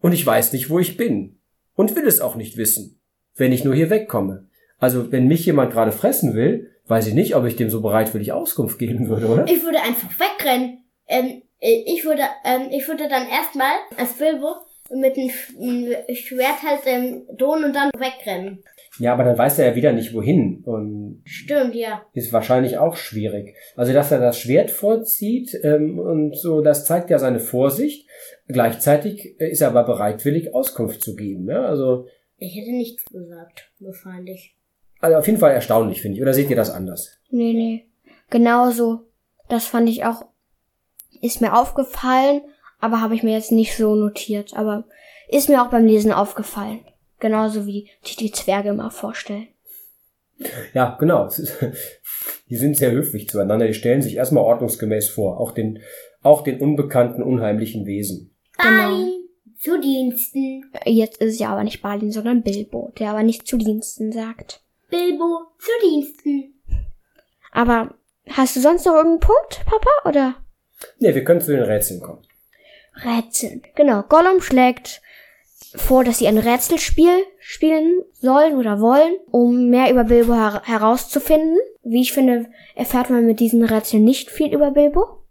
Und 0.00 0.12
ich 0.12 0.24
weiß 0.24 0.54
nicht, 0.54 0.70
wo 0.70 0.78
ich 0.78 0.96
bin. 0.96 1.36
Und 1.74 1.94
will 1.94 2.06
es 2.06 2.22
auch 2.22 2.36
nicht 2.36 2.56
wissen, 2.56 2.98
wenn 3.36 3.52
ich 3.52 3.64
nur 3.64 3.74
hier 3.74 3.90
wegkomme. 3.90 4.46
Also, 4.78 5.12
wenn 5.12 5.28
mich 5.28 5.44
jemand 5.44 5.70
gerade 5.70 5.92
fressen 5.92 6.32
will, 6.32 6.70
weiß 6.86 7.08
ich 7.08 7.14
nicht, 7.14 7.36
ob 7.36 7.44
ich 7.44 7.56
dem 7.56 7.68
so 7.68 7.82
bereitwillig 7.82 8.32
Auskunft 8.32 8.78
geben 8.78 9.10
würde, 9.10 9.26
oder? 9.26 9.44
Ich 9.48 9.62
würde 9.62 9.82
einfach 9.82 10.08
wegrennen. 10.18 10.78
Ähm, 11.06 11.42
äh, 11.60 11.82
ich 11.84 12.06
würde, 12.06 12.22
ähm, 12.46 12.68
ich 12.70 12.88
würde 12.88 13.06
dann 13.10 13.28
erstmal 13.28 13.72
als 13.98 14.14
Bilbo 14.14 14.54
mit 14.90 15.16
dem 15.16 15.30
Schwert 16.14 16.62
halt 16.62 16.80
ähm, 16.86 17.26
drohen 17.36 17.64
und 17.64 17.74
dann 17.74 17.90
wegrennen. 17.96 18.62
Ja, 18.98 19.12
aber 19.12 19.24
dann 19.24 19.38
weiß 19.38 19.58
er 19.58 19.68
ja 19.68 19.74
wieder 19.74 19.92
nicht 19.92 20.12
wohin. 20.12 20.62
Und 20.64 21.22
Stimmt, 21.24 21.74
ja. 21.74 22.02
Ist 22.14 22.32
wahrscheinlich 22.32 22.78
auch 22.78 22.96
schwierig. 22.96 23.54
Also, 23.76 23.92
dass 23.92 24.10
er 24.10 24.18
das 24.18 24.38
Schwert 24.40 24.70
vorzieht 24.70 25.58
ähm, 25.62 25.98
und 25.98 26.36
so, 26.36 26.60
das 26.60 26.84
zeigt 26.84 27.10
ja 27.10 27.18
seine 27.18 27.40
Vorsicht. 27.40 28.08
Gleichzeitig 28.48 29.38
ist 29.40 29.60
er 29.60 29.68
aber 29.68 29.84
bereitwillig, 29.84 30.54
Auskunft 30.54 31.02
zu 31.02 31.14
geben. 31.14 31.48
Ja? 31.48 31.66
Also, 31.66 32.06
ich 32.38 32.56
hätte 32.56 32.72
nichts 32.72 33.04
gesagt, 33.04 33.70
wahrscheinlich. 33.80 34.56
Also 35.00 35.16
auf 35.16 35.26
jeden 35.26 35.38
Fall 35.38 35.52
erstaunlich, 35.52 36.02
finde 36.02 36.16
ich. 36.16 36.22
Oder 36.22 36.34
seht 36.34 36.50
ihr 36.50 36.56
das 36.56 36.70
anders? 36.70 37.18
Nee, 37.30 37.52
nee. 37.52 37.86
Genauso. 38.30 39.00
Das 39.48 39.66
fand 39.66 39.88
ich 39.88 40.04
auch, 40.04 40.26
ist 41.20 41.40
mir 41.40 41.56
aufgefallen 41.56 42.42
aber 42.80 43.00
habe 43.00 43.14
ich 43.14 43.22
mir 43.22 43.32
jetzt 43.32 43.52
nicht 43.52 43.76
so 43.76 43.94
notiert. 43.94 44.54
Aber 44.54 44.84
ist 45.28 45.48
mir 45.48 45.62
auch 45.62 45.70
beim 45.70 45.86
Lesen 45.86 46.12
aufgefallen. 46.12 46.80
Genauso 47.20 47.66
wie 47.66 47.90
sich 48.02 48.16
die 48.16 48.32
Zwerge 48.32 48.70
immer 48.70 48.90
vorstellen. 48.90 49.48
Ja, 50.72 50.96
genau. 51.00 51.28
Die 52.48 52.56
sind 52.56 52.76
sehr 52.76 52.92
höflich 52.92 53.28
zueinander. 53.28 53.66
Die 53.66 53.74
stellen 53.74 54.02
sich 54.02 54.16
erstmal 54.16 54.44
ordnungsgemäß 54.44 55.08
vor. 55.08 55.40
Auch 55.40 55.50
den, 55.52 55.80
auch 56.22 56.42
den 56.42 56.60
unbekannten, 56.60 57.22
unheimlichen 57.22 57.86
Wesen. 57.86 58.34
Balin 58.56 59.28
zu 59.58 59.80
Diensten. 59.80 60.70
Jetzt 60.84 61.20
ist 61.20 61.34
es 61.34 61.38
ja 61.38 61.50
aber 61.50 61.64
nicht 61.64 61.82
Balin, 61.82 62.12
sondern 62.12 62.42
Bilbo, 62.42 62.92
der 62.98 63.10
aber 63.10 63.22
nicht 63.22 63.46
zu 63.46 63.56
Diensten 63.56 64.12
sagt. 64.12 64.62
Bilbo 64.90 65.40
zu 65.58 65.70
Diensten. 65.82 66.54
Aber 67.52 67.94
hast 68.28 68.56
du 68.56 68.60
sonst 68.60 68.86
noch 68.86 68.94
irgendeinen 68.94 69.20
Punkt, 69.20 69.64
Papa, 69.66 70.08
oder? 70.08 70.36
Nee, 71.00 71.14
wir 71.14 71.24
können 71.24 71.40
zu 71.40 71.52
den 71.52 71.64
Rätseln 71.64 72.00
kommen. 72.00 72.22
Rätseln. 73.04 73.62
Genau, 73.74 74.02
Gollum 74.02 74.40
schlägt 74.40 75.00
vor, 75.74 76.04
dass 76.04 76.18
sie 76.18 76.28
ein 76.28 76.38
Rätselspiel 76.38 77.24
spielen 77.38 78.02
sollen 78.12 78.56
oder 78.56 78.80
wollen, 78.80 79.16
um 79.30 79.68
mehr 79.68 79.90
über 79.90 80.04
Bilbo 80.04 80.34
her 80.34 80.62
herauszufinden. 80.64 81.56
Wie 81.82 82.00
ich 82.00 82.12
finde, 82.12 82.50
erfährt 82.74 83.10
man 83.10 83.26
mit 83.26 83.40
diesen 83.40 83.64
Rätseln 83.64 84.04
nicht 84.04 84.30
viel 84.30 84.52
über 84.52 84.70
Bilbo. 84.70 85.24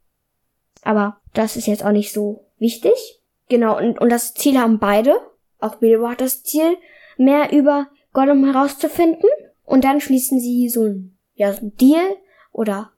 Aber 0.84 1.20
das 1.34 1.56
ist 1.56 1.68
jetzt 1.68 1.84
auch 1.84 1.92
nicht 1.92 2.14
so 2.14 2.46
wichtig. 2.60 3.22
Genau, 3.50 3.78
und, 3.78 4.00
und 4.00 4.10
das 4.10 4.34
Ziel 4.34 4.60
haben 4.60 4.80
beide. 4.80 5.16
Auch 5.60 5.76
Bilbo 5.76 6.10
hat 6.10 6.22
das 6.22 6.44
Ziel, 6.44 6.78
mehr 7.18 7.52
über 7.52 7.88
Gollum 8.14 8.46
herauszufinden. 8.46 9.30
Und 9.64 9.84
dann 9.84 10.02
schließen 10.02 10.40
sie 10.40 10.70
so 10.70 10.86
ein, 10.86 11.18
ja, 11.34 11.52
so 11.54 11.66
ein 11.66 11.76
Deal 11.76 12.16
oder 12.52 12.92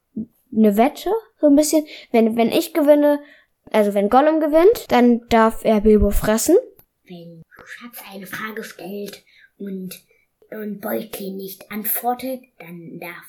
eine 0.56 0.78
Wette, 0.78 1.12
so 1.40 1.48
ein 1.48 1.56
bisschen. 1.56 1.86
Wenn, 2.12 2.36
wenn 2.36 2.50
ich 2.50 2.74
gewinne, 2.74 3.20
also 3.72 3.94
wenn 3.94 4.10
Gollum 4.10 4.40
gewinnt, 4.40 4.92
dann 4.92 5.28
darf 5.30 5.64
er 5.64 5.82
Bilbo 5.82 6.10
fressen. 6.10 6.58
Wenn 7.04 7.44
Schatz 7.66 8.04
eine 8.12 8.28
Frage 8.28 8.64
stellt 8.64 9.24
und, 9.58 10.04
und 10.52 10.82
Beutlin 10.82 11.38
nicht 11.38 11.72
antwortet, 11.72 12.42
dann 12.60 13.00
darf, 13.00 13.26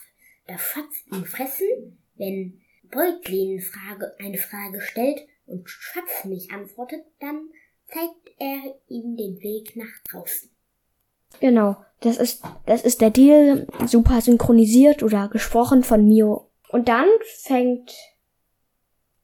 darf 0.46 0.62
Schatz 0.62 1.04
ihn 1.12 1.24
fressen. 1.24 1.98
Wenn 2.16 2.60
Beutlin 2.90 3.60
Frage, 3.60 4.14
eine 4.18 4.38
Frage 4.38 4.80
stellt 4.80 5.20
und 5.46 5.68
Schatz 5.68 6.24
nicht 6.24 6.52
antwortet, 6.52 7.00
dann 7.20 7.48
zeigt 7.86 8.30
er 8.38 8.74
ihm 8.88 9.16
den 9.16 9.40
Weg 9.40 9.76
nach 9.76 9.98
draußen. 10.10 10.50
Genau, 11.40 11.76
das 12.00 12.16
ist, 12.16 12.42
das 12.66 12.82
ist 12.82 13.00
der 13.00 13.10
Deal, 13.10 13.66
super 13.86 14.20
synchronisiert 14.20 15.02
oder 15.02 15.28
gesprochen 15.28 15.84
von 15.84 16.04
Mio. 16.04 16.50
Und 16.68 16.88
dann 16.88 17.08
fängt 17.42 17.92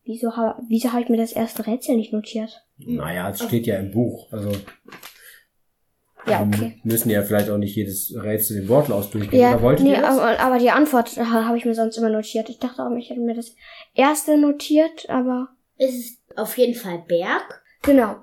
Wieso, 0.07 0.29
wieso 0.69 0.93
habe 0.93 1.03
ich 1.03 1.09
mir 1.09 1.17
das 1.17 1.33
erste 1.33 1.67
Rätsel 1.67 1.97
nicht 1.97 2.13
notiert? 2.13 2.65
Naja, 2.79 3.29
es 3.29 3.43
steht 3.43 3.67
ja 3.67 3.77
im 3.77 3.91
Buch. 3.91 4.33
Also 4.33 4.53
ja, 6.29 6.43
okay. 6.43 6.81
müssen 6.85 7.11
ja 7.11 7.23
vielleicht 7.23 7.51
auch 7.51 7.59
nicht 7.59 7.75
jedes 7.75 8.15
Rätsel 8.17 8.63
in 8.63 8.69
Wortlaut 8.69 9.13
durchgehen. 9.13 9.41
Ja, 9.41 9.59
Oder 9.59 9.81
nee, 9.81 9.97
aber, 9.97 10.39
aber, 10.39 10.59
die 10.59 10.71
Antwort 10.71 11.17
habe 11.17 11.59
ich 11.59 11.65
mir 11.65 11.75
sonst 11.75 11.97
immer 11.97 12.09
notiert. 12.09 12.49
Ich 12.49 12.61
dachte 12.61 12.85
auch, 12.85 12.91
ich 12.97 13.11
hätte 13.11 13.21
mir 13.21 13.35
das 13.35 13.57
erste 13.95 14.39
notiert, 14.39 15.11
aber. 15.11 15.49
Es 15.77 15.95
ist 15.95 16.21
auf 16.37 16.57
jeden 16.57 16.75
Fall 16.75 17.03
Berg. 17.09 17.65
Genau. 17.83 18.17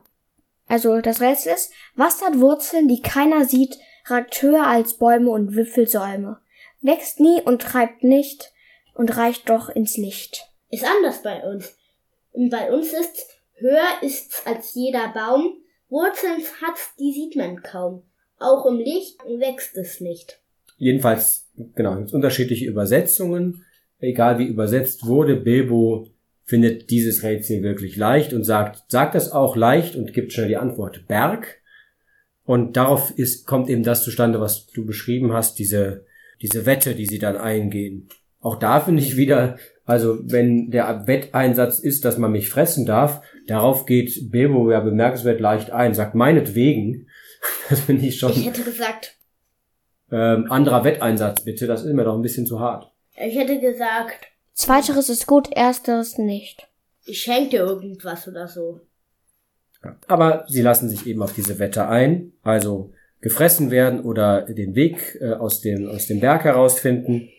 Also 0.68 1.02
das 1.02 1.20
Rätsel 1.20 1.54
ist, 1.54 1.74
was 1.96 2.22
hat 2.22 2.40
Wurzeln, 2.40 2.88
die 2.88 3.02
keiner 3.02 3.44
sieht, 3.44 3.78
ragt 4.06 4.42
höher 4.42 4.66
als 4.66 4.94
Bäume 4.94 5.32
und 5.32 5.56
Wipfelsäume, 5.56 6.40
wächst 6.82 7.20
nie 7.20 7.42
und 7.42 7.62
treibt 7.62 8.04
nicht 8.04 8.54
und 8.94 9.18
reicht 9.18 9.50
doch 9.50 9.68
ins 9.68 9.98
Licht 9.98 10.53
ist 10.74 10.86
anders 10.86 11.22
bei 11.22 11.42
uns. 11.44 11.78
Bei 12.50 12.72
uns 12.72 12.92
ist 12.94 13.28
höher 13.58 14.02
ist 14.02 14.42
als 14.46 14.74
jeder 14.74 15.14
Baum, 15.14 15.58
Wurzeln 15.90 16.42
hat, 16.62 16.80
die 17.00 17.14
sieht 17.14 17.36
man 17.36 17.62
kaum. 17.62 18.04
Auch 18.40 18.66
im 18.66 18.80
Licht 18.80 19.20
wächst 19.24 19.78
es 19.78 20.02
nicht. 20.02 20.42
Jedenfalls, 20.78 21.48
genau, 21.76 22.00
es 22.00 22.14
unterschiedliche 22.14 22.66
Übersetzungen. 22.66 23.64
Egal 24.00 24.40
wie 24.40 24.48
übersetzt 24.48 25.06
wurde, 25.06 25.36
Bilbo 25.36 26.08
findet 26.44 26.90
dieses 26.90 27.24
Rätsel 27.24 27.62
wirklich 27.62 27.96
leicht 27.96 28.34
und 28.34 28.44
sagt, 28.44 28.92
sagt 28.92 29.16
das 29.16 29.32
auch 29.32 29.56
leicht 29.56 29.96
und 29.96 30.14
gibt 30.14 30.34
schnell 30.34 30.48
die 30.48 30.58
Antwort 30.58 31.08
Berg. 31.08 31.62
Und 32.44 32.76
darauf 32.76 33.18
ist, 33.18 33.46
kommt 33.46 33.70
eben 33.70 33.84
das 33.84 34.04
zustande, 34.04 34.42
was 34.42 34.68
du 34.68 34.86
beschrieben 34.86 35.32
hast, 35.32 35.60
diese, 35.60 36.06
diese 36.42 36.66
Wette, 36.66 36.96
die 36.96 37.06
sie 37.06 37.20
dann 37.20 37.38
eingehen. 37.38 38.10
Auch 38.42 38.58
da 38.58 38.82
finde 38.82 39.02
ich 39.02 39.16
wieder, 39.16 39.58
also 39.86 40.20
wenn 40.24 40.72
der 40.72 41.08
Wetteinsatz 41.08 41.80
ist, 41.80 42.06
dass 42.06 42.18
man 42.18 42.32
mich 42.32 42.50
fressen 42.50 42.86
darf, 42.86 43.22
darauf 43.48 43.86
geht 43.86 44.32
Bilbo 44.32 44.72
ja 44.72 44.80
bemerkenswert 44.80 45.40
leicht 45.40 45.72
ein, 45.72 45.94
sagt 45.94 46.16
meinetwegen. 46.16 47.08
Das 47.70 47.82
finde 47.82 48.06
ich 48.06 48.18
schon. 48.20 48.32
Ich 48.32 48.46
hätte 48.46 48.64
gesagt, 48.64 49.18
Ähm, 50.12 50.50
anderer 50.50 50.84
Wetteinsatz 50.86 51.44
bitte, 51.44 51.68
das 51.68 51.84
ist 51.84 51.94
mir 51.94 52.04
doch 52.06 52.16
ein 52.16 52.22
bisschen 52.22 52.46
zu 52.46 52.60
hart. 52.60 52.92
ich 53.18 53.36
hätte 53.38 53.60
gesagt, 53.60 54.28
Zweiteres 54.54 55.10
ist 55.10 55.26
gut, 55.28 55.52
ersteres 55.52 56.18
nicht. 56.18 56.68
ich 57.06 57.22
schenke 57.22 57.50
dir 57.50 57.60
irgendwas 57.62 58.28
oder 58.28 58.48
so. 58.48 58.82
Aber 60.08 60.46
sie 60.48 60.62
lassen 60.62 60.88
sich 60.88 61.06
eben 61.08 61.22
auf 61.22 61.34
diese 61.34 61.60
Wette 61.60 61.88
ein, 61.88 62.32
also 62.44 62.94
gefressen 63.20 63.72
werden 63.72 64.02
oder 64.02 64.44
den 64.44 64.76
Weg 64.76 65.18
äh, 65.20 65.34
aus, 65.34 65.60
dem, 65.62 65.90
aus 65.90 66.08
dem 66.08 66.20
Berg 66.22 66.44
herausfinden. 66.46 67.30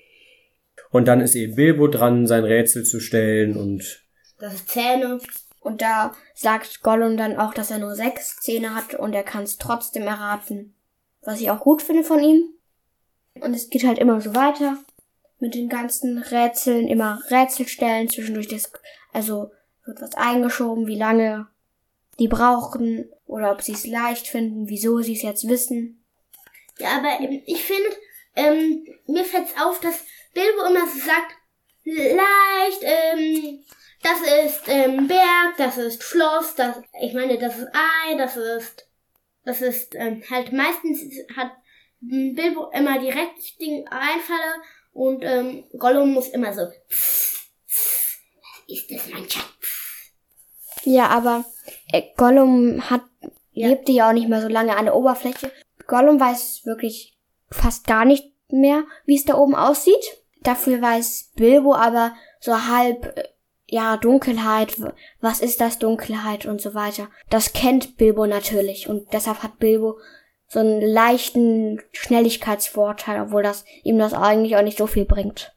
Und 0.95 1.07
dann 1.07 1.20
ist 1.20 1.34
eben 1.34 1.57
Bilbo 1.57 1.88
dran, 1.88 2.28
sein 2.28 2.45
Rätsel 2.45 2.84
zu 2.84 3.01
stellen 3.01 3.57
und 3.57 4.07
Das 4.38 4.64
Zähne. 4.64 5.18
Und 5.59 5.82
da 5.82 6.14
sagt 6.36 6.82
Gollum 6.82 7.16
dann 7.16 7.36
auch, 7.36 7.53
dass 7.53 7.72
er 7.72 7.80
nur 7.80 7.97
sechs 7.97 8.36
Zähne 8.36 8.76
hat 8.76 8.95
und 8.95 9.12
er 9.12 9.24
kann 9.24 9.42
es 9.42 9.59
trotzdem 9.59 10.05
erraten. 10.05 10.72
Was 11.22 11.40
ich 11.40 11.51
auch 11.51 11.59
gut 11.59 11.82
finde 11.82 12.05
von 12.05 12.22
ihm. 12.22 12.45
Und 13.40 13.55
es 13.55 13.70
geht 13.70 13.84
halt 13.84 13.99
immer 13.99 14.20
so 14.20 14.36
weiter. 14.36 14.78
Mit 15.40 15.57
den 15.57 15.68
ganzen 15.68 16.18
Rätseln, 16.18 16.86
immer 16.86 17.20
Rätsel 17.28 17.66
stellen, 17.66 18.09
zwischendurch 18.09 18.47
das, 18.47 18.70
also 19.12 19.51
wird 19.86 20.01
was 20.01 20.14
eingeschoben, 20.14 20.86
wie 20.86 20.97
lange 20.97 21.49
die 22.20 22.28
brauchen 22.28 23.11
oder 23.26 23.51
ob 23.51 23.62
sie 23.62 23.72
es 23.72 23.84
leicht 23.84 24.28
finden, 24.28 24.68
wieso 24.68 25.01
sie 25.01 25.14
es 25.14 25.22
jetzt 25.22 25.49
wissen. 25.49 26.05
Ja, 26.78 26.99
aber 26.99 27.18
ähm, 27.18 27.42
ich 27.47 27.64
finde, 27.64 27.90
ähm, 28.36 28.86
mir 29.09 29.24
fällt's 29.24 29.55
auf, 29.61 29.80
dass 29.80 30.05
Bilbo 30.35 30.66
immer 30.68 30.87
so 30.89 30.99
sagt, 30.99 31.37
leicht, 31.85 32.82
ähm, 32.82 33.64
das 34.03 34.20
ist 34.45 34.62
ähm, 34.68 35.07
Berg, 35.09 35.57
das 35.57 35.78
ist 35.78 36.03
Schloss, 36.03 36.55
das, 36.57 36.76
ich 37.01 37.14
meine, 37.14 37.39
das 37.39 37.59
ist 37.59 37.68
Ei, 37.72 38.14
das 38.16 38.37
ist, 38.37 38.89
das 39.45 39.62
ist 39.62 39.95
ähm, 39.95 40.22
halt 40.30 40.53
meistens 40.53 41.01
hat 41.37 41.53
Bilbo 42.01 42.70
immer 42.72 42.99
die 42.99 43.11
richtigen 43.11 43.89
Einfalle 43.89 44.62
und 44.93 45.22
ähm, 45.24 45.64
Gollum 45.78 46.12
muss 46.12 46.28
immer 46.28 46.53
so, 46.53 46.62
ist 48.66 48.91
das 48.91 49.09
mein 49.11 49.28
Schatz? 49.30 49.45
Ja, 50.85 51.09
aber 51.09 51.45
äh, 51.93 52.03
Gollum 52.16 52.91
hat, 52.91 53.03
Ja. 53.53 53.68
lebte 53.68 53.93
ja 53.93 54.09
auch 54.09 54.12
nicht 54.12 54.28
mehr 54.28 54.43
so 54.43 54.49
lange 54.49 54.76
an 54.76 54.85
der 54.85 54.95
Oberfläche. 54.97 55.51
Gollum 55.87 56.20
weiß 56.20 56.62
wirklich 56.64 57.16
fast 57.51 57.87
gar 57.87 58.05
nicht 58.05 58.32
mehr, 58.51 58.85
wie 59.07 59.16
es 59.16 59.24
da 59.24 59.37
oben 59.37 59.55
aussieht. 59.55 60.24
Dafür 60.45 60.80
weiß 60.80 61.32
Bilbo 61.36 61.74
aber 61.74 62.12
so 62.40 62.53
halb, 62.68 63.16
äh, 63.16 63.24
ja, 63.66 63.97
Dunkelheit, 63.97 64.76
was 65.20 65.40
ist 65.40 65.61
das 65.61 65.78
Dunkelheit 65.78 66.47
und 66.47 66.61
so 66.61 66.74
weiter. 66.74 67.09
Das 67.30 67.53
kennt 67.53 67.97
Bilbo 67.97 68.26
natürlich 68.26 68.88
und 68.88 69.12
deshalb 69.12 69.42
hat 69.42 69.59
Bilbo 69.59 69.99
so 70.47 70.61
einen 70.61 70.80
leichten 70.82 71.80
Schnelligkeitsvorteil, 71.92 73.22
obwohl 73.22 73.42
das 73.42 73.64
ihm 73.82 73.99
das 73.99 74.12
eigentlich 74.14 74.57
auch 74.57 74.62
nicht 74.62 74.78
so 74.78 74.86
viel 74.86 75.05
bringt. 75.05 75.53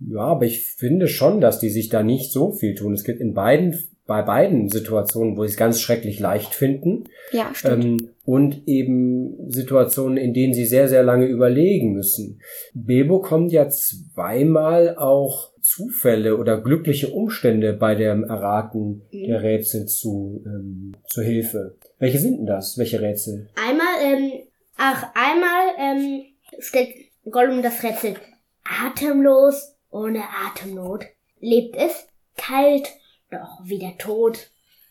ja, 0.00 0.20
aber 0.20 0.46
ich 0.46 0.62
finde 0.66 1.06
schon, 1.08 1.40
dass 1.40 1.60
die 1.60 1.70
sich 1.70 1.88
da 1.88 2.02
nicht 2.02 2.32
so 2.32 2.52
viel 2.52 2.74
tun. 2.74 2.94
Es 2.94 3.04
gibt 3.04 3.20
in 3.20 3.34
beiden, 3.34 3.78
bei 4.06 4.22
beiden 4.22 4.68
Situationen, 4.68 5.36
wo 5.36 5.44
sie 5.44 5.50
es 5.52 5.56
ganz 5.56 5.80
schrecklich 5.80 6.18
leicht 6.18 6.54
finden, 6.54 7.04
Ja, 7.32 7.50
stimmt. 7.54 7.84
ähm, 7.84 8.11
und 8.24 8.66
eben 8.68 9.50
Situationen, 9.50 10.16
in 10.16 10.32
denen 10.32 10.54
sie 10.54 10.64
sehr, 10.64 10.88
sehr 10.88 11.02
lange 11.02 11.26
überlegen 11.26 11.92
müssen. 11.92 12.40
Bilbo 12.74 13.20
kommt 13.20 13.52
ja 13.52 13.68
zweimal 13.68 14.96
auch 14.96 15.50
Zufälle 15.60 16.36
oder 16.36 16.60
glückliche 16.60 17.08
Umstände 17.08 17.72
bei 17.72 17.94
dem 17.94 18.24
Erraten 18.24 19.02
der 19.12 19.42
Rätsel 19.42 19.86
zu, 19.86 20.42
ähm, 20.44 20.92
zu 21.06 21.22
Hilfe. 21.22 21.76
Welche 21.98 22.18
sind 22.18 22.38
denn 22.38 22.46
das? 22.46 22.78
Welche 22.78 23.00
Rätsel? 23.00 23.48
Einmal, 23.54 23.86
ähm, 24.04 24.32
ach, 24.76 25.06
einmal, 25.14 25.68
ähm, 25.78 26.22
stellt 26.58 26.94
Gollum 27.30 27.62
das 27.62 27.82
Rätsel 27.82 28.16
atemlos, 28.64 29.76
ohne 29.90 30.22
Atemnot. 30.46 31.04
Lebt 31.40 31.76
es, 31.76 32.06
kalt, 32.36 32.88
doch 33.30 33.64
wieder 33.64 33.96
tot. 33.98 34.50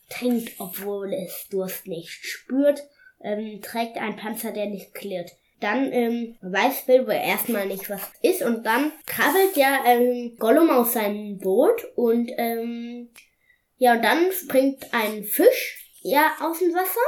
Trinkt, 0.10 0.52
obwohl 0.60 1.14
es 1.14 1.48
Durst 1.50 1.88
nicht 1.88 2.26
spürt. 2.26 2.84
Ähm, 3.24 3.62
trägt 3.62 3.98
einen 3.98 4.16
Panzer, 4.16 4.52
der 4.52 4.68
nicht 4.68 4.94
klirrt. 4.94 5.32
Dann 5.60 5.92
ähm, 5.92 6.36
weiß 6.42 6.88
Bilbo 6.88 7.12
erstmal 7.12 7.68
nicht, 7.68 7.90
was 7.90 8.02
ist. 8.24 8.42
Und 8.42 8.66
dann 8.66 8.92
krabbelt 9.06 9.56
ja 9.56 9.80
ähm, 9.86 10.36
Gollum 10.40 10.72
aus 10.72 10.94
seinem 10.94 11.38
Boot. 11.38 11.86
Und 11.96 12.32
ähm, 12.38 13.10
ja, 13.78 13.94
und 13.94 14.04
dann 14.04 14.32
springt 14.32 14.88
ein 14.92 15.24
Fisch 15.24 15.92
ja 16.02 16.32
aus 16.42 16.60
dem 16.60 16.74
Wasser. 16.74 17.00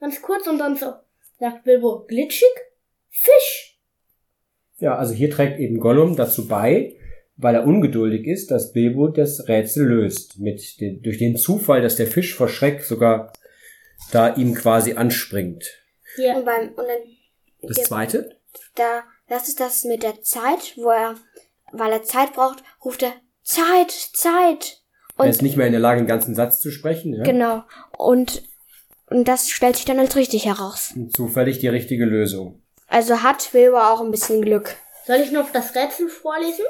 Ganz 0.00 0.22
kurz 0.22 0.46
und 0.46 0.58
dann 0.58 0.76
so 0.76 0.92
sagt 1.38 1.64
Bilbo 1.64 2.04
glitschig. 2.06 2.48
Fisch. 3.10 3.78
Ja, 4.78 4.96
also 4.96 5.12
hier 5.12 5.30
trägt 5.30 5.58
eben 5.58 5.80
Gollum 5.80 6.16
dazu 6.16 6.46
bei, 6.46 6.96
weil 7.36 7.56
er 7.56 7.66
ungeduldig 7.66 8.26
ist, 8.26 8.50
dass 8.50 8.72
Bilbo 8.72 9.08
das 9.08 9.48
Rätsel 9.48 9.86
löst. 9.86 10.38
Mit 10.38 10.80
den, 10.80 11.02
durch 11.02 11.18
den 11.18 11.36
Zufall, 11.36 11.82
dass 11.82 11.96
der 11.96 12.06
Fisch 12.06 12.34
vor 12.34 12.48
Schreck 12.48 12.82
sogar 12.82 13.32
da 14.12 14.34
ihm 14.34 14.54
quasi 14.54 14.94
anspringt. 14.94 15.64
Ja. 16.16 16.36
Und 16.36 16.44
beim, 16.44 16.68
und 16.70 16.86
dann 16.86 17.68
Das 17.68 17.84
zweite? 17.84 18.38
da, 18.74 19.02
das 19.28 19.48
ist 19.48 19.60
das 19.60 19.84
mit 19.84 20.02
der 20.02 20.22
Zeit, 20.22 20.74
wo 20.76 20.90
er, 20.90 21.16
weil 21.72 21.92
er 21.92 22.02
Zeit 22.02 22.32
braucht, 22.32 22.62
ruft 22.84 23.02
er 23.02 23.12
Zeit, 23.42 23.90
Zeit. 23.90 24.82
er 25.16 25.24
Und 25.24 25.30
ist 25.30 25.42
nicht 25.42 25.56
mehr 25.56 25.66
in 25.66 25.72
der 25.72 25.80
Lage, 25.80 25.98
einen 25.98 26.06
ganzen 26.06 26.34
Satz 26.34 26.60
zu 26.60 26.70
sprechen. 26.70 27.14
Ja? 27.14 27.24
genau. 27.24 27.64
Und, 27.96 28.42
und 29.06 29.26
das 29.26 29.48
stellt 29.48 29.76
sich 29.76 29.84
dann 29.84 29.98
als 29.98 30.16
richtig 30.16 30.46
heraus. 30.46 30.92
Und 30.94 31.14
Zufällig 31.14 31.58
die 31.58 31.68
richtige 31.68 32.04
Lösung. 32.04 32.62
Also 32.86 33.22
hat 33.22 33.50
Bilbo 33.52 33.78
auch 33.78 34.00
ein 34.00 34.10
bisschen 34.10 34.42
Glück. 34.42 34.76
Soll 35.06 35.16
ich 35.16 35.30
noch 35.30 35.50
das 35.52 35.74
Rätsel 35.74 36.08
vorlesen? 36.08 36.64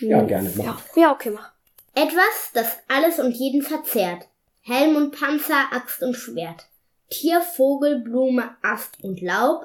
Ja, 0.00 0.22
gerne. 0.22 0.52
Mach. 0.56 0.82
Ja, 0.94 1.02
ja 1.02 1.12
okay, 1.12 1.30
mach. 1.30 1.52
Etwas, 1.94 2.50
das 2.52 2.66
alles 2.88 3.18
und 3.18 3.32
jeden 3.32 3.62
verzehrt. 3.62 4.28
Helm 4.68 4.96
und 4.96 5.12
Panzer, 5.12 5.72
Axt 5.72 6.02
und 6.02 6.16
Schwert. 6.16 6.66
Tier, 7.08 7.40
Vogel, 7.40 8.00
Blume, 8.00 8.50
Ast 8.62 8.96
und 9.04 9.20
Laub. 9.20 9.64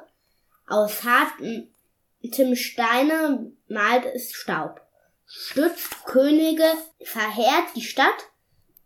Aus 0.68 1.04
hartem 1.04 1.70
Steine 2.54 3.52
malt 3.68 4.04
es 4.14 4.32
Staub. 4.32 4.80
Stützt 5.26 6.06
Könige, 6.06 6.66
verheert 7.02 7.76
die 7.76 7.82
Stadt. 7.82 8.30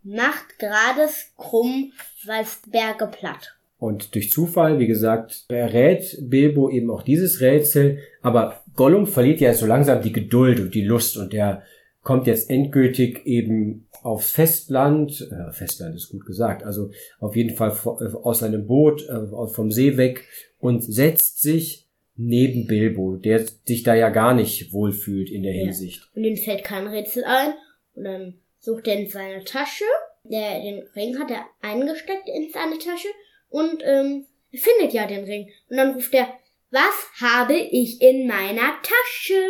Macht 0.04 0.58
Grades 0.58 1.34
krumm, 1.36 1.92
weist 2.24 2.72
Berge 2.72 3.08
platt. 3.08 3.58
Und 3.78 4.16
durch 4.16 4.32
Zufall, 4.32 4.80
wie 4.80 4.88
gesagt, 4.88 5.44
errät 5.50 6.18
Bilbo 6.22 6.70
eben 6.70 6.92
auch 6.92 7.04
dieses 7.04 7.42
Rätsel. 7.42 8.00
Aber 8.22 8.64
Gollum 8.78 9.06
verliert 9.06 9.42
ja 9.42 9.54
so 9.54 9.66
langsam 9.66 10.02
die 10.02 10.14
Geduld 10.14 10.62
und 10.62 10.76
die 10.76 10.86
Lust 10.86 11.18
und 11.18 11.34
der 11.34 11.64
kommt 12.04 12.28
jetzt 12.28 12.50
endgültig 12.50 13.26
eben 13.26 13.85
aufs 14.06 14.32
Festland. 14.32 15.28
Äh, 15.32 15.52
Festland 15.52 15.96
ist 15.96 16.10
gut 16.10 16.26
gesagt. 16.26 16.64
Also 16.64 16.92
auf 17.20 17.36
jeden 17.36 17.56
Fall 17.56 17.72
äh, 17.72 18.16
aus 18.16 18.40
seinem 18.40 18.68
Boot, 18.68 19.08
äh, 19.10 19.48
vom 19.48 19.72
See 19.72 19.98
weg 19.98 20.28
und 20.60 20.84
setzt 20.84 21.42
sich 21.42 21.88
neben 22.16 22.68
Bilbo, 22.68 23.18
der 23.18 23.46
sich 23.66 23.84
da 23.84 23.96
ja 23.96 24.10
gar 24.10 24.34
nicht 24.34 24.72
wohlfühlt 24.72 25.30
in 25.30 25.44
der 25.44 25.54
Ja. 25.54 25.64
Hinsicht. 25.66 26.08
Und 26.16 26.24
ihm 26.24 26.38
fällt 26.38 26.64
kein 26.64 26.88
Rätsel 26.88 27.24
ein. 27.26 27.54
Und 27.96 28.04
dann 28.04 28.34
sucht 28.60 28.88
er 28.88 29.00
in 29.00 29.10
seine 29.10 29.44
Tasche. 29.44 29.84
Der, 30.24 30.62
den 30.62 30.84
Ring 30.96 31.20
hat 31.20 31.32
er 31.32 31.46
eingesteckt 31.62 32.30
in 32.30 32.50
seine 32.54 32.78
Tasche. 32.78 33.08
Und 33.50 33.82
ähm, 33.84 34.26
findet 34.52 34.94
ja 34.94 35.08
den 35.08 35.26
Ring. 35.26 35.50
Und 35.70 35.78
dann 35.78 35.94
ruft 35.96 36.14
er, 36.14 36.28
was 36.72 37.22
habe 37.22 37.56
ich 37.56 38.02
in 38.02 38.28
meiner 38.28 38.74
Tasche? 38.82 39.42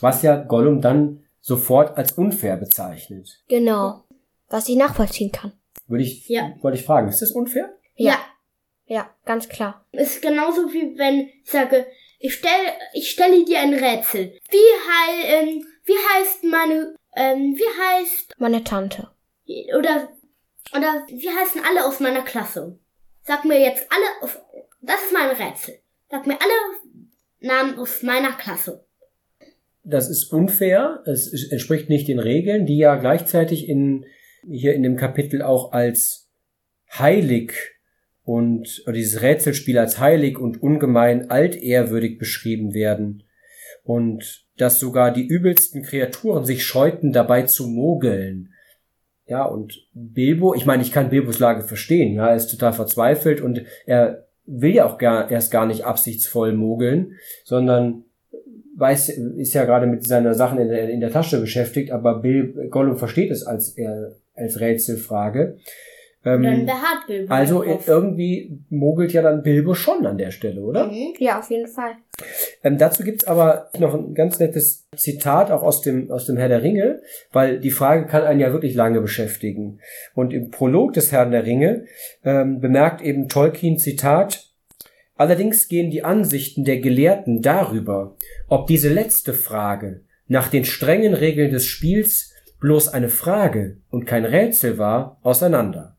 Was 0.00 0.22
ja 0.22 0.36
Gollum 0.42 0.80
dann 0.80 1.24
sofort 1.48 1.96
als 1.96 2.12
unfair 2.12 2.56
bezeichnet. 2.56 3.42
Genau. 3.48 4.04
Was 4.48 4.68
ich 4.68 4.76
nachvollziehen 4.76 5.32
kann. 5.32 5.52
Würde 5.86 6.04
ich, 6.04 6.28
Ja. 6.28 6.54
wollte 6.60 6.78
ich 6.78 6.84
fragen, 6.84 7.08
ist 7.08 7.22
das 7.22 7.32
unfair? 7.32 7.74
Ja. 7.96 8.18
Ja, 8.86 9.10
ganz 9.24 9.48
klar. 9.48 9.84
Ist 9.92 10.22
genauso 10.22 10.72
wie 10.72 10.96
wenn 10.98 11.28
ich 11.44 11.50
sage, 11.50 11.86
ich 12.18 12.34
stelle 12.34 12.72
ich 12.94 13.10
stelle 13.10 13.44
dir 13.44 13.60
ein 13.60 13.74
Rätsel. 13.74 14.38
Wie, 14.50 14.70
hei, 14.88 15.22
ähm, 15.34 15.66
wie 15.84 15.92
heißt 16.14 16.44
meine, 16.44 16.94
ähm, 17.16 17.54
wie 17.56 17.82
heißt, 17.82 18.34
Meine 18.38 18.64
Tante. 18.64 19.10
oder, 19.78 20.08
oder 20.74 21.04
wie 21.08 21.28
heißen 21.30 21.62
alle 21.68 21.86
aus 21.86 22.00
meiner 22.00 22.22
Klasse? 22.22 22.78
Sag 23.22 23.44
mir 23.44 23.60
jetzt 23.60 23.86
alle, 23.90 24.22
auf, 24.22 24.40
das 24.80 25.02
ist 25.04 25.12
mein 25.12 25.30
Rätsel. 25.30 25.80
Sag 26.10 26.26
mir 26.26 26.38
alle 26.40 26.54
Namen 27.40 27.78
aus 27.78 28.02
meiner 28.02 28.32
Klasse. 28.32 28.86
Das 29.88 30.10
ist 30.10 30.32
unfair, 30.32 31.02
es 31.06 31.50
entspricht 31.50 31.88
nicht 31.88 32.08
den 32.08 32.18
Regeln, 32.18 32.66
die 32.66 32.76
ja 32.76 32.96
gleichzeitig 32.96 33.68
in, 33.68 34.04
hier 34.46 34.74
in 34.74 34.82
dem 34.82 34.96
Kapitel 34.96 35.42
auch 35.42 35.72
als 35.72 36.28
heilig 36.92 37.52
und 38.22 38.84
dieses 38.86 39.22
Rätselspiel 39.22 39.78
als 39.78 39.98
heilig 39.98 40.38
und 40.38 40.62
ungemein 40.62 41.30
altehrwürdig 41.30 42.18
beschrieben 42.18 42.74
werden 42.74 43.24
und 43.82 44.46
dass 44.58 44.78
sogar 44.78 45.12
die 45.12 45.26
übelsten 45.26 45.82
Kreaturen 45.82 46.44
sich 46.44 46.64
scheuten, 46.64 47.12
dabei 47.12 47.42
zu 47.42 47.66
mogeln. 47.66 48.52
Ja, 49.26 49.44
und 49.44 49.86
Bilbo, 49.94 50.54
ich 50.54 50.66
meine, 50.66 50.82
ich 50.82 50.92
kann 50.92 51.10
Bilbos 51.10 51.38
Lage 51.38 51.62
verstehen, 51.62 52.14
ja, 52.14 52.28
er 52.28 52.36
ist 52.36 52.48
total 52.48 52.72
verzweifelt 52.72 53.40
und 53.40 53.62
er 53.86 54.26
will 54.44 54.74
ja 54.74 54.86
auch 54.86 54.98
gar, 54.98 55.30
erst 55.30 55.50
gar 55.50 55.66
nicht 55.66 55.84
absichtsvoll 55.84 56.52
mogeln, 56.52 57.12
sondern 57.44 58.04
weiß, 58.78 59.10
ist 59.10 59.54
ja 59.54 59.64
gerade 59.64 59.86
mit 59.86 60.06
seiner 60.06 60.34
Sachen 60.34 60.58
in 60.58 60.68
der, 60.68 60.88
in 60.88 61.00
der 61.00 61.10
Tasche 61.10 61.40
beschäftigt, 61.40 61.90
aber 61.90 62.20
Bill, 62.20 62.68
Gollum 62.70 62.96
versteht 62.96 63.30
es 63.30 63.44
als, 63.46 63.76
äh, 63.76 64.10
als 64.34 64.60
Rätselfrage. 64.60 65.58
Ähm, 66.24 66.42
Dann 66.42 66.66
beharrt 66.66 67.06
Bilbo 67.06 67.32
also 67.32 67.62
irgendwie 67.62 68.60
mogelt 68.70 69.12
ja 69.12 69.22
dann 69.22 69.42
Bilbo 69.42 69.74
schon 69.74 70.04
an 70.04 70.18
der 70.18 70.30
Stelle, 70.30 70.62
oder? 70.62 70.86
Mhm. 70.88 71.14
Ja, 71.18 71.38
auf 71.38 71.50
jeden 71.50 71.68
Fall. 71.68 71.92
Ähm, 72.64 72.76
dazu 72.76 73.04
gibt's 73.04 73.24
aber 73.24 73.70
noch 73.78 73.94
ein 73.94 74.14
ganz 74.14 74.40
nettes 74.40 74.88
Zitat 74.96 75.52
auch 75.52 75.62
aus 75.62 75.80
dem, 75.80 76.10
aus 76.10 76.26
dem 76.26 76.36
Herr 76.36 76.48
der 76.48 76.62
Ringe, 76.62 77.00
weil 77.32 77.60
die 77.60 77.70
Frage 77.70 78.06
kann 78.06 78.24
einen 78.24 78.40
ja 78.40 78.52
wirklich 78.52 78.74
lange 78.74 79.00
beschäftigen. 79.00 79.78
Und 80.14 80.32
im 80.32 80.50
Prolog 80.50 80.92
des 80.92 81.12
Herrn 81.12 81.30
der 81.30 81.46
Ringe 81.46 81.84
ähm, 82.24 82.60
bemerkt 82.60 83.00
eben 83.00 83.28
Tolkien 83.28 83.78
Zitat, 83.78 84.47
Allerdings 85.18 85.66
gehen 85.66 85.90
die 85.90 86.04
Ansichten 86.04 86.64
der 86.64 86.78
Gelehrten 86.78 87.42
darüber, 87.42 88.14
ob 88.46 88.68
diese 88.68 88.88
letzte 88.88 89.34
Frage 89.34 90.02
nach 90.28 90.46
den 90.48 90.64
strengen 90.64 91.12
Regeln 91.12 91.50
des 91.50 91.66
Spiels 91.66 92.32
bloß 92.60 92.88
eine 92.88 93.08
Frage 93.08 93.78
und 93.90 94.06
kein 94.06 94.24
Rätsel 94.24 94.78
war, 94.78 95.18
auseinander. 95.22 95.96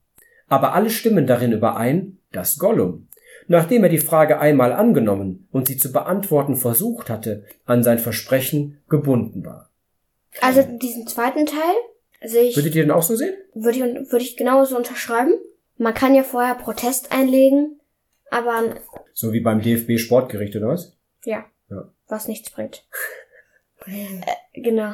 Aber 0.48 0.74
alle 0.74 0.90
stimmen 0.90 1.28
darin 1.28 1.52
überein, 1.52 2.18
dass 2.32 2.58
Gollum, 2.60 3.08
nachdem 3.48 3.84
er 3.84 3.90
die 3.90 3.98
Frage 3.98 4.40
einmal 4.40 4.72
angenommen 4.72 5.50
und 5.52 5.68
sie 5.68 5.76
zu 5.76 5.92
beantworten 5.92 6.56
versucht 6.56 7.10
hatte, 7.10 7.44
an 7.66 7.84
sein 7.84 8.00
Versprechen 8.00 8.78
gebunden 8.88 9.46
war. 9.46 9.70
Also 10.40 10.62
diesen 10.62 11.08
zweiten 11.08 11.46
Teil 11.46 11.76
sehe 12.24 12.44
ich, 12.44 12.56
Würdet 12.56 12.76
ihr 12.76 12.84
den 12.84 12.92
auch 12.92 13.04
so 13.04 13.18
sehen? 13.18 13.34
würde 13.54 13.78
ich, 13.78 13.84
würde 13.84 14.24
ich 14.24 14.38
genauso 14.38 14.78
unterschreiben. 14.78 15.34
Man 15.78 15.94
kann 15.94 16.16
ja 16.16 16.24
vorher 16.24 16.56
Protest 16.56 17.12
einlegen, 17.12 17.79
aber 18.32 18.76
So 19.14 19.34
wie 19.34 19.40
beim 19.42 19.62
DFB 19.62 19.98
Sportgericht 20.00 20.56
oder 20.56 20.68
was? 20.70 20.98
ja, 21.26 21.46
Ja. 21.70 21.90
was 22.08 22.28
nichts 22.28 22.50
bringt. 22.52 22.86
Äh, 23.86 24.18
genau. 24.54 24.94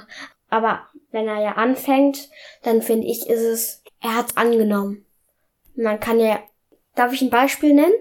Aber 0.50 0.88
wenn 1.12 1.28
er 1.28 1.42
ja 1.42 1.52
anfängt, 1.54 2.30
dann 2.64 2.82
finde 2.82 3.08
ich, 3.08 3.28
ist 3.30 3.42
es, 3.42 3.84
er 4.02 4.16
hat's 4.16 4.38
angenommen. 4.38 5.06
Man 5.76 6.00
kann 6.00 6.20
ja, 6.20 6.40
darf 6.96 7.12
ich 7.14 7.22
ein 7.22 7.30
Beispiel 7.30 7.74
nennen? 7.74 7.94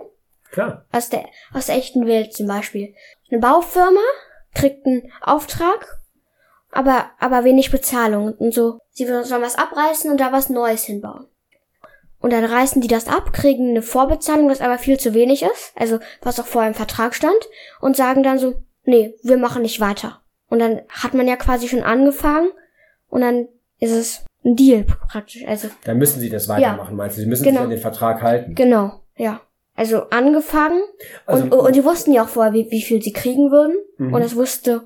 Klar. 0.50 0.84
Aus 0.92 1.08
der, 1.10 1.24
aus 1.52 1.66
der 1.66 1.76
echten 1.76 2.06
Welt 2.06 2.32
zum 2.32 2.46
Beispiel. 2.46 2.94
Eine 3.30 3.40
Baufirma 3.40 4.00
kriegt 4.54 4.86
einen 4.86 5.10
Auftrag, 5.20 6.00
aber, 6.70 7.10
aber 7.18 7.42
wenig 7.44 7.70
Bezahlung 7.72 8.34
und 8.34 8.52
so. 8.54 8.78
Sie 8.90 9.06
sollen 9.06 9.42
was 9.42 9.56
abreißen 9.58 10.10
und 10.10 10.20
da 10.20 10.30
was 10.30 10.50
Neues 10.50 10.84
hinbauen. 10.84 11.26
Und 12.24 12.32
dann 12.32 12.44
reißen 12.46 12.80
die 12.80 12.88
das 12.88 13.06
ab, 13.06 13.34
kriegen 13.34 13.68
eine 13.68 13.82
Vorbezahlung, 13.82 14.48
was 14.48 14.62
aber 14.62 14.78
viel 14.78 14.98
zu 14.98 15.12
wenig 15.12 15.42
ist, 15.42 15.72
also 15.76 15.98
was 16.22 16.40
auch 16.40 16.46
vorher 16.46 16.70
im 16.70 16.74
Vertrag 16.74 17.14
stand, 17.14 17.36
und 17.82 17.98
sagen 17.98 18.22
dann 18.22 18.38
so, 18.38 18.54
nee, 18.84 19.14
wir 19.22 19.36
machen 19.36 19.60
nicht 19.60 19.78
weiter. 19.78 20.22
Und 20.48 20.58
dann 20.58 20.80
hat 20.88 21.12
man 21.12 21.28
ja 21.28 21.36
quasi 21.36 21.68
schon 21.68 21.82
angefangen 21.82 22.48
und 23.10 23.20
dann 23.20 23.48
ist 23.78 23.92
es 23.92 24.24
ein 24.42 24.56
Deal 24.56 24.84
praktisch. 24.84 25.44
Also 25.46 25.68
Dann 25.84 25.98
müssen 25.98 26.18
sie 26.18 26.30
das 26.30 26.48
weitermachen, 26.48 26.96
meinst 26.96 27.18
du? 27.18 27.20
Sie 27.20 27.26
müssen 27.28 27.44
Genau. 27.44 27.56
sich 27.58 27.64
an 27.64 27.70
den 27.70 27.78
Vertrag 27.80 28.22
halten. 28.22 28.54
genau, 28.54 29.00
ja. 29.16 29.42
Also 29.76 30.08
angefangen 30.08 30.80
Also, 31.26 31.44
und, 31.44 31.52
und 31.52 31.76
die 31.76 31.84
wussten 31.84 32.12
ja 32.12 32.22
auch 32.24 32.28
vorher, 32.28 32.54
wie, 32.54 32.70
wie 32.70 32.80
viel 32.82 33.02
sie 33.02 33.12
kriegen 33.12 33.50
würden. 33.50 33.76
Mhm. 33.98 34.14
Und 34.14 34.22
das 34.24 34.34
wusste 34.34 34.84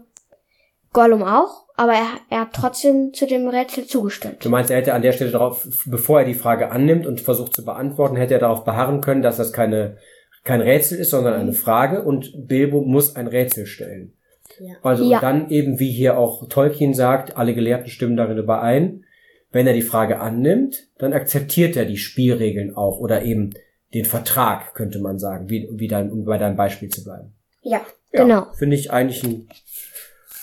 Gollum 0.92 1.22
auch, 1.22 1.66
aber 1.78 1.92
er, 1.92 2.06
er 2.28 2.40
hat 2.40 2.52
trotzdem 2.52 3.14
zu 3.14 3.26
dem 3.26 3.48
Rätsel 3.48 3.86
zugestimmt. 3.86 4.44
Du 4.44 4.50
meinst, 4.50 4.70
er 4.70 4.76
hätte 4.78 4.94
an 4.94 5.02
der 5.02 5.12
Stelle 5.12 5.30
darauf, 5.30 5.66
bevor 5.86 6.20
er 6.20 6.26
die 6.26 6.34
Frage 6.34 6.70
annimmt 6.70 7.06
und 7.06 7.20
versucht 7.20 7.54
zu 7.54 7.64
beantworten, 7.64 8.16
hätte 8.16 8.34
er 8.34 8.40
darauf 8.40 8.64
beharren 8.64 9.00
können, 9.00 9.22
dass 9.22 9.36
das 9.36 9.52
keine, 9.52 9.96
kein 10.44 10.60
Rätsel 10.60 10.98
ist, 10.98 11.10
sondern 11.10 11.34
eine 11.34 11.52
Frage 11.52 12.02
und 12.02 12.32
Bilbo 12.48 12.82
muss 12.82 13.16
ein 13.16 13.28
Rätsel 13.28 13.66
stellen. 13.66 14.12
Ja. 14.58 14.74
Also 14.82 15.08
Ja. 15.08 15.18
und 15.18 15.22
dann 15.22 15.50
eben, 15.50 15.78
wie 15.78 15.90
hier 15.92 16.18
auch 16.18 16.48
Tolkien 16.48 16.94
sagt, 16.94 17.36
alle 17.36 17.54
Gelehrten 17.54 17.88
stimmen 17.88 18.16
darin 18.16 18.38
überein. 18.38 19.04
Wenn 19.50 19.66
er 19.66 19.72
die 19.72 19.82
Frage 19.82 20.20
annimmt, 20.20 20.88
dann 20.98 21.12
akzeptiert 21.12 21.76
er 21.76 21.84
die 21.84 21.96
Spielregeln 21.96 22.76
auch 22.76 22.98
oder 22.98 23.22
eben 23.22 23.54
den 23.94 24.04
Vertrag, 24.04 24.74
könnte 24.74 24.98
man 24.98 25.18
sagen, 25.18 25.48
wie, 25.48 25.68
wie 25.72 25.88
dein, 25.88 26.10
um 26.12 26.24
bei 26.24 26.36
deinem 26.38 26.56
Beispiel 26.56 26.88
zu 26.90 27.04
bleiben. 27.04 27.32
Ja, 27.62 27.80
Ja, 28.12 28.22
genau. 28.22 28.46
Finde 28.58 28.76
ich 28.76 28.90
eigentlich 28.90 29.24
eine 29.24 29.44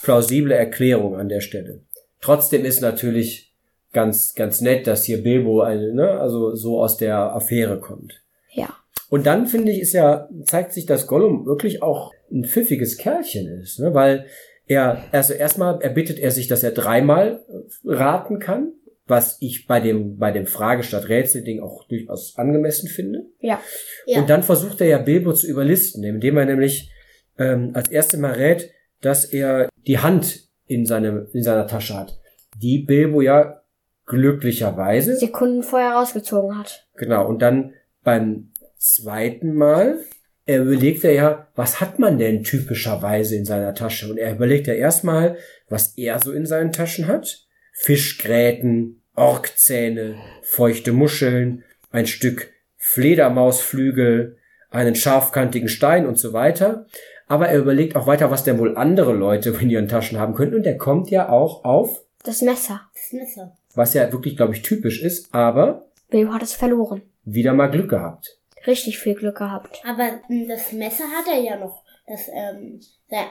plausible 0.05 0.53
Erklärung 0.53 1.15
an 1.15 1.29
der 1.29 1.41
Stelle. 1.41 1.81
Trotzdem 2.21 2.63
ist 2.63 2.79
natürlich 2.79 3.55
ganz, 3.91 4.35
ganz 4.35 4.61
nett, 4.61 4.85
dass 4.85 5.03
hier 5.03 5.23
Bilbo 5.23 5.61
eine, 5.61 5.93
ne, 5.93 6.11
also 6.19 6.53
so 6.53 6.79
aus 6.79 6.97
der 6.97 7.17
Affäre 7.35 7.79
kommt. 7.79 8.21
Ja. 8.51 8.69
Und 9.09 9.25
dann 9.25 9.47
finde 9.47 9.71
ich, 9.71 9.79
ist 9.81 9.93
ja, 9.93 10.29
zeigt 10.45 10.73
sich, 10.73 10.85
dass 10.85 11.07
Gollum 11.07 11.47
wirklich 11.47 11.81
auch 11.81 12.11
ein 12.31 12.45
pfiffiges 12.45 12.97
Kerlchen 12.97 13.47
ist, 13.61 13.79
ne, 13.79 13.95
weil 13.95 14.27
er, 14.67 15.03
also 15.11 15.33
erstmal 15.33 15.81
erbittet 15.81 16.19
er 16.19 16.29
sich, 16.29 16.47
dass 16.47 16.61
er 16.61 16.71
dreimal 16.71 17.43
raten 17.83 18.37
kann, 18.37 18.73
was 19.07 19.37
ich 19.39 19.65
bei 19.65 19.79
dem, 19.79 20.17
bei 20.17 20.31
dem 20.31 20.45
Frage 20.45 20.83
statt 20.83 21.09
Rätsel-Ding 21.09 21.61
auch 21.61 21.87
durchaus 21.87 22.37
angemessen 22.37 22.89
finde. 22.89 23.25
Ja. 23.39 23.59
Ja. 24.05 24.19
Und 24.19 24.29
dann 24.29 24.43
versucht 24.43 24.81
er 24.81 24.87
ja 24.87 24.97
Bilbo 24.99 25.33
zu 25.33 25.47
überlisten, 25.47 26.03
indem 26.03 26.37
er 26.37 26.45
nämlich 26.45 26.91
ähm, 27.39 27.71
als 27.73 27.89
erstes 27.89 28.19
Mal 28.19 28.33
rät, 28.33 28.71
dass 29.01 29.25
er 29.25 29.69
die 29.87 29.99
Hand 29.99 30.47
in, 30.67 30.85
seinem, 30.85 31.27
in 31.33 31.43
seiner 31.43 31.67
Tasche 31.67 31.95
hat, 31.95 32.19
die 32.57 32.79
Bilbo 32.79 33.21
ja 33.21 33.61
glücklicherweise, 34.05 35.17
Sekunden 35.17 35.63
vorher 35.63 35.93
rausgezogen 35.93 36.57
hat. 36.57 36.87
genau, 36.95 37.27
und 37.27 37.41
dann 37.41 37.73
beim 38.03 38.51
zweiten 38.77 39.55
Mal 39.55 39.99
er 40.45 40.61
überlegt 40.61 41.03
er 41.03 41.11
ja, 41.11 41.47
was 41.55 41.81
hat 41.81 41.97
man 41.97 42.19
denn 42.19 42.43
typischerweise 42.43 43.35
in 43.35 43.45
seiner 43.45 43.73
Tasche? 43.73 44.09
Und 44.09 44.17
er 44.17 44.33
überlegt 44.33 44.67
ja 44.67 44.75
erstmal, 44.75 45.37
was 45.69 45.97
er 45.97 46.19
so 46.19 46.31
in 46.31 46.45
seinen 46.45 46.71
Taschen 46.71 47.07
hat. 47.07 47.47
Fischgräten, 47.73 49.01
Orkzähne, 49.15 50.15
feuchte 50.43 50.91
Muscheln, 50.91 51.63
ein 51.91 52.05
Stück 52.05 52.51
Fledermausflügel, 52.77 54.37
einen 54.69 54.95
scharfkantigen 54.95 55.69
Stein 55.69 56.05
und 56.05 56.19
so 56.19 56.31
weiter. 56.31 56.85
Aber 57.27 57.47
er 57.47 57.57
überlegt 57.57 57.95
auch 57.95 58.07
weiter, 58.07 58.29
was 58.31 58.43
denn 58.43 58.59
wohl 58.59 58.77
andere 58.77 59.13
Leute 59.13 59.49
in 59.59 59.69
ihren 59.69 59.87
Taschen 59.87 60.19
haben 60.19 60.33
könnten. 60.35 60.55
Und 60.55 60.65
er 60.65 60.77
kommt 60.77 61.09
ja 61.09 61.29
auch 61.29 61.63
auf, 61.63 62.03
Das 62.23 62.41
Messer. 62.41 62.81
Das 62.93 63.11
Messer. 63.13 63.55
was 63.73 63.93
ja 63.93 64.11
wirklich, 64.11 64.35
glaube 64.37 64.53
ich, 64.53 64.61
typisch 64.61 65.01
ist, 65.01 65.33
aber 65.33 65.87
Bilbo 66.09 66.33
hat 66.33 66.43
es 66.43 66.53
verloren. 66.53 67.01
wieder 67.23 67.53
mal 67.53 67.67
Glück 67.71 67.89
gehabt. 67.89 68.37
Richtig 68.67 68.97
viel 68.99 69.15
Glück 69.15 69.37
gehabt. 69.37 69.81
Aber 69.87 70.19
mm, 70.27 70.47
das 70.47 70.71
Messer 70.71 71.03
hat 71.05 71.25
er 71.31 71.39
ja 71.41 71.57
noch. 71.57 71.83
Das, 72.07 72.27
ähm, 72.31 72.79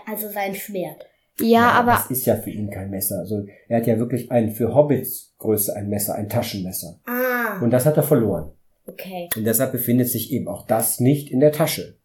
also 0.07 0.29
sein 0.29 0.55
Schwert. 0.55 1.07
Ja, 1.41 1.71
aber 1.71 1.93
Das 1.93 2.11
ist 2.11 2.27
ja 2.27 2.37
für 2.37 2.51
ihn 2.51 2.71
kein 2.71 2.91
Messer. 2.91 3.19
Also 3.21 3.45
er 3.69 3.79
hat 3.79 3.87
ja 3.87 3.99
wirklich 3.99 4.31
ein 4.31 4.51
für 4.53 4.75
Hobbits 4.75 5.35
Größe 5.39 5.75
ein 5.75 5.89
Messer, 5.89 6.15
ein 6.15 6.29
Taschenmesser. 6.29 6.99
Ah, 7.07 7.61
Und 7.61 7.71
das 7.71 7.87
hat 7.87 7.97
er 7.97 8.03
verloren. 8.05 8.53
okay. 8.87 9.29
Und 9.37 9.45
deshalb 9.45 9.73
befindet 9.73 10.09
sich 10.09 10.33
eben 10.33 10.49
auch 10.49 10.67
das 10.67 10.99
nicht 11.01 11.31
in 11.31 11.41
der 11.41 11.53
Tasche. 11.53 11.97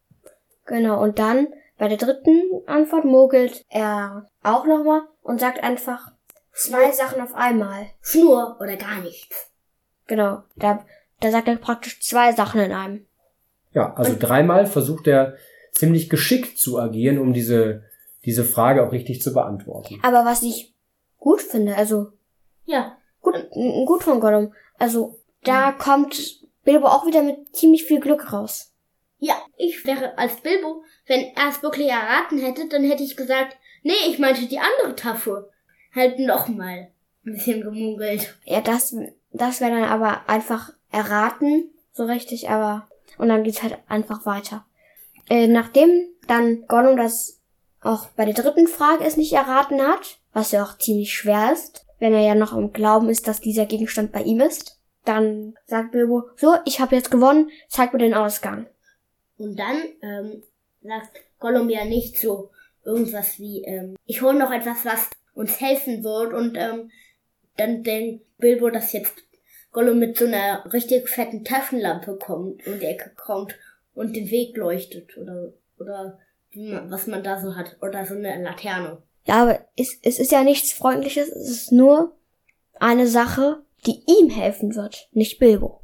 genau. 0.65 1.01
Und 1.01 1.19
dann 1.19 1.47
bei 1.79 1.87
der 1.87 1.97
dritten 1.97 2.61
Antwort 2.67 3.05
mogelt 3.05 3.65
er 3.69 4.27
auch 4.43 4.65
nochmal 4.67 5.01
und 5.23 5.39
sagt 5.39 5.63
einfach 5.63 6.11
zwei 6.53 6.91
Sachen 6.91 7.21
auf 7.21 7.33
einmal. 7.33 7.87
Schnur 8.01 8.57
oder 8.59 8.75
gar 8.75 8.99
nichts. 9.01 9.49
Genau. 10.05 10.43
Da, 10.57 10.85
da 11.21 11.31
sagt 11.31 11.47
er 11.47 11.55
praktisch 11.55 12.01
zwei 12.01 12.33
Sachen 12.33 12.59
in 12.59 12.73
einem. 12.73 13.05
Ja, 13.71 13.93
also 13.93 14.15
dreimal 14.19 14.65
versucht 14.65 15.07
er 15.07 15.35
ziemlich 15.71 16.09
geschickt 16.09 16.57
zu 16.57 16.79
agieren, 16.79 17.17
um 17.17 17.31
diese, 17.33 17.83
diese 18.25 18.43
Frage 18.43 18.85
auch 18.85 18.91
richtig 18.91 19.21
zu 19.21 19.33
beantworten. 19.33 19.99
Aber 20.03 20.25
was 20.25 20.43
ich 20.43 20.73
gut 21.17 21.41
finde, 21.41 21.77
also 21.77 22.11
Ja. 22.65 22.97
gut, 23.21 23.35
gut 23.85 24.03
von 24.03 24.19
Gollum. 24.19 24.53
Also 24.77 25.19
da 25.43 25.71
kommt 25.71 26.41
Bilbo 26.65 26.87
auch 26.87 27.05
wieder 27.05 27.21
mit 27.21 27.55
ziemlich 27.55 27.85
viel 27.85 28.01
Glück 28.01 28.33
raus. 28.33 28.73
Ja, 29.19 29.35
ich 29.57 29.85
wäre 29.85 30.17
als 30.17 30.37
Bilbo, 30.41 30.83
wenn 31.09 31.35
er 31.35 31.49
es 31.49 31.63
wirklich 31.63 31.89
erraten 31.89 32.37
hätte, 32.37 32.67
dann 32.67 32.83
hätte 32.83 33.03
ich 33.03 33.17
gesagt, 33.17 33.57
nee, 33.83 33.91
ich 34.07 34.19
meinte 34.19 34.45
die 34.45 34.59
andere 34.59 34.95
Tafel. 34.95 35.49
Halt 35.93 36.19
nochmal. 36.19 36.91
Ein 37.25 37.33
bisschen 37.33 37.61
gemungelt. 37.61 38.35
Ja, 38.45 38.61
das, 38.61 38.95
das 39.31 39.59
wäre 39.59 39.71
dann 39.71 39.89
aber 39.89 40.29
einfach 40.29 40.71
erraten, 40.91 41.71
so 41.91 42.05
richtig, 42.05 42.49
aber 42.49 42.87
und 43.17 43.27
dann 43.27 43.43
geht's 43.43 43.63
halt 43.63 43.77
einfach 43.87 44.25
weiter. 44.25 44.65
Äh, 45.29 45.47
nachdem 45.47 45.89
dann 46.27 46.65
Gollum 46.67 46.95
das 46.95 47.39
auch 47.81 48.07
bei 48.09 48.25
der 48.25 48.35
dritten 48.35 48.67
Frage 48.67 49.03
es 49.03 49.17
nicht 49.17 49.33
erraten 49.33 49.81
hat, 49.81 50.19
was 50.31 50.51
ja 50.51 50.63
auch 50.63 50.77
ziemlich 50.77 51.13
schwer 51.13 51.51
ist, 51.51 51.85
wenn 51.97 52.13
er 52.13 52.21
ja 52.21 52.35
noch 52.35 52.53
im 52.53 52.71
Glauben 52.71 53.09
ist, 53.09 53.27
dass 53.27 53.41
dieser 53.41 53.65
Gegenstand 53.65 54.11
bei 54.11 54.21
ihm 54.21 54.41
ist. 54.41 54.79
Dann 55.05 55.55
sagt 55.65 55.91
Bilbo, 55.91 56.29
so, 56.35 56.55
ich 56.65 56.79
habe 56.79 56.95
jetzt 56.95 57.09
gewonnen, 57.09 57.49
zeig 57.67 57.93
mir 57.93 57.99
den 57.99 58.13
Ausgang. 58.13 58.67
Und 59.37 59.57
dann 59.57 59.77
ähm, 60.01 60.43
sagt 60.81 61.21
Gollum 61.39 61.69
ja 61.69 61.85
nicht 61.85 62.17
so 62.17 62.51
irgendwas 62.83 63.39
wie, 63.39 63.63
ähm, 63.63 63.95
ich 64.05 64.21
hole 64.21 64.37
noch 64.37 64.51
etwas, 64.51 64.85
was 64.85 65.09
uns 65.33 65.59
helfen 65.59 66.03
wird. 66.03 66.33
Und 66.33 66.57
ähm, 66.57 66.91
dann 67.57 67.83
denkt 67.83 68.25
Bilbo, 68.37 68.69
dass 68.69 68.93
jetzt 68.93 69.23
Gollum 69.71 69.99
mit 69.99 70.17
so 70.17 70.25
einer 70.25 70.71
richtig 70.71 71.09
fetten 71.09 71.43
Taschenlampe 71.43 72.17
kommt, 72.17 72.65
um 72.65 72.79
die 72.79 72.85
Ecke 72.85 73.11
kommt 73.15 73.55
und 73.93 74.15
den 74.15 74.31
Weg 74.31 74.57
leuchtet. 74.57 75.17
Oder, 75.17 75.53
oder 75.77 76.19
was 76.87 77.07
man 77.07 77.23
da 77.23 77.39
so 77.39 77.55
hat. 77.55 77.77
Oder 77.81 78.05
so 78.05 78.15
eine 78.15 78.41
Laterne. 78.41 79.01
Ja, 79.25 79.43
aber 79.43 79.59
es, 79.75 79.99
es 80.01 80.19
ist 80.19 80.31
ja 80.31 80.43
nichts 80.43 80.73
Freundliches, 80.73 81.29
es 81.29 81.49
ist 81.49 81.71
nur 81.71 82.15
eine 82.79 83.05
Sache, 83.05 83.61
die 83.85 84.01
ihm 84.07 84.29
helfen 84.29 84.75
wird, 84.75 85.07
nicht 85.11 85.39
Bilbo. 85.39 85.81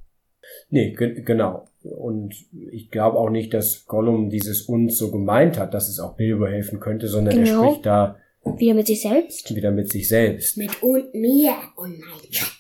Nee, 0.70 0.94
ge 0.94 1.22
genau. 1.22 1.68
Und 1.86 2.34
ich 2.72 2.90
glaube 2.90 3.18
auch 3.18 3.30
nicht, 3.30 3.54
dass 3.54 3.86
Gollum 3.86 4.30
dieses 4.30 4.64
uns 4.64 4.98
so 4.98 5.12
gemeint 5.12 5.58
hat, 5.60 5.74
dass 5.74 5.88
es 5.90 6.00
auch 6.00 6.16
Bilbo 6.16 6.46
helfen 6.48 6.80
könnte, 6.80 7.08
sondern 7.08 7.36
Genau. 7.44 7.62
er 7.64 7.70
spricht 7.70 7.86
da 7.86 8.18
Wieder 8.58 8.74
mit 8.74 8.88
sich 8.88 9.02
selbst. 9.02 9.56
wieder 9.56 9.72
mit 9.72 9.90
sich 9.92 10.08
selbst. 10.08 10.58
Mit 10.58 10.82
und 10.84 11.14
mir 11.14 11.54
und 11.76 12.00
mein 12.00 12.32
Schatz. 12.32 12.52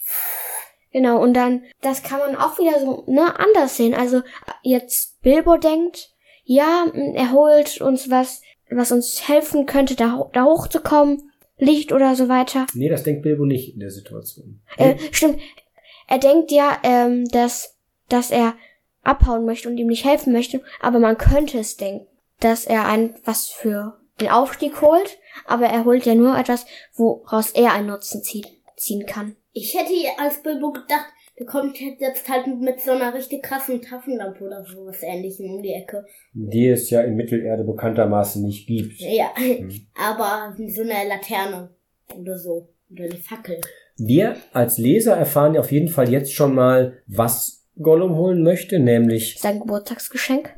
Genau, 0.91 1.21
und 1.21 1.33
dann, 1.33 1.63
das 1.81 2.03
kann 2.03 2.19
man 2.19 2.35
auch 2.37 2.57
wieder 2.57 2.79
so, 2.79 3.03
ne, 3.11 3.37
anders 3.37 3.75
sehen. 3.75 3.93
Also, 3.93 4.21
jetzt 4.63 5.21
Bilbo 5.21 5.57
denkt, 5.57 6.13
ja, 6.45 6.85
er 7.15 7.33
holt 7.33 7.81
uns 7.81 8.09
was, 8.09 8.41
was 8.69 8.91
uns 8.93 9.27
helfen 9.27 9.65
könnte, 9.65 9.95
da, 9.95 10.29
da 10.31 10.45
hochzukommen, 10.45 11.31
Licht 11.57 11.91
oder 11.91 12.15
so 12.15 12.29
weiter. 12.29 12.65
Nee, 12.73 12.87
das 12.89 13.03
denkt 13.03 13.23
Bilbo 13.23 13.45
nicht 13.45 13.73
in 13.73 13.79
der 13.81 13.91
Situation. 13.91 14.61
Äh, 14.77 14.95
stimmt, 15.11 15.39
er 16.07 16.19
denkt 16.19 16.51
ja, 16.51 16.77
ähm, 16.83 17.25
dass, 17.25 17.77
dass 18.07 18.31
er 18.31 18.53
abhauen 19.05 19.45
möchte 19.45 19.69
und 19.69 19.77
ihm 19.77 19.87
nicht 19.87 20.05
helfen 20.05 20.33
möchte, 20.33 20.61
aber 20.81 20.99
man 20.99 21.17
könnte 21.17 21.59
es 21.59 21.77
denken, 21.77 22.07
dass 22.39 22.65
er 22.65 22.87
ein, 22.87 23.15
was 23.23 23.47
für 23.47 23.97
den 24.19 24.29
Aufstieg 24.29 24.81
holt, 24.81 25.17
aber 25.45 25.65
er 25.65 25.85
holt 25.85 26.05
ja 26.05 26.15
nur 26.15 26.37
etwas, 26.37 26.65
woraus 26.93 27.51
er 27.51 27.73
einen 27.73 27.87
Nutzen 27.87 28.23
ziehen, 28.23 28.45
ziehen 28.77 29.05
kann. 29.05 29.35
Ich 29.51 29.73
hätte 29.73 29.93
als 30.17 30.41
Bilbo 30.41 30.71
gedacht, 30.71 31.07
der 31.37 31.45
kommt 31.45 31.79
jetzt 31.79 32.29
halt 32.29 32.47
mit 32.47 32.79
so 32.79 32.91
einer 32.91 33.13
richtig 33.13 33.43
krassen 33.43 33.81
Taschenlampe 33.81 34.45
oder 34.45 34.63
sowas 34.63 35.01
ähnlichem 35.01 35.55
um 35.55 35.61
die 35.61 35.73
Ecke. 35.73 36.05
Die 36.33 36.67
es 36.67 36.89
ja 36.89 37.01
in 37.01 37.15
Mittelerde 37.15 37.65
bekanntermaßen 37.65 38.41
nicht 38.41 38.67
gibt. 38.67 38.99
Ja, 38.99 39.33
aber 39.95 40.55
so 40.67 40.81
eine 40.81 41.09
Laterne 41.09 41.69
oder 42.17 42.37
so. 42.37 42.69
Oder 42.89 43.05
eine 43.05 43.15
Fackel. 43.15 43.59
Wir 43.97 44.35
als 44.53 44.77
Leser 44.77 45.17
erfahren 45.17 45.57
auf 45.57 45.71
jeden 45.71 45.87
Fall 45.87 46.09
jetzt 46.09 46.33
schon 46.33 46.53
mal, 46.53 47.01
was 47.07 47.64
Gollum 47.81 48.15
holen 48.15 48.43
möchte, 48.43 48.79
nämlich 48.79 49.39
Sein 49.39 49.59
Geburtstagsgeschenk. 49.59 50.53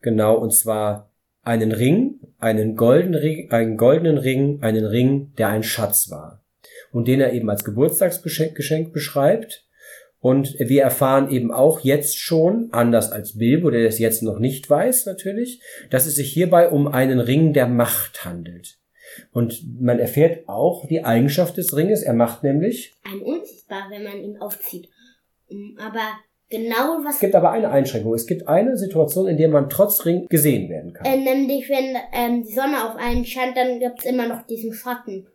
genau, 0.00 0.36
und 0.36 0.52
zwar 0.52 1.10
einen 1.42 1.72
Ring, 1.72 2.20
einen 2.38 2.76
goldenen 2.76 3.20
Ring, 3.20 3.50
einen 3.50 3.76
goldenen 3.76 4.18
Ring, 4.18 4.62
einen 4.62 4.84
Ring, 4.84 5.32
der 5.38 5.48
ein 5.48 5.62
Schatz 5.62 6.10
war. 6.10 6.42
Und 6.92 7.08
den 7.08 7.20
er 7.20 7.32
eben 7.32 7.48
als 7.48 7.64
Geburtstagsgeschenk 7.64 8.54
Geschenk 8.54 8.92
beschreibt. 8.92 9.64
Und 10.20 10.58
wir 10.58 10.82
erfahren 10.82 11.30
eben 11.30 11.50
auch 11.50 11.80
jetzt 11.80 12.18
schon, 12.18 12.68
anders 12.72 13.10
als 13.10 13.38
Bilbo, 13.38 13.70
der 13.70 13.84
das 13.84 13.98
jetzt 13.98 14.22
noch 14.22 14.38
nicht 14.38 14.68
weiß 14.68 15.06
natürlich, 15.06 15.62
dass 15.88 16.06
es 16.06 16.16
sich 16.16 16.30
hierbei 16.30 16.68
um 16.68 16.88
einen 16.88 17.20
Ring 17.20 17.54
der 17.54 17.66
Macht 17.66 18.24
handelt. 18.24 18.76
Und 19.32 19.62
man 19.80 19.98
erfährt 19.98 20.48
auch 20.48 20.86
die 20.86 21.04
Eigenschaft 21.04 21.56
des 21.56 21.74
Ringes. 21.74 22.02
Er 22.02 22.12
macht 22.12 22.42
nämlich, 22.42 22.94
Ein 23.04 23.20
unsichtbar, 23.20 23.86
wenn 23.90 24.04
man 24.04 24.18
ihn 24.18 24.38
aufzieht. 24.38 24.88
Mm, 25.50 25.78
Aber 25.78 26.18
genau 26.48 27.04
was 27.04 27.14
es 27.14 27.20
gibt 27.20 27.34
aber 27.34 27.50
eine 27.50 27.70
Einschränkung. 27.70 28.14
Es 28.14 28.26
gibt 28.26 28.48
eine 28.48 28.76
Situation, 28.76 29.28
in 29.28 29.36
der 29.36 29.48
man 29.48 29.68
trotz 29.68 30.04
Ring 30.04 30.26
gesehen 30.28 30.68
werden 30.68 30.92
kann. 30.92 31.06
Äh, 31.06 31.16
nämlich, 31.16 31.68
wenn 31.68 31.96
ähm, 32.12 32.44
die 32.44 32.52
Sonne 32.52 32.84
auf 32.84 32.96
einen 32.96 33.24
scheint, 33.24 33.56
dann 33.56 33.78
gibt's 33.78 34.04
immer 34.04 34.26
noch 34.26 34.46
diesen 34.46 34.72
Schatten. 34.72 35.26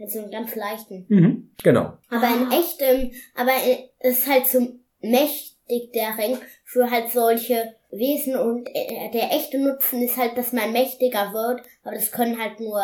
Also 0.00 0.20
einen 0.20 0.30
ganz 0.30 0.54
leichten. 0.54 1.06
Mhm, 1.08 1.50
genau. 1.62 1.94
Aber 2.08 2.28
in 2.28 2.52
echt, 2.52 2.80
ähm, 2.80 3.10
aber 3.34 3.50
äh, 3.50 3.88
es 3.98 4.20
ist 4.20 4.28
halt 4.28 4.46
so 4.46 4.60
mächtig, 5.00 5.92
der 5.92 6.16
Ring, 6.16 6.38
für 6.64 6.90
halt 6.90 7.10
solche 7.10 7.74
Wesen 7.90 8.36
und 8.36 8.68
äh, 8.68 9.10
der 9.12 9.32
echte 9.32 9.58
Nutzen 9.58 10.02
ist 10.02 10.16
halt, 10.16 10.36
dass 10.38 10.52
man 10.52 10.72
mächtiger 10.72 11.32
wird, 11.32 11.62
aber 11.82 11.94
das 11.94 12.12
können 12.12 12.40
halt 12.40 12.60
nur, 12.60 12.80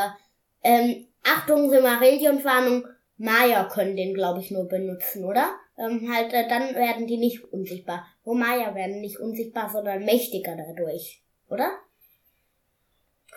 ähm, 0.63 1.07
Achtung, 1.23 1.71
Silmarillion-Warnung, 1.71 2.87
Maya 3.17 3.65
können 3.73 3.97
den, 3.97 4.15
glaube 4.15 4.41
ich, 4.41 4.51
nur 4.51 4.67
benutzen, 4.69 5.25
oder? 5.25 5.51
Ähm, 5.79 6.09
halt, 6.13 6.33
äh, 6.33 6.49
dann 6.49 6.75
werden 6.75 7.07
die 7.07 7.17
nicht 7.17 7.45
unsichtbar. 7.53 8.07
Wo 8.25 8.35
Maya 8.35 8.75
werden 8.75 9.01
nicht 9.01 9.19
unsichtbar, 9.19 9.71
sondern 9.71 10.05
mächtiger 10.05 10.57
dadurch, 10.57 11.23
oder? 11.49 11.71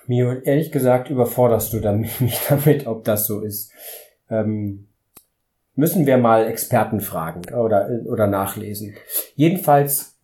Mio, 0.05 0.33
ehrlich 0.43 0.71
gesagt 0.71 1.09
überforderst 1.09 1.73
du 1.73 1.79
mich 2.19 2.39
damit, 2.47 2.87
ob 2.87 3.03
das 3.03 3.27
so 3.27 3.41
ist. 3.41 3.71
Ähm, 4.29 4.87
müssen 5.75 6.05
wir 6.05 6.17
mal 6.17 6.47
Experten 6.47 7.01
fragen 7.01 7.41
oder, 7.53 7.89
oder 8.05 8.27
nachlesen. 8.27 8.95
Jedenfalls, 9.35 10.17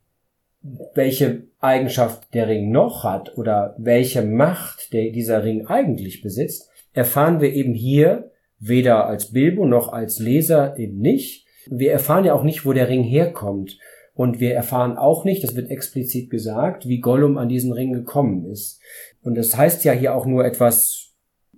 welche 0.94 1.44
Eigenschaft 1.60 2.34
der 2.34 2.48
Ring 2.48 2.72
noch 2.72 3.04
hat 3.04 3.38
oder 3.38 3.76
welche 3.78 4.22
Macht 4.22 4.94
der, 4.94 5.12
dieser 5.12 5.44
Ring 5.44 5.68
eigentlich 5.68 6.22
besitzt, 6.22 6.70
erfahren 6.94 7.42
wir 7.42 7.54
eben 7.54 7.74
hier 7.74 8.32
weder 8.60 9.08
als 9.08 9.32
Bilbo 9.32 9.66
noch 9.66 9.92
als 9.92 10.20
Leser 10.20 10.78
eben 10.78 11.00
nicht. 11.00 11.43
Wir 11.70 11.92
erfahren 11.92 12.26
ja 12.26 12.34
auch 12.34 12.44
nicht, 12.44 12.66
wo 12.66 12.74
der 12.74 12.90
Ring 12.90 13.04
herkommt. 13.04 13.78
Und 14.16 14.40
wir 14.40 14.54
erfahren 14.54 14.98
auch 14.98 15.26
nicht, 15.26 15.44
das 15.44 15.56
wird 15.56 15.72
explizit 15.72 16.30
gesagt, 16.30 16.88
wie 16.88 17.00
Gollum 17.00 17.38
an 17.38 17.50
diesen 17.50 17.74
Ring 17.74 17.94
gekommen 17.94 18.46
ist. 18.46 18.80
Und 19.24 19.36
das 19.36 19.58
heißt 19.58 19.84
ja 19.86 19.92
hier 19.92 20.14
auch 20.14 20.28
nur 20.28 20.46
etwas 20.46 21.14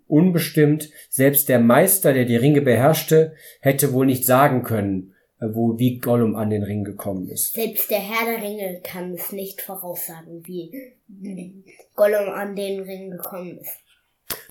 unbestimmt. 0.07 0.89
Selbst 1.09 1.49
der 1.49 1.59
Meister, 1.59 2.13
der 2.13 2.25
die 2.25 2.37
Ringe 2.37 2.61
beherrschte, 2.61 3.33
hätte 3.59 3.91
wohl 3.91 4.05
nicht 4.05 4.25
sagen 4.25 4.63
können, 4.63 5.13
äh, 5.39 5.47
wo, 5.51 5.77
wie 5.77 5.99
Gollum 5.99 6.35
an 6.35 6.49
den 6.49 6.63
Ring 6.63 6.83
gekommen 6.83 7.27
ist. 7.27 7.53
Selbst 7.53 7.89
der 7.91 7.99
Herr 7.99 8.25
der 8.25 8.41
Ringe 8.41 8.79
kann 8.83 9.13
es 9.13 9.31
nicht 9.31 9.61
voraussagen, 9.61 10.45
wie 10.45 10.93
Gollum 11.95 12.29
an 12.29 12.55
den 12.55 12.81
Ring 12.81 13.11
gekommen 13.11 13.57
ist. 13.59 13.84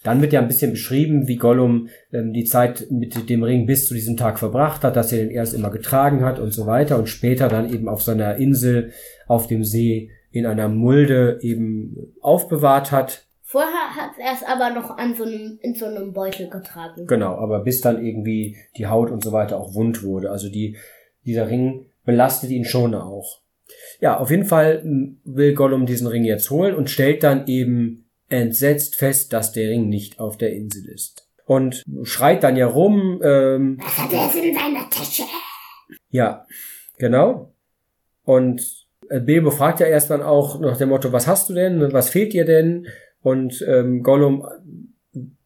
Dann 0.02 0.20
wird 0.20 0.32
ja 0.32 0.40
ein 0.40 0.48
bisschen 0.48 0.72
beschrieben, 0.72 1.28
wie 1.28 1.36
Gollum 1.36 1.88
ähm, 2.12 2.32
die 2.32 2.44
Zeit 2.44 2.86
mit 2.90 3.28
dem 3.28 3.42
Ring 3.42 3.66
bis 3.66 3.86
zu 3.86 3.94
diesem 3.94 4.16
Tag 4.16 4.38
verbracht 4.38 4.84
hat, 4.84 4.96
dass 4.96 5.12
er 5.12 5.18
den 5.18 5.30
erst 5.30 5.54
immer 5.54 5.70
getragen 5.70 6.24
hat 6.24 6.38
und 6.38 6.52
so 6.52 6.66
weiter 6.66 6.98
und 6.98 7.08
später 7.08 7.48
dann 7.48 7.72
eben 7.72 7.88
auf 7.88 8.02
seiner 8.02 8.36
Insel 8.36 8.92
auf 9.26 9.46
dem 9.46 9.64
See 9.64 10.10
in 10.30 10.46
einer 10.46 10.68
Mulde 10.68 11.38
eben 11.40 12.14
aufbewahrt 12.20 12.92
hat. 12.92 13.26
Vorher 13.42 13.94
hat 13.96 14.12
er 14.18 14.32
es 14.32 14.42
aber 14.42 14.74
noch 14.74 14.98
an 14.98 15.14
so 15.14 15.24
einem, 15.24 15.58
in 15.62 15.74
so 15.74 15.86
einem 15.86 16.12
Beutel 16.12 16.50
getragen. 16.50 17.06
Genau, 17.06 17.36
aber 17.36 17.60
bis 17.60 17.80
dann 17.80 18.04
irgendwie 18.04 18.56
die 18.76 18.88
Haut 18.88 19.10
und 19.10 19.22
so 19.22 19.32
weiter 19.32 19.58
auch 19.58 19.74
wund 19.74 20.02
wurde. 20.02 20.30
Also 20.30 20.50
die, 20.50 20.76
dieser 21.24 21.48
Ring 21.48 21.86
belastet 22.04 22.50
ihn 22.50 22.64
schon 22.64 22.94
auch. 22.94 23.40
Ja, 24.00 24.18
auf 24.18 24.30
jeden 24.30 24.44
Fall 24.44 24.80
m, 24.84 25.20
will 25.24 25.54
Gollum 25.54 25.86
diesen 25.86 26.06
Ring 26.08 26.24
jetzt 26.24 26.50
holen 26.50 26.74
und 26.74 26.90
stellt 26.90 27.22
dann 27.22 27.46
eben 27.46 28.03
entsetzt 28.28 28.96
fest, 28.96 29.32
dass 29.32 29.52
der 29.52 29.68
Ring 29.70 29.88
nicht 29.88 30.18
auf 30.18 30.36
der 30.36 30.52
Insel 30.52 30.86
ist. 30.86 31.28
Und 31.46 31.82
schreit 32.02 32.42
dann 32.42 32.56
ja 32.56 32.66
rum, 32.66 33.20
ähm, 33.22 33.78
Was 33.82 33.98
hat 33.98 34.12
er 34.12 34.42
in 34.42 34.54
seiner 34.54 34.88
Tasche? 34.90 35.24
ja, 36.10 36.46
genau. 36.98 37.52
Und 38.24 38.86
äh, 39.10 39.20
Bilbo 39.20 39.50
fragt 39.50 39.80
ja 39.80 39.86
erst 39.86 40.10
dann 40.10 40.22
auch 40.22 40.58
nach 40.60 40.78
dem 40.78 40.88
Motto, 40.88 41.12
was 41.12 41.26
hast 41.26 41.50
du 41.50 41.54
denn, 41.54 41.92
was 41.92 42.08
fehlt 42.08 42.32
dir 42.32 42.46
denn? 42.46 42.86
Und 43.20 43.62
ähm, 43.68 44.02
Gollum 44.02 44.46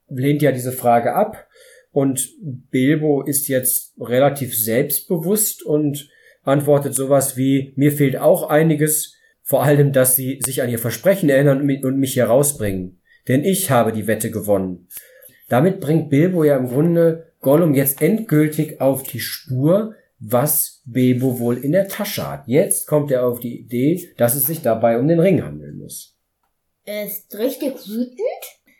lehnt 0.08 0.42
ja 0.42 0.52
diese 0.52 0.72
Frage 0.72 1.14
ab. 1.14 1.46
Und 1.90 2.30
Bilbo 2.70 3.22
ist 3.22 3.48
jetzt 3.48 3.94
relativ 4.00 4.56
selbstbewusst 4.56 5.64
und 5.64 6.08
antwortet 6.42 6.94
sowas 6.94 7.36
wie, 7.36 7.72
mir 7.76 7.92
fehlt 7.92 8.16
auch 8.16 8.48
einiges, 8.48 9.17
vor 9.48 9.62
allem, 9.62 9.94
dass 9.94 10.14
sie 10.14 10.40
sich 10.44 10.60
an 10.60 10.68
ihr 10.68 10.78
Versprechen 10.78 11.30
erinnern 11.30 11.60
und 11.60 11.66
mi- 11.66 11.82
und 11.82 11.98
mich 11.98 12.12
hier 12.12 12.26
rausbringen. 12.26 13.00
Denn 13.28 13.44
ich 13.44 13.70
habe 13.70 13.92
die 13.92 14.06
Wette 14.06 14.30
gewonnen. 14.30 14.88
Damit 15.48 15.80
bringt 15.80 16.10
Bilbo 16.10 16.44
ja 16.44 16.58
im 16.58 16.68
Grunde 16.68 17.32
Gollum 17.40 17.74
jetzt 17.74 18.02
endgültig 18.02 18.82
auf 18.82 19.04
die 19.04 19.20
Spur, 19.20 19.94
was 20.18 20.82
Bilbo 20.84 21.38
wohl 21.38 21.56
in 21.56 21.72
der 21.72 21.88
Tasche 21.88 22.30
hat. 22.30 22.46
Jetzt 22.46 22.86
kommt 22.86 23.10
er 23.10 23.26
auf 23.26 23.40
die 23.40 23.60
Idee, 23.60 24.12
dass 24.18 24.34
es 24.34 24.44
sich 24.44 24.60
dabei 24.60 24.98
um 24.98 25.08
den 25.08 25.18
Ring 25.18 25.42
handeln 25.42 25.78
muss. 25.78 26.14
Er 26.84 27.06
ist 27.06 27.34
richtig 27.38 27.72
wütend. 27.88 28.20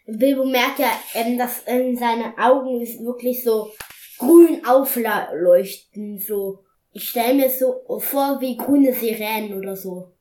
Bilbo 0.07 0.45
merkt 0.45 0.81
ja, 0.81 0.93
ähm, 1.15 1.39
dass 1.39 1.63
in 1.67 1.97
seine 1.97 2.37
Augen 2.37 2.81
wirklich 3.07 3.43
so 3.43 3.71
grün 4.19 4.67
aufleuchten, 4.67 6.19
so. 6.19 6.59
Ich 6.93 7.09
stelle 7.09 7.35
mir 7.35 7.49
so 7.49 8.01
vor 8.01 8.39
wie 8.43 8.59
grüne 8.59 8.93
Sirenen 8.93 9.59
oder 9.59 9.75
so. 9.75 10.18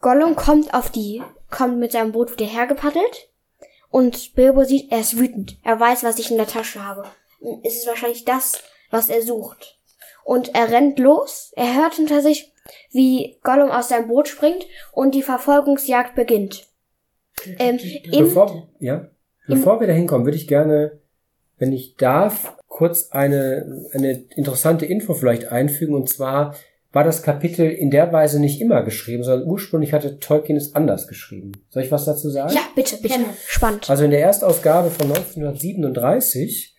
Gollum 0.00 0.36
kommt 0.36 0.74
auf 0.74 0.90
die, 0.90 1.22
kommt 1.50 1.78
mit 1.78 1.92
seinem 1.92 2.12
Boot 2.12 2.32
wieder 2.32 2.46
hergepaddelt 2.46 3.28
Und 3.90 4.34
Bilbo 4.34 4.64
sieht, 4.64 4.92
er 4.92 5.00
ist 5.00 5.18
wütend. 5.18 5.58
Er 5.64 5.80
weiß, 5.80 6.04
was 6.04 6.18
ich 6.18 6.30
in 6.30 6.36
der 6.36 6.46
Tasche 6.46 6.84
habe. 6.84 7.04
Es 7.64 7.76
ist 7.76 7.86
wahrscheinlich 7.86 8.24
das, 8.24 8.62
was 8.90 9.08
er 9.08 9.22
sucht. 9.22 9.78
Und 10.24 10.54
er 10.54 10.70
rennt 10.70 10.98
los. 10.98 11.52
Er 11.56 11.74
hört 11.76 11.94
hinter 11.94 12.20
sich, 12.20 12.52
wie 12.92 13.38
Gollum 13.42 13.70
aus 13.70 13.88
seinem 13.88 14.08
Boot 14.08 14.28
springt 14.28 14.66
und 14.92 15.14
die 15.14 15.22
Verfolgungsjagd 15.22 16.14
beginnt. 16.14 16.66
Ähm, 17.58 17.78
Bevor, 18.10 18.68
ja, 18.80 19.08
bevor 19.46 19.80
wir 19.80 19.86
da 19.86 19.92
hinkommen, 19.92 20.26
würde 20.26 20.36
ich 20.36 20.48
gerne, 20.48 20.98
wenn 21.56 21.72
ich 21.72 21.96
darf, 21.96 22.56
kurz 22.66 23.10
eine, 23.10 23.86
eine 23.92 24.24
interessante 24.36 24.84
Info 24.86 25.14
vielleicht 25.14 25.50
einfügen. 25.50 25.94
Und 25.94 26.08
zwar 26.08 26.54
war 26.92 27.04
das 27.04 27.22
Kapitel 27.22 27.68
in 27.68 27.90
der 27.90 28.12
Weise 28.12 28.40
nicht 28.40 28.60
immer 28.60 28.82
geschrieben, 28.82 29.22
sondern 29.22 29.48
ursprünglich 29.48 29.92
hatte 29.92 30.18
Tolkien 30.18 30.56
es 30.56 30.74
anders 30.74 31.06
geschrieben. 31.06 31.52
Soll 31.68 31.82
ich 31.82 31.92
was 31.92 32.06
dazu 32.06 32.30
sagen? 32.30 32.54
ja, 32.54 32.62
bitte, 32.74 32.96
bitte. 33.02 33.20
Spannend. 33.46 33.90
Also 33.90 34.04
in 34.04 34.10
der 34.10 34.22
Erstausgabe 34.22 34.90
von 34.90 35.08
1937 35.08 36.74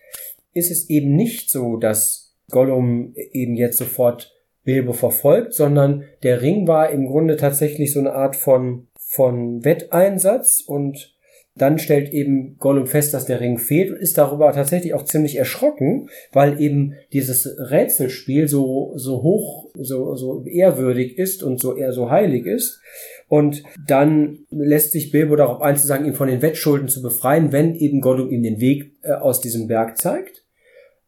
ist 0.52 0.70
es 0.70 0.90
eben 0.90 1.14
nicht 1.14 1.50
so, 1.50 1.76
dass 1.76 2.34
Gollum 2.50 3.14
eben 3.14 3.54
jetzt 3.54 3.78
sofort 3.78 4.32
Bilbo 4.64 4.92
verfolgt, 4.92 5.54
sondern 5.54 6.04
der 6.22 6.42
Ring 6.42 6.66
war 6.66 6.90
im 6.90 7.06
Grunde 7.06 7.36
tatsächlich 7.36 7.92
so 7.92 8.00
eine 8.00 8.12
Art 8.12 8.36
von, 8.36 8.88
von 8.98 9.64
Wetteinsatz 9.64 10.62
und 10.66 11.14
dann 11.56 11.78
stellt 11.78 12.12
eben 12.12 12.56
Gollum 12.58 12.86
fest, 12.86 13.12
dass 13.12 13.26
der 13.26 13.40
Ring 13.40 13.58
fehlt 13.58 13.90
und 13.90 13.96
ist 13.96 14.16
darüber 14.16 14.52
tatsächlich 14.52 14.94
auch 14.94 15.04
ziemlich 15.04 15.36
erschrocken, 15.36 16.08
weil 16.32 16.60
eben 16.60 16.94
dieses 17.12 17.56
Rätselspiel 17.58 18.48
so, 18.48 18.92
so 18.96 19.22
hoch, 19.22 19.70
so, 19.74 20.14
so 20.14 20.44
ehrwürdig 20.44 21.18
ist 21.18 21.42
und 21.42 21.60
so 21.60 21.76
eher 21.76 21.92
so 21.92 22.10
heilig 22.10 22.46
ist. 22.46 22.80
Und 23.28 23.62
dann 23.86 24.40
lässt 24.50 24.92
sich 24.92 25.10
Bilbo 25.10 25.36
darauf 25.36 25.60
ein, 25.60 25.76
zu 25.76 25.86
sagen, 25.86 26.04
ihn 26.04 26.14
von 26.14 26.28
den 26.28 26.42
Wettschulden 26.42 26.88
zu 26.88 27.02
befreien, 27.02 27.52
wenn 27.52 27.74
eben 27.74 28.00
Gollum 28.00 28.30
ihm 28.30 28.42
den 28.42 28.60
Weg 28.60 28.92
äh, 29.02 29.12
aus 29.12 29.40
diesem 29.40 29.66
Berg 29.66 29.98
zeigt. 29.98 30.44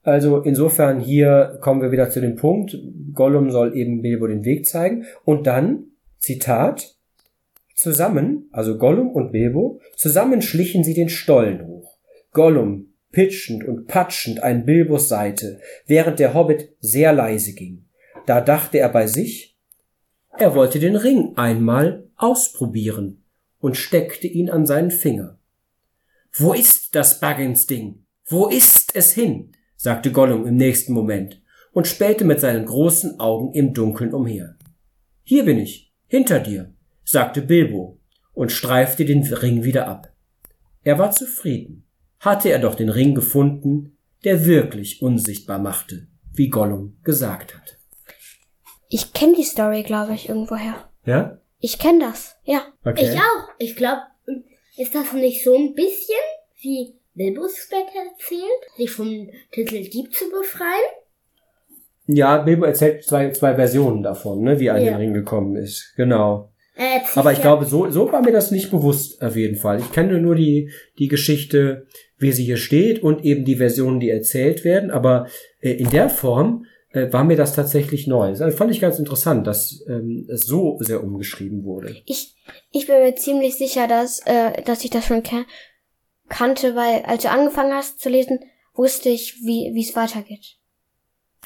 Also 0.03 0.41
insofern 0.41 1.01
hier 1.01 1.59
kommen 1.61 1.81
wir 1.81 1.93
wieder 1.93 2.11
zu 2.11 2.21
dem 2.21 2.35
Punkt, 2.35 2.77
Gollum 3.15 3.51
soll 3.51 3.77
eben 3.77 4.03
Bilbo 4.03 4.27
den 4.27 4.45
Weg 4.45 4.67
zeigen. 4.67 5.05
Und 5.25 5.47
dann, 5.47 5.85
Zitat, 6.19 6.97
Zusammen, 7.75 8.49
also 8.53 8.79
Gollum 8.79 9.11
und 9.11 9.33
Bilbo, 9.33 9.81
zusammen 9.97 10.43
schlichen 10.43 10.85
sie 10.85 10.95
den 10.95 11.09
Stollen 11.09 11.67
hoch. 11.67 11.99
Gollum 12.33 12.93
pitschend 13.13 13.65
und 13.65 13.87
patschend 13.87 14.43
an 14.43 14.65
Bilbos 14.65 15.09
Seite, 15.09 15.61
während 15.87 16.19
der 16.19 16.35
Hobbit 16.35 16.75
sehr 16.81 17.13
leise 17.13 17.53
ging. 17.53 17.85
Da 18.27 18.41
dachte 18.41 18.79
er 18.79 18.89
bei 18.89 19.07
sich, 19.07 19.57
er 20.39 20.55
wollte 20.55 20.79
den 20.79 20.97
Ring 20.97 21.35
einmal 21.37 22.09
ausprobieren 22.17 23.23
und 23.61 23.77
steckte 23.77 24.27
ihn 24.27 24.51
an 24.51 24.67
seinen 24.67 24.91
Finger. 24.91 25.39
Wo 26.33 26.55
ist 26.55 26.95
das 26.95 27.21
Baggins-Ding? 27.21 28.05
Wo 28.27 28.49
ist 28.49 28.97
es 28.97 29.13
hin? 29.13 29.53
sagte 29.77 30.11
Gollum 30.11 30.47
im 30.47 30.57
nächsten 30.57 30.93
Moment 30.93 31.43
und 31.73 31.87
spähte 31.87 32.25
mit 32.25 32.41
seinen 32.41 32.65
großen 32.65 33.21
Augen 33.21 33.53
im 33.53 33.75
Dunkeln 33.75 34.15
umher. 34.15 34.57
Hier 35.23 35.45
bin 35.45 35.59
ich, 35.59 35.93
hinter 36.07 36.41
dir, 36.41 36.73
sagte 37.13 37.43
Bilbo 37.43 37.99
und 38.33 38.51
streifte 38.51 39.05
den 39.05 39.23
Ring 39.23 39.63
wieder 39.63 39.87
ab. 39.87 40.09
Er 40.83 40.99
war 40.99 41.13
zufrieden. 41.13 41.85
Hatte 42.19 42.49
er 42.51 42.59
doch 42.59 42.75
den 42.75 42.89
Ring 42.89 43.15
gefunden, 43.15 43.97
der 44.25 44.45
wirklich 44.47 45.03
unsichtbar 45.03 45.59
machte, 45.59 46.07
wie 46.33 46.49
Gollum 46.49 46.97
gesagt 47.05 47.55
hat. 47.55 47.79
Ich 48.89 49.13
kenne 49.13 49.35
die 49.37 49.45
Story, 49.45 49.83
glaube 49.83 50.15
ich, 50.15 50.29
irgendwoher. 50.29 50.89
Ja? 51.05 51.39
Ich 51.61 51.79
kenne 51.79 52.01
das, 52.01 52.37
ja. 52.45 52.63
Okay. 52.85 53.11
Ich 53.11 53.19
auch. 53.19 53.49
Ich 53.59 53.77
glaube, 53.77 54.03
ist 54.77 54.95
das 54.95 55.13
nicht 55.13 55.45
so 55.45 55.55
ein 55.57 55.75
bisschen 55.75 56.17
wie 56.61 56.95
Bilbos 57.15 57.57
später 57.57 57.99
erzählt, 58.11 58.77
sich 58.77 58.91
vom 58.91 59.29
Titel 59.53 59.89
Dieb 59.89 60.13
zu 60.13 60.25
befreien? 60.31 60.91
Ja, 62.07 62.39
Bilbo 62.39 62.65
erzählt 62.65 63.05
zwei, 63.05 63.31
zwei 63.31 63.55
Versionen 63.55 64.03
davon, 64.03 64.43
ne, 64.43 64.59
wie 64.59 64.67
er 64.67 64.75
an 64.75 64.81
den 64.81 64.93
Ja. 64.93 64.97
Ring 64.97 65.15
gekommen 65.15 65.57
ist. 65.57 65.93
Genau. 65.97 66.52
Erzählt 66.83 67.17
Aber 67.17 67.33
ich 67.33 67.39
ja- 67.39 67.43
glaube, 67.43 67.65
so, 67.67 67.91
so 67.91 68.11
war 68.13 68.23
mir 68.23 68.33
das 68.33 68.51
nicht 68.51 68.71
bewusst, 68.71 69.23
auf 69.23 69.37
jeden 69.37 69.57
Fall. 69.57 69.81
Ich 69.81 69.93
kenne 69.93 70.21
nur 70.21 70.35
die, 70.35 70.71
die 70.99 71.09
Geschichte, 71.09 71.87
wie 72.19 72.33
sie 72.33 72.45
hier 72.45 72.57
steht 72.57 73.03
und 73.03 73.25
eben 73.25 73.45
die 73.45 73.57
Versionen, 73.57 74.01
die 74.01 74.11
erzählt 74.11 74.65
werden. 74.65 74.91
Aber 74.91 75.27
äh, 75.61 75.71
in 75.73 75.91
der 75.91 76.09
Form 76.09 76.67
äh, 76.91 77.13
war 77.13 77.25
mir 77.25 77.37
das 77.37 77.55
tatsächlich 77.55 78.07
neu. 78.07 78.33
Das 78.35 78.55
fand 78.55 78.71
ich 78.71 78.81
ganz 78.81 78.99
interessant, 78.99 79.47
dass 79.47 79.85
ähm, 79.89 80.27
es 80.31 80.43
so 80.43 80.79
sehr 80.81 81.03
umgeschrieben 81.03 81.65
wurde. 81.65 81.97
Ich, 82.07 82.37
ich 82.71 82.87
bin 82.87 83.01
mir 83.03 83.15
ziemlich 83.17 83.57
sicher, 83.57 83.89
dass, 83.89 84.21
äh, 84.27 84.63
dass 84.63 84.85
ich 84.85 84.91
das 84.91 85.07
schon 85.07 85.23
ke 85.23 85.45
kannte, 86.29 86.75
weil 86.77 87.03
als 87.03 87.23
du 87.25 87.31
angefangen 87.31 87.73
hast 87.75 88.01
zu 88.01 88.09
lesen, 88.09 88.41
wusste 88.75 89.11
ich, 89.11 89.37
wie 89.45 89.71
wie 89.75 89.83
es 89.83 89.95
weitergeht. 89.97 90.57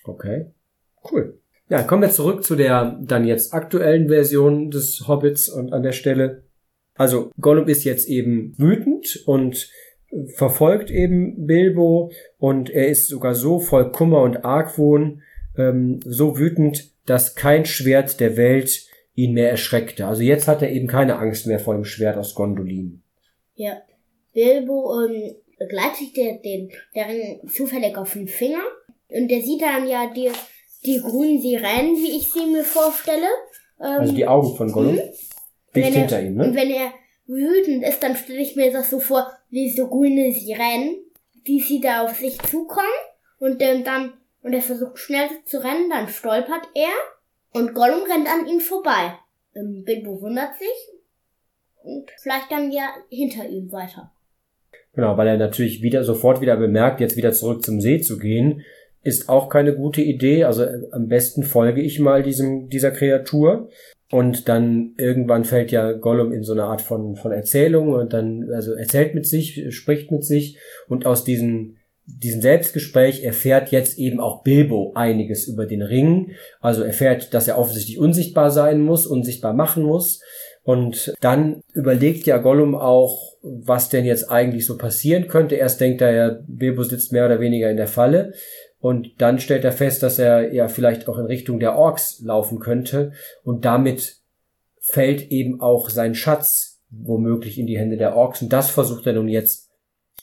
Okay, 0.05 0.53
cool. 1.11 1.41
Ja, 1.68 1.82
kommen 1.82 2.02
wir 2.02 2.10
zurück 2.10 2.44
zu 2.44 2.54
der 2.54 2.98
dann 3.02 3.26
jetzt 3.26 3.52
aktuellen 3.52 4.08
Version 4.08 4.70
des 4.70 5.08
Hobbits 5.08 5.48
und 5.48 5.72
an 5.72 5.82
der 5.82 5.92
Stelle. 5.92 6.44
Also 6.94 7.30
Gollum 7.40 7.68
ist 7.68 7.84
jetzt 7.84 8.08
eben 8.08 8.54
wütend 8.56 9.22
und 9.26 9.70
verfolgt 10.34 10.90
eben 10.90 11.46
Bilbo 11.46 12.12
und 12.38 12.70
er 12.70 12.88
ist 12.88 13.08
sogar 13.08 13.34
so 13.34 13.58
voll 13.58 13.90
Kummer 13.90 14.22
und 14.22 14.44
Argwohn, 14.44 15.22
ähm, 15.58 16.00
so 16.04 16.38
wütend, 16.38 16.92
dass 17.06 17.34
kein 17.34 17.64
Schwert 17.64 18.20
der 18.20 18.36
Welt 18.36 18.86
ihn 19.14 19.32
mehr 19.32 19.50
erschreckte. 19.50 20.06
Also 20.06 20.22
jetzt 20.22 20.46
hat 20.46 20.62
er 20.62 20.70
eben 20.70 20.86
keine 20.86 21.18
Angst 21.18 21.46
mehr 21.46 21.58
vor 21.58 21.74
dem 21.74 21.84
Schwert 21.84 22.16
aus 22.16 22.34
Gondolin. 22.34 23.02
Ja. 23.54 23.82
Bilbo 24.32 25.04
ähm, 25.04 25.34
begleitet 25.58 26.16
den, 26.16 26.70
der 26.94 27.08
Ring 27.08 27.40
zufällig 27.48 27.96
auf 27.96 28.12
den 28.12 28.28
Finger. 28.28 28.62
Und 29.08 29.28
der 29.30 29.40
sieht 29.40 29.62
dann 29.62 29.88
ja 29.88 30.12
die, 30.14 30.30
die 30.84 31.00
grünen 31.00 31.40
Sirenen, 31.40 31.96
wie 31.96 32.16
ich 32.16 32.32
sie 32.32 32.46
mir 32.46 32.64
vorstelle. 32.64 33.26
Ähm, 33.80 34.00
Also 34.00 34.12
die 34.12 34.26
Augen 34.26 34.54
von 34.56 34.70
Gollum 34.72 34.96
dicht 34.96 35.32
wenn 35.72 35.94
er, 35.94 36.00
hinter 36.00 36.22
ihm, 36.22 36.40
Und 36.40 36.50
ne? 36.50 36.56
wenn 36.56 36.70
er 36.70 36.92
wütend 37.26 37.82
ist, 37.84 38.02
dann 38.02 38.16
stelle 38.16 38.40
ich 38.40 38.56
mir 38.56 38.72
das 38.72 38.90
so 38.90 39.00
vor, 39.00 39.30
wie 39.50 39.70
so 39.70 39.88
grüne 39.88 40.32
Sirenen, 40.32 40.96
die 41.46 41.60
sie 41.60 41.80
da 41.80 42.04
auf 42.04 42.16
sich 42.16 42.38
zukommen. 42.42 42.86
Und 43.38 43.60
ähm, 43.62 43.84
dann, 43.84 44.14
und 44.42 44.52
er 44.52 44.62
versucht 44.62 44.98
schnell 44.98 45.28
zu 45.44 45.62
rennen, 45.62 45.90
dann 45.90 46.08
stolpert 46.08 46.68
er. 46.74 46.92
Und 47.52 47.74
Gollum 47.74 48.02
rennt 48.02 48.28
an 48.28 48.46
ihm 48.46 48.60
vorbei. 48.60 49.18
Ähm, 49.54 49.84
Bilbo 49.84 50.20
wundert 50.20 50.56
sich. 50.58 50.68
Und 51.82 52.10
vielleicht 52.18 52.50
dann 52.50 52.70
ja 52.72 52.88
hinter 53.10 53.48
ihm 53.48 53.70
weiter. 53.70 54.12
Genau, 54.94 55.16
weil 55.16 55.28
er 55.28 55.36
natürlich 55.36 55.82
wieder 55.82 56.02
sofort 56.04 56.40
wieder 56.40 56.56
bemerkt, 56.56 57.00
jetzt 57.00 57.16
wieder 57.16 57.32
zurück 57.32 57.64
zum 57.64 57.80
See 57.80 58.00
zu 58.00 58.18
gehen, 58.18 58.64
ist 59.07 59.28
auch 59.28 59.48
keine 59.48 59.74
gute 59.74 60.02
Idee. 60.02 60.44
Also 60.44 60.64
äh, 60.64 60.82
am 60.90 61.09
besten 61.09 61.42
folge 61.44 61.80
ich 61.80 62.00
mal 62.00 62.22
diesem, 62.22 62.68
dieser 62.68 62.90
Kreatur. 62.90 63.68
Und 64.11 64.48
dann 64.48 64.94
irgendwann 64.98 65.44
fällt 65.44 65.72
ja 65.72 65.92
Gollum 65.92 66.32
in 66.32 66.44
so 66.44 66.52
eine 66.52 66.64
Art 66.64 66.80
von, 66.80 67.16
von 67.16 67.32
Erzählung 67.32 67.88
und 67.88 68.12
dann, 68.12 68.48
also 68.52 68.72
erzählt 68.74 69.14
mit 69.16 69.26
sich, 69.26 69.74
spricht 69.74 70.12
mit 70.12 70.24
sich 70.24 70.59
und 70.86 71.07
aus 71.07 71.24
diesem, 71.24 71.76
diesem 72.04 72.40
Selbstgespräch 72.40 73.24
erfährt 73.24 73.72
jetzt 73.72 73.98
eben 73.98 74.20
auch 74.20 74.44
Bilbo 74.44 74.92
einiges 74.94 75.48
über 75.48 75.66
den 75.66 75.82
Ring. 75.82 76.32
Also 76.61 76.84
erfährt, 76.84 77.34
dass 77.34 77.48
er 77.48 77.59
offensichtlich 77.59 77.98
unsichtbar 77.98 78.52
sein 78.52 78.80
muss, 78.80 79.09
unsichtbar 79.09 79.54
machen 79.54 79.82
muss. 79.82 80.20
Und 80.62 81.14
dann 81.20 81.62
überlegt 81.74 82.26
ja 82.26 82.38
Gollum 82.38 82.74
auch, 82.74 83.36
was 83.42 83.88
denn 83.88 84.04
jetzt 84.04 84.30
eigentlich 84.30 84.66
so 84.66 84.76
passieren 84.76 85.28
könnte. 85.28 85.54
Erst 85.54 85.80
denkt 85.80 86.00
er 86.00 86.12
ja, 86.12 86.38
Bilbo 86.46 86.82
sitzt 86.82 87.12
mehr 87.12 87.26
oder 87.26 87.38
weniger 87.38 87.70
in 87.70 87.76
der 87.76 87.86
Falle. 87.86 88.34
Und 88.87 89.20
dann 89.20 89.41
stellt 89.41 89.64
er 89.64 89.72
fest, 89.72 90.05
dass 90.05 90.20
er 90.20 90.55
ja 90.55 90.68
vielleicht 90.68 91.09
auch 91.09 91.18
in 91.18 91.26
Richtung 91.26 91.59
der 91.59 91.76
Orks 91.76 92.20
laufen 92.20 92.61
könnte. 92.61 93.11
Und 93.43 93.64
damit 93.64 94.18
fällt 94.78 95.32
eben 95.32 95.61
auch 95.61 95.91
sein 95.91 96.14
Schatz 96.14 96.80
womöglich 96.91 97.59
in 97.59 97.66
die 97.66 97.78
Hände 97.80 97.97
der 97.97 98.14
Orks. 98.14 98.43
Und 98.43 98.53
das 98.53 98.70
versucht 98.70 99.05
er 99.09 99.14
nun 99.14 99.26
jetzt 99.26 99.70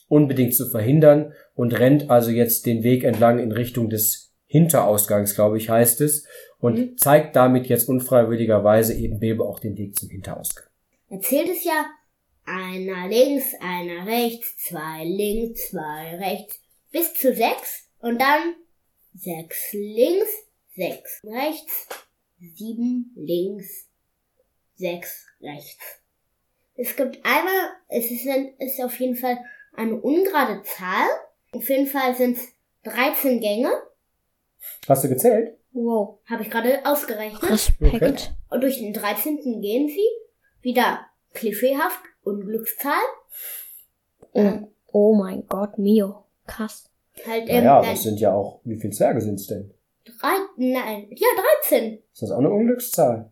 unbedingt 0.08 0.54
zu 0.54 0.66
verhindern 0.66 1.34
und 1.54 1.78
rennt 1.78 2.08
also 2.08 2.30
jetzt 2.30 2.64
den 2.64 2.82
Weg 2.82 3.04
entlang 3.04 3.38
in 3.38 3.52
Richtung 3.52 3.90
des 3.90 4.32
Hinterausgangs, 4.46 5.34
glaube 5.34 5.58
ich, 5.58 5.68
heißt 5.68 6.00
es. 6.00 6.24
Und 6.58 6.78
Mhm. 6.78 6.96
zeigt 6.96 7.36
damit 7.36 7.66
jetzt 7.66 7.86
unfreiwilligerweise 7.86 8.94
eben 8.94 9.18
Bilbo 9.18 9.44
auch 9.44 9.58
den 9.58 9.76
Weg 9.76 9.94
zum 9.94 10.08
Hinterausgang. 10.08 10.64
Erzählt 11.10 11.50
es 11.50 11.64
ja 11.64 11.84
einer 12.46 13.08
links, 13.08 13.44
einer 13.60 14.06
rechts, 14.06 14.56
zwei 14.56 15.04
links, 15.04 15.68
zwei 15.68 16.16
rechts, 16.16 16.60
bis 16.90 17.12
zu 17.12 17.34
sechs 17.34 17.83
und 18.04 18.20
dann 18.20 18.54
sechs 19.14 19.72
links, 19.72 20.30
sechs 20.74 21.20
rechts, 21.24 21.88
sieben 22.40 23.12
links, 23.16 23.88
sechs 24.76 25.26
rechts. 25.40 25.78
Es 26.76 26.96
gibt 26.96 27.24
einmal, 27.24 27.70
es 27.88 28.10
ist, 28.10 28.26
ein- 28.28 28.54
ist 28.58 28.80
auf 28.82 28.98
jeden 28.98 29.16
Fall 29.16 29.38
eine 29.74 30.00
ungerade 30.00 30.62
Zahl. 30.64 31.06
Auf 31.52 31.68
jeden 31.68 31.86
Fall 31.86 32.14
sind 32.16 32.36
es 32.36 32.48
13 32.84 33.40
Gänge, 33.40 33.70
Hast 34.88 35.04
du 35.04 35.08
gezählt? 35.08 35.56
Wow. 35.72 36.18
habe 36.26 36.42
ich 36.42 36.50
gerade 36.50 36.84
ausgerechnet. 36.86 37.42
Respekt. 37.50 37.94
Okay. 37.94 38.16
Und 38.50 38.60
durch 38.62 38.78
den 38.78 38.92
13. 38.92 39.60
gehen 39.60 39.88
sie 39.88 40.06
wieder 40.62 41.06
klischeehaft 41.32 42.00
Unglückszahl. 42.22 43.02
Oh, 44.32 44.68
oh 44.92 45.14
mein 45.14 45.46
Gott, 45.46 45.78
Mio. 45.78 46.24
Krass. 46.46 46.90
Halt, 47.26 47.44
ähm, 47.48 47.64
Naja, 47.64 47.82
das 47.82 48.02
sind 48.02 48.20
ja 48.20 48.32
auch, 48.32 48.60
wie 48.64 48.76
viele 48.76 48.92
Zwerge 48.92 49.20
sind's 49.20 49.46
denn? 49.46 49.72
drei, 50.04 50.36
nein, 50.56 51.06
ja, 51.10 51.28
13. 51.62 52.02
Ist 52.12 52.22
das 52.22 52.30
auch 52.30 52.38
eine 52.38 52.50
Unglückszahl? 52.50 53.30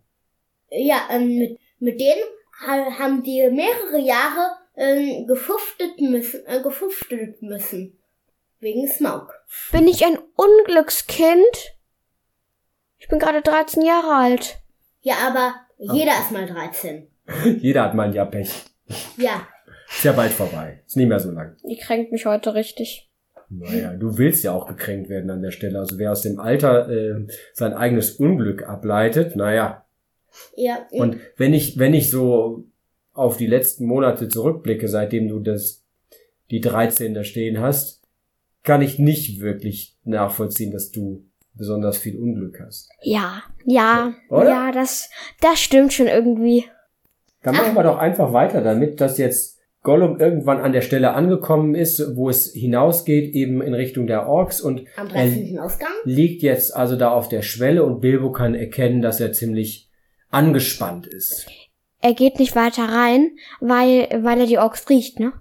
Ja, 0.71 1.09
ähm, 1.11 1.39
mit, 1.39 1.59
mit 1.79 2.01
denen 2.01 2.23
ha 2.67 2.99
haben 2.99 3.23
die 3.23 3.49
mehrere 3.51 3.99
Jahre 3.99 4.57
ähm, 4.77 5.27
gefuftet 5.27 6.01
müssen, 6.01 6.47
äh, 6.47 6.63
gefuftet 6.63 7.43
müssen. 7.43 7.99
Wegen 8.61 8.87
Smaug. 8.87 9.33
Bin 9.73 9.89
ich 9.89 10.05
ein 10.05 10.19
Unglückskind? 10.37 11.77
Ich 12.99 13.09
bin 13.09 13.19
gerade 13.19 13.43
13 13.43 13.83
Jahre 13.83 14.15
alt. 14.15 14.59
Ja, 15.01 15.17
aber 15.27 15.55
jeder 15.79 16.13
ist 16.21 16.31
mal 16.31 16.47
13. 16.47 17.09
Jeder 17.61 17.83
hat 17.83 17.95
mal 17.95 18.09
ein 18.09 18.15
Jahr 18.15 18.27
Pech. 18.31 18.53
Ja. 19.17 19.47
Ist 19.89 20.05
ja 20.05 20.13
bald 20.13 20.33
vorbei. 20.33 20.83
Ist 20.87 20.97
nicht 20.97 21.09
mehr 21.09 21.21
so 21.21 21.31
lang. 21.31 21.57
Die 21.65 21.77
kränkt 21.77 22.13
mich 22.13 22.27
heute 22.27 22.55
richtig. 22.55 23.12
Naja, 23.59 23.93
du 23.95 24.17
willst 24.17 24.45
ja 24.45 24.53
auch 24.53 24.67
gekränkt 24.67 25.11
werden 25.11 25.31
an 25.31 25.43
der 25.43 25.51
Stelle. 25.51 25.79
Also 25.79 25.99
wer 25.99 26.13
aus 26.13 26.23
dem 26.23 26.41
Alter 26.41 26.89
äh, 26.89 27.27
sein 27.53 27.75
eigenes 27.75 28.13
Unglück 28.13 28.63
ableitet, 28.63 29.37
naja. 29.37 29.85
Ja. 30.57 30.87
Und 30.91 31.19
wenn 31.37 31.53
ich, 31.53 31.79
wenn 31.79 31.93
ich 31.93 32.11
so 32.11 32.65
auf 33.13 33.37
die 33.37 33.47
letzten 33.47 33.85
Monate 33.85 34.29
zurückblicke, 34.29 34.89
seitdem 34.89 35.29
du 35.29 35.41
das, 35.41 35.85
die 36.51 36.61
13 36.61 37.13
da 37.13 37.25
stehen 37.25 37.61
hast, 37.61 38.03
kann 38.63 38.81
ich 38.81 38.99
nicht 38.99 39.41
wirklich 39.41 39.99
nachvollziehen, 40.05 40.73
dass 40.73 40.91
du 40.91 41.25
besonders 41.55 41.99
viel 41.99 42.17
Unglück 42.17 42.61
hast. 42.65 42.89
Ja, 43.03 43.43
ja, 43.67 44.15
Oder? 44.31 44.49
ja, 44.49 44.73
das, 44.73 45.11
das 45.41 45.61
stimmt 45.61 45.93
schon 45.93 46.07
irgendwie. 46.07 46.65
Dann 47.43 47.57
machen 47.57 47.75
wir 47.75 47.83
doch 47.83 47.99
einfach 47.99 48.33
weiter 48.33 48.63
damit, 48.63 49.01
dass 49.01 49.19
jetzt 49.19 49.59
Gollum 49.83 50.21
irgendwann 50.21 50.61
an 50.61 50.73
der 50.73 50.81
Stelle 50.81 51.13
angekommen 51.13 51.75
ist, 51.75 52.17
wo 52.17 52.31
es 52.31 52.53
hinausgeht, 52.53 53.35
eben 53.35 53.61
in 53.61 53.75
Richtung 53.75 54.07
der 54.07 54.29
Orks 54.29 54.61
und 54.61 54.85
Am 54.97 55.09
er 55.09 55.27
13. 55.27 55.59
Ausgang? 55.59 55.91
liegt 56.05 56.43
jetzt 56.43 56.75
also 56.75 56.97
da 56.97 57.11
auf 57.11 57.29
der 57.29 57.43
Schwelle 57.43 57.85
und 57.85 58.01
Bilbo 58.01 58.31
kann 58.31 58.55
erkennen, 58.55 59.03
dass 59.03 59.21
er 59.21 59.33
ziemlich 59.33 59.91
angespannt 60.31 61.07
ist. 61.07 61.47
Er 62.01 62.15
geht 62.15 62.39
nicht 62.39 62.55
weiter 62.55 62.85
rein, 62.85 63.33
weil, 63.61 64.09
weil 64.23 64.41
er 64.41 64.47
die 64.47 64.59
Orks 64.59 64.89
riecht, 64.89 65.19
ne? 65.19 65.33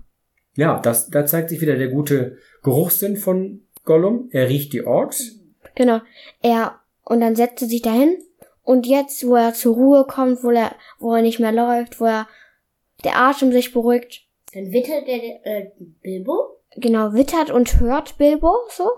Ja, 0.55 0.79
das, 0.79 1.09
da 1.09 1.25
zeigt 1.25 1.49
sich 1.49 1.61
wieder 1.61 1.75
der 1.75 1.87
gute 1.89 2.37
Geruchssinn 2.63 3.17
von 3.17 3.61
Gollum. 3.85 4.27
Er 4.31 4.49
riecht 4.49 4.73
die 4.73 4.85
Orks. 4.85 5.39
Genau. 5.75 6.01
Er, 6.41 6.79
und 7.03 7.21
dann 7.21 7.35
setzt 7.35 7.61
er 7.61 7.67
sich 7.67 7.81
dahin. 7.81 8.17
Und 8.63 8.85
jetzt, 8.85 9.25
wo 9.25 9.35
er 9.35 9.53
zur 9.53 9.75
Ruhe 9.75 10.05
kommt, 10.07 10.43
wo 10.43 10.51
er, 10.51 10.75
wo 10.99 11.15
er 11.15 11.21
nicht 11.21 11.39
mehr 11.39 11.51
läuft, 11.51 11.99
wo 11.99 12.05
er 12.05 12.27
der 13.03 13.17
Atem 13.17 13.51
sich 13.51 13.73
beruhigt, 13.73 14.27
Dann 14.53 14.71
wittert 14.71 15.07
der 15.07 15.45
äh, 15.45 15.71
Bilbo. 16.01 16.59
genau, 16.75 17.13
wittert 17.13 17.51
und 17.51 17.79
hört 17.79 18.17
Bilbo, 18.17 18.55
so. 18.69 18.89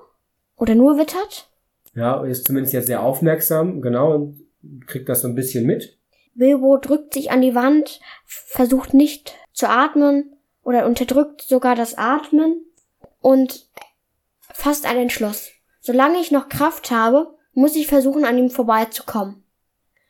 Oder 0.58 0.76
nur 0.76 0.98
wittert. 0.98 1.50
Ja, 1.96 2.24
ist 2.24 2.46
zumindest 2.46 2.74
jetzt 2.74 2.88
sehr 2.88 3.04
aufmerksam, 3.04 3.82
genau, 3.82 4.14
und 4.16 4.48
kriegt 4.88 5.10
das 5.10 5.22
so 5.22 5.28
ein 5.28 5.36
bisschen 5.36 5.66
mit. 5.66 5.98
Bilbo 6.36 6.78
drückt 6.78 7.14
sich 7.14 7.32
an 7.32 7.42
die 7.42 7.54
Wand, 7.54 8.00
versucht 8.26 8.94
nicht 8.94 9.36
zu 9.52 9.70
atmen 9.70 10.36
oder 10.64 10.86
unterdrückt 10.86 11.42
sogar 11.42 11.76
das 11.76 11.98
Atmen 11.98 12.66
und 13.22 13.68
fasst 14.42 14.86
einen 14.86 15.04
Entschluss. 15.04 15.52
Solange 15.80 16.20
ich 16.20 16.32
noch 16.32 16.50
Kraft 16.50 16.90
habe, 16.90 17.36
muss 17.54 17.76
ich 17.76 17.88
versuchen, 17.88 18.26
an 18.26 18.38
ihm 18.38 18.50
vorbeizukommen. 18.50 19.43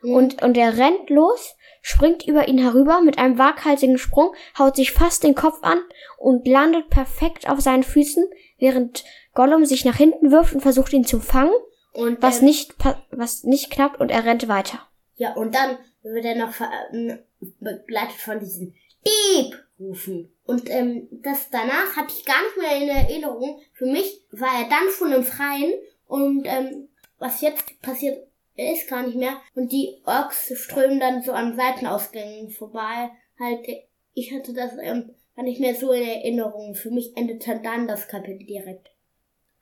Und, 0.03 0.41
und 0.41 0.57
er 0.57 0.77
rennt 0.77 1.09
los, 1.09 1.55
springt 1.81 2.27
über 2.27 2.47
ihn 2.47 2.57
herüber 2.57 3.01
mit 3.01 3.17
einem 3.17 3.37
waghalsigen 3.37 3.97
Sprung, 3.97 4.33
haut 4.57 4.75
sich 4.75 4.91
fast 4.91 5.23
den 5.23 5.35
Kopf 5.35 5.59
an 5.61 5.79
und 6.17 6.47
landet 6.47 6.89
perfekt 6.89 7.49
auf 7.49 7.61
seinen 7.61 7.83
Füßen, 7.83 8.25
während 8.57 9.03
Gollum 9.33 9.65
sich 9.65 9.85
nach 9.85 9.95
hinten 9.95 10.31
wirft 10.31 10.53
und 10.53 10.61
versucht 10.61 10.93
ihn 10.93 11.05
zu 11.05 11.19
fangen, 11.19 11.53
Und, 11.93 12.21
was 12.21 12.39
ähm, 12.39 12.45
nicht, 12.45 12.75
was 13.11 13.43
nicht 13.43 13.71
klappt 13.71 13.99
und 13.99 14.11
er 14.11 14.25
rennt 14.25 14.47
weiter. 14.47 14.79
Ja, 15.15 15.33
und 15.33 15.55
dann 15.55 15.77
wird 16.01 16.25
er 16.25 16.35
noch 16.35 16.53
ähm, 16.91 17.19
begleitet 17.59 18.17
von 18.17 18.39
diesen 18.39 18.75
Dieb 19.05 19.55
rufen. 19.79 20.33
Und 20.45 20.69
ähm, 20.69 21.07
das 21.11 21.49
danach 21.49 21.95
hatte 21.95 22.13
ich 22.17 22.25
gar 22.25 22.41
nicht 22.41 22.57
mehr 22.57 22.81
in 22.81 22.89
Erinnerung. 22.89 23.61
Für 23.73 23.85
mich 23.85 24.25
war 24.31 24.49
er 24.61 24.69
dann 24.69 24.89
schon 24.97 25.11
im 25.11 25.23
Freien 25.23 25.73
und 26.07 26.45
ähm, 26.45 26.89
was 27.19 27.41
jetzt 27.41 27.81
passiert 27.81 28.27
ist 28.55 28.87
gar 28.89 29.05
nicht 29.05 29.15
mehr. 29.17 29.37
Und 29.55 29.71
die 29.71 30.01
Orks 30.05 30.51
strömen 30.55 30.99
dann 30.99 31.21
so 31.21 31.31
an 31.31 31.55
Seitenausgängen 31.55 32.49
vorbei. 32.49 33.09
Halt, 33.39 33.65
ich 34.13 34.33
hatte 34.33 34.53
das 34.53 34.73
ähm, 34.81 35.15
gar 35.35 35.43
nicht 35.43 35.59
mehr 35.59 35.75
so 35.75 35.91
in 35.91 36.03
Erinnerung. 36.07 36.75
Für 36.75 36.91
mich 36.91 37.15
endete 37.17 37.59
dann 37.63 37.87
das 37.87 38.07
Kapitel 38.07 38.45
direkt. 38.45 38.89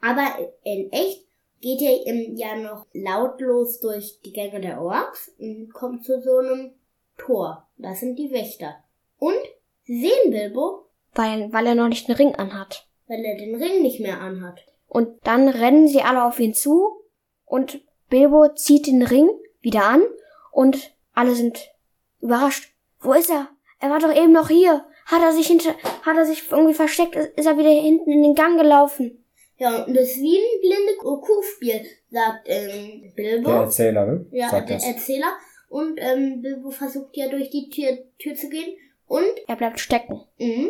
Aber 0.01 0.27
in 0.63 0.91
echt 0.91 1.25
geht 1.61 1.81
er 1.81 2.05
ähm, 2.07 2.35
ja 2.35 2.55
noch 2.55 2.85
lautlos 2.93 3.79
durch 3.79 4.19
die 4.25 4.33
Gänge 4.33 4.59
der 4.61 4.81
Orks 4.81 5.31
und 5.37 5.71
kommt 5.73 6.03
zu 6.03 6.19
so 6.21 6.37
einem 6.37 6.71
Tor. 7.17 7.67
Das 7.77 7.99
sind 7.99 8.17
die 8.17 8.31
Wächter. 8.31 8.83
Und 9.19 9.35
sie 9.83 10.01
sehen 10.01 10.31
Bilbo, 10.31 10.87
Weil, 11.13 11.53
weil 11.53 11.67
er 11.67 11.75
noch 11.75 11.87
nicht 11.87 12.09
einen 12.09 12.17
Ring 12.17 12.35
anhat. 12.35 12.87
weil 13.07 13.23
er 13.23 13.37
den 13.37 13.55
Ring 13.55 13.83
nicht 13.83 13.99
mehr 13.99 14.19
anhat. 14.19 14.59
Und 14.87 15.19
dann 15.25 15.47
rennen 15.47 15.87
sie 15.87 16.01
alle 16.01 16.25
auf 16.25 16.39
ihn 16.39 16.53
zu 16.53 17.03
und 17.45 17.81
Bilbo 18.11 18.49
zieht 18.49 18.85
den 18.87 19.01
Ring 19.01 19.29
wieder 19.61 19.85
an 19.85 20.03
und 20.51 20.93
alle 21.13 21.33
sind 21.33 21.71
überrascht. 22.19 22.71
Wo 22.99 23.13
ist 23.13 23.31
er? 23.31 23.47
Er 23.79 23.89
war 23.89 23.99
doch 23.99 24.15
eben 24.15 24.33
noch 24.33 24.49
hier. 24.49 24.85
Hat 25.05 25.23
er 25.23 25.31
sich 25.31 25.47
hinter, 25.47 25.73
hat 26.03 26.17
er 26.17 26.25
sich 26.25 26.43
irgendwie 26.51 26.75
versteckt? 26.75 27.15
Ist 27.15 27.47
er 27.47 27.57
wieder 27.57 27.69
hinten 27.69 28.11
in 28.11 28.21
den 28.21 28.35
Gang 28.35 28.59
gelaufen? 28.59 29.23
Ja, 29.57 29.83
und 29.85 29.95
das 29.95 30.09
ist 30.09 30.21
wie 30.21 30.37
ein 30.37 30.61
blinde 30.61 30.97
Kuhspiel, 30.97 31.85
sagt 32.09 32.47
ähm, 32.47 33.11
Bilbo. 33.15 33.49
Der 33.49 33.59
Erzähler, 33.61 34.05
ne? 34.05 34.25
ja, 34.31 34.49
Sagt 34.49 34.69
der 34.69 34.77
das. 34.77 34.85
Erzähler. 34.85 35.31
Und 35.69 35.97
ähm, 35.97 36.41
Bilbo 36.41 36.69
versucht 36.69 37.15
ja 37.15 37.29
durch 37.29 37.49
die 37.49 37.69
Tür, 37.69 37.97
Tür 38.19 38.35
zu 38.35 38.49
gehen. 38.49 38.75
Und, 39.07 39.23
Er 39.47 39.55
bleibt 39.55 39.79
stecken, 39.79 40.21
mhm, 40.37 40.69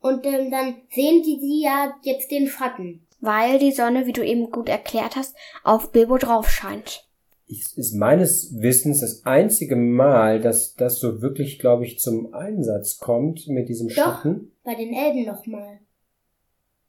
und 0.00 0.24
ähm, 0.26 0.50
dann 0.50 0.82
sehen 0.90 1.22
die 1.22 1.38
sie 1.40 1.62
ja 1.62 1.96
jetzt 2.02 2.30
den 2.30 2.46
Schatten. 2.46 3.06
Weil 3.20 3.58
die 3.58 3.72
Sonne, 3.72 4.06
wie 4.06 4.12
du 4.12 4.24
eben 4.24 4.50
gut 4.50 4.68
erklärt 4.68 5.16
hast, 5.16 5.36
auf 5.64 5.92
Bilbo 5.92 6.18
drauf 6.18 6.48
scheint. 6.48 7.04
Es 7.50 7.72
ist 7.72 7.94
meines 7.94 8.60
Wissens 8.60 9.00
das 9.00 9.24
einzige 9.24 9.74
Mal, 9.74 10.40
dass 10.40 10.74
das 10.74 10.98
so 11.00 11.22
wirklich, 11.22 11.58
glaube 11.58 11.86
ich, 11.86 11.98
zum 11.98 12.34
Einsatz 12.34 12.98
kommt 12.98 13.48
mit 13.48 13.70
diesem 13.70 13.88
Doch. 13.88 13.94
Schatten. 13.94 14.52
Bei 14.64 14.74
den 14.74 14.92
Elben 14.92 15.24
nochmal. 15.24 15.78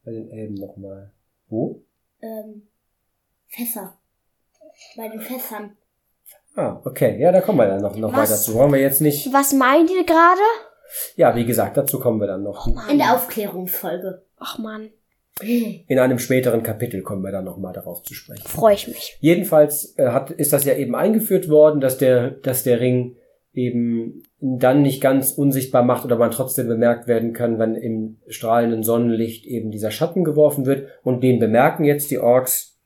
Bei 0.03 0.11
den 0.11 0.29
Elben 0.29 0.55
nochmal. 0.55 1.11
Wo? 1.47 1.81
Ähm, 2.21 2.63
Fässer. 3.47 3.97
Bei 4.97 5.07
den 5.07 5.21
Fässern. 5.21 5.77
Ah, 6.55 6.81
okay. 6.83 7.17
Ja, 7.19 7.31
da 7.31 7.39
kommen 7.39 7.59
wir 7.59 7.67
dann 7.67 7.81
noch, 7.81 7.95
noch 7.95 8.11
Was? 8.11 8.29
weiter 8.29 8.41
zu. 8.41 8.53
Wollen 8.53 8.73
wir 8.73 8.81
jetzt 8.81 8.99
nicht. 8.99 9.31
Was 9.31 9.53
meint 9.53 9.89
ihr 9.89 10.03
gerade? 10.03 10.41
Ja, 11.15 11.35
wie 11.35 11.45
gesagt, 11.45 11.77
dazu 11.77 11.99
kommen 11.99 12.19
wir 12.19 12.27
dann 12.27 12.43
noch. 12.43 12.67
In 12.89 12.97
der 12.97 13.15
Aufklärungsfolge. 13.15 14.23
Ach 14.37 14.57
man, 14.57 14.89
In 15.41 15.99
einem 15.99 16.19
späteren 16.19 16.63
Kapitel 16.63 17.01
kommen 17.01 17.23
wir 17.23 17.31
dann 17.31 17.45
nochmal 17.45 17.73
darauf 17.73 18.03
zu 18.03 18.13
sprechen. 18.13 18.47
freue 18.47 18.75
ich 18.75 18.87
mich. 18.87 19.17
Jedenfalls 19.19 19.93
äh, 19.97 20.07
hat, 20.07 20.31
ist 20.31 20.53
das 20.53 20.65
ja 20.65 20.75
eben 20.75 20.95
eingeführt 20.95 21.49
worden, 21.49 21.81
dass 21.81 21.97
der, 21.97 22.31
dass 22.31 22.63
der 22.63 22.79
Ring 22.79 23.15
eben 23.53 24.23
dann 24.39 24.81
nicht 24.81 25.01
ganz 25.01 25.31
unsichtbar 25.31 25.83
macht 25.83 26.05
oder 26.05 26.17
man 26.17 26.31
trotzdem 26.31 26.67
bemerkt 26.67 27.07
werden 27.07 27.33
kann, 27.33 27.59
wenn 27.59 27.75
im 27.75 28.17
strahlenden 28.27 28.83
Sonnenlicht 28.83 29.45
eben 29.45 29.71
dieser 29.71 29.91
Schatten 29.91 30.23
geworfen 30.23 30.65
wird. 30.65 30.87
Und 31.03 31.23
den 31.23 31.39
bemerken 31.39 31.83
jetzt 31.83 32.11
die 32.11 32.19
Orks. 32.19 32.77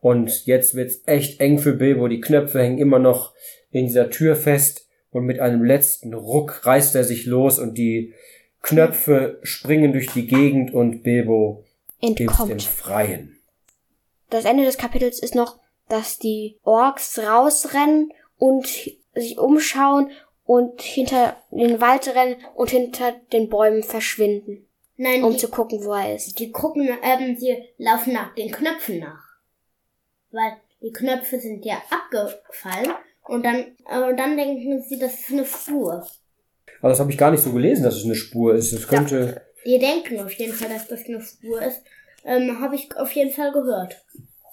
Und 0.00 0.46
jetzt 0.46 0.74
wird's 0.74 1.02
echt 1.06 1.40
eng 1.40 1.58
für 1.58 1.72
Bilbo. 1.72 2.08
Die 2.08 2.20
Knöpfe 2.20 2.60
hängen 2.60 2.78
immer 2.78 2.98
noch 2.98 3.34
in 3.70 3.86
dieser 3.86 4.10
Tür 4.10 4.36
fest. 4.36 4.88
Und 5.10 5.24
mit 5.24 5.40
einem 5.40 5.64
letzten 5.64 6.14
Ruck 6.14 6.66
reißt 6.66 6.94
er 6.94 7.04
sich 7.04 7.26
los 7.26 7.58
und 7.58 7.76
die 7.76 8.12
Knöpfe 8.62 9.38
springen 9.42 9.92
durch 9.92 10.08
die 10.08 10.26
Gegend 10.26 10.72
und 10.72 11.02
Bilbo 11.02 11.64
im 12.00 12.16
Entkommt. 12.16 12.62
Freien. 12.62 13.38
Das 14.30 14.44
Ende 14.44 14.64
des 14.64 14.78
Kapitels 14.78 15.20
ist 15.20 15.34
noch, 15.34 15.58
dass 15.88 16.18
die 16.18 16.58
Orks 16.62 17.18
rausrennen 17.18 18.12
und 18.36 18.66
sich 19.14 19.38
umschauen 19.38 20.10
und 20.44 20.80
hinter 20.80 21.36
den 21.50 21.80
Wald 21.80 22.08
rennen 22.08 22.36
und 22.54 22.70
hinter 22.70 23.12
den 23.32 23.48
Bäumen 23.48 23.82
verschwinden, 23.82 24.66
Nein, 24.96 25.24
um 25.24 25.32
die, 25.32 25.38
zu 25.38 25.48
gucken, 25.48 25.84
wo 25.84 25.92
er 25.92 26.14
ist. 26.14 26.38
die 26.38 26.52
gucken, 26.52 26.88
ähm, 27.02 27.36
die 27.38 27.56
laufen 27.78 28.12
nach 28.12 28.34
den 28.34 28.50
Knöpfen 28.50 29.00
nach. 29.00 29.24
Weil 30.30 30.52
die 30.82 30.92
Knöpfe 30.92 31.38
sind 31.40 31.64
ja 31.64 31.82
abgefallen 31.90 32.92
und 33.24 33.44
dann, 33.44 33.76
äh, 33.90 34.10
und 34.10 34.16
dann 34.16 34.36
denken 34.36 34.82
sie, 34.82 34.98
das 34.98 35.20
ist 35.20 35.32
eine 35.32 35.44
Spur. 35.44 36.06
Aber 36.80 36.90
das 36.90 37.00
habe 37.00 37.10
ich 37.10 37.18
gar 37.18 37.30
nicht 37.30 37.42
so 37.42 37.52
gelesen, 37.52 37.82
dass 37.82 37.96
es 37.96 38.04
eine 38.04 38.14
Spur 38.14 38.54
ist. 38.54 38.72
Es 38.72 38.86
könnte. 38.86 39.42
Die 39.64 39.78
denken 39.78 40.20
auf 40.20 40.32
jeden 40.32 40.52
Fall, 40.52 40.68
dass 40.68 40.88
das 40.88 41.06
eine 41.06 41.20
Spur 41.20 41.60
ist. 41.62 41.82
Ähm, 42.24 42.60
habe 42.60 42.76
ich 42.76 42.88
auf 42.96 43.12
jeden 43.12 43.30
Fall 43.30 43.52
gehört. 43.52 44.04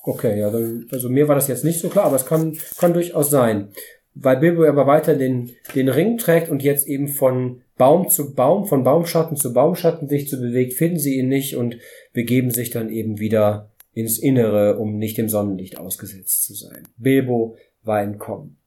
Okay, 0.04 0.40
ja, 0.40 0.52
dann, 0.52 0.88
also 0.92 1.10
mir 1.10 1.28
war 1.28 1.36
das 1.36 1.48
jetzt 1.48 1.64
nicht 1.64 1.80
so 1.80 1.90
klar, 1.90 2.06
aber 2.06 2.16
es 2.16 2.26
kann, 2.26 2.58
kann 2.78 2.94
durchaus 2.94 3.30
sein. 3.30 3.70
Weil 4.14 4.38
Bilbo 4.38 4.64
aber 4.66 4.88
weiter 4.88 5.16
den, 5.16 5.52
den 5.74 5.90
Ring 5.90 6.18
trägt 6.18 6.50
und 6.50 6.64
jetzt 6.64 6.88
eben 6.88 7.08
von 7.08 7.64
Baum 7.78 8.10
zu 8.10 8.34
Baum, 8.34 8.66
von 8.66 8.84
Baumschatten 8.84 9.36
zu 9.36 9.52
Baumschatten 9.52 10.08
sich 10.08 10.30
zu 10.30 10.40
bewegt, 10.40 10.74
finden 10.74 11.00
sie 11.00 11.18
ihn 11.18 11.28
nicht 11.28 11.58
und 11.58 11.78
begeben 12.14 12.52
sich 12.52 12.70
dann 12.70 12.90
eben 12.90 13.20
wieder 13.20 13.72
ins 13.94 14.20
Innere, 14.20 14.78
um 14.78 14.98
nicht 14.98 15.18
dem 15.18 15.28
Sonnenlicht 15.28 15.78
ausgesetzt 15.78 16.46
zu 16.46 16.54
sein. 16.54 16.88
Bilbo 16.98 17.58
war 17.84 18.02
entkommen. 18.02 18.58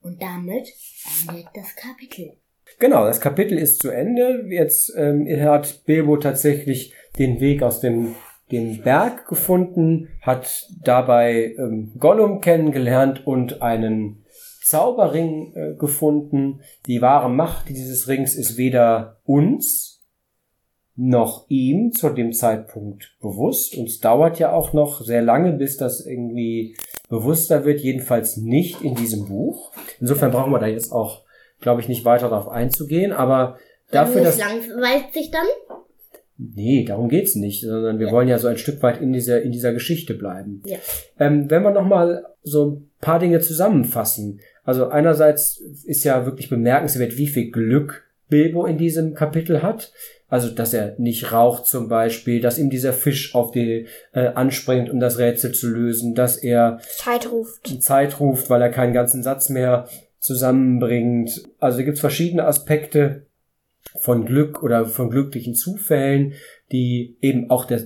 Und 0.00 0.22
damit 0.22 0.68
endet 1.28 1.46
das 1.54 1.74
Kapitel. 1.76 2.36
Genau, 2.78 3.04
das 3.06 3.20
Kapitel 3.20 3.58
ist 3.58 3.80
zu 3.80 3.90
Ende. 3.90 4.46
Jetzt 4.48 4.92
ähm, 4.96 5.26
hat 5.40 5.84
Bilbo 5.86 6.16
tatsächlich 6.16 6.92
den 7.18 7.40
Weg 7.40 7.62
aus 7.62 7.80
dem, 7.80 8.14
dem 8.52 8.82
Berg 8.82 9.26
gefunden, 9.26 10.08
hat 10.20 10.68
dabei 10.82 11.54
ähm, 11.58 11.92
Gollum 11.98 12.40
kennengelernt 12.40 13.26
und 13.26 13.62
einen 13.62 14.24
Zauberring 14.62 15.54
äh, 15.54 15.74
gefunden. 15.78 16.60
Die 16.86 17.00
wahre 17.00 17.30
Macht 17.30 17.68
dieses 17.68 18.08
Rings 18.08 18.34
ist 18.34 18.56
weder 18.56 19.20
uns 19.24 19.96
noch 20.96 21.44
ihm 21.48 21.92
zu 21.92 22.08
dem 22.08 22.32
Zeitpunkt 22.32 23.16
bewusst. 23.20 23.76
Und 23.76 23.88
es 23.88 24.00
dauert 24.00 24.38
ja 24.38 24.52
auch 24.52 24.72
noch 24.72 25.02
sehr 25.02 25.22
lange, 25.22 25.52
bis 25.52 25.76
das 25.76 26.04
irgendwie 26.04 26.76
bewusster 27.08 27.64
wird. 27.64 27.80
Jedenfalls 27.80 28.38
nicht 28.38 28.82
in 28.82 28.94
diesem 28.94 29.28
Buch. 29.28 29.72
Insofern 30.00 30.32
brauchen 30.32 30.52
wir 30.52 30.58
da 30.58 30.66
jetzt 30.66 30.90
auch, 30.90 31.25
glaube 31.60 31.80
ich, 31.80 31.88
nicht 31.88 32.04
weiter 32.04 32.28
darauf 32.28 32.48
einzugehen. 32.48 33.12
Aber 33.12 33.58
dafür, 33.90 34.22
dass... 34.22 34.38
langweilt 34.38 35.12
sich 35.12 35.30
dann? 35.30 35.46
Nee, 36.38 36.84
darum 36.84 37.08
geht's 37.08 37.34
nicht, 37.34 37.62
sondern 37.62 37.98
wir 37.98 38.08
ja. 38.08 38.12
wollen 38.12 38.28
ja 38.28 38.38
so 38.38 38.48
ein 38.48 38.58
Stück 38.58 38.82
weit 38.82 39.00
in 39.00 39.12
dieser, 39.12 39.40
in 39.40 39.52
dieser 39.52 39.72
Geschichte 39.72 40.14
bleiben. 40.14 40.62
Ja. 40.66 40.76
Ähm, 41.18 41.50
wenn 41.50 41.62
wir 41.62 41.70
nochmal 41.70 42.26
so 42.42 42.66
ein 42.66 42.90
paar 43.00 43.18
Dinge 43.18 43.40
zusammenfassen. 43.40 44.40
Also 44.62 44.88
einerseits 44.88 45.58
ist 45.84 46.04
ja 46.04 46.26
wirklich 46.26 46.50
bemerkenswert, 46.50 47.16
wie 47.16 47.28
viel 47.28 47.50
Glück 47.50 48.04
Bilbo 48.28 48.66
in 48.66 48.76
diesem 48.78 49.14
Kapitel 49.14 49.62
hat. 49.62 49.92
Also, 50.28 50.50
dass 50.50 50.74
er 50.74 50.96
nicht 50.98 51.30
raucht 51.30 51.66
zum 51.66 51.88
Beispiel, 51.88 52.40
dass 52.40 52.58
ihm 52.58 52.68
dieser 52.68 52.92
Fisch 52.92 53.36
auf 53.36 53.52
die 53.52 53.86
äh, 54.12 54.26
anspringt, 54.26 54.90
um 54.90 54.98
das 54.98 55.18
Rätsel 55.18 55.52
zu 55.52 55.68
lösen, 55.68 56.16
dass 56.16 56.36
er 56.36 56.80
Zeit 56.96 57.30
ruft. 57.30 57.80
Zeit 57.80 58.18
ruft, 58.18 58.50
weil 58.50 58.60
er 58.60 58.70
keinen 58.70 58.92
ganzen 58.92 59.22
Satz 59.22 59.50
mehr 59.50 59.88
zusammenbringt. 60.26 61.44
Also 61.58 61.82
gibt's 61.84 62.00
verschiedene 62.00 62.44
Aspekte 62.44 63.26
von 64.00 64.26
Glück 64.26 64.62
oder 64.62 64.86
von 64.86 65.10
glücklichen 65.10 65.54
Zufällen, 65.54 66.34
die 66.72 67.16
eben 67.20 67.50
auch 67.50 67.64
der, 67.64 67.82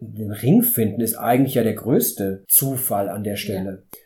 den 0.00 0.32
Ring 0.32 0.62
finden, 0.62 1.00
ist 1.00 1.14
eigentlich 1.14 1.54
ja 1.54 1.62
der 1.62 1.74
größte 1.74 2.44
Zufall 2.48 3.08
an 3.08 3.24
der 3.24 3.36
Stelle. 3.36 3.84
Ja. 3.92 3.98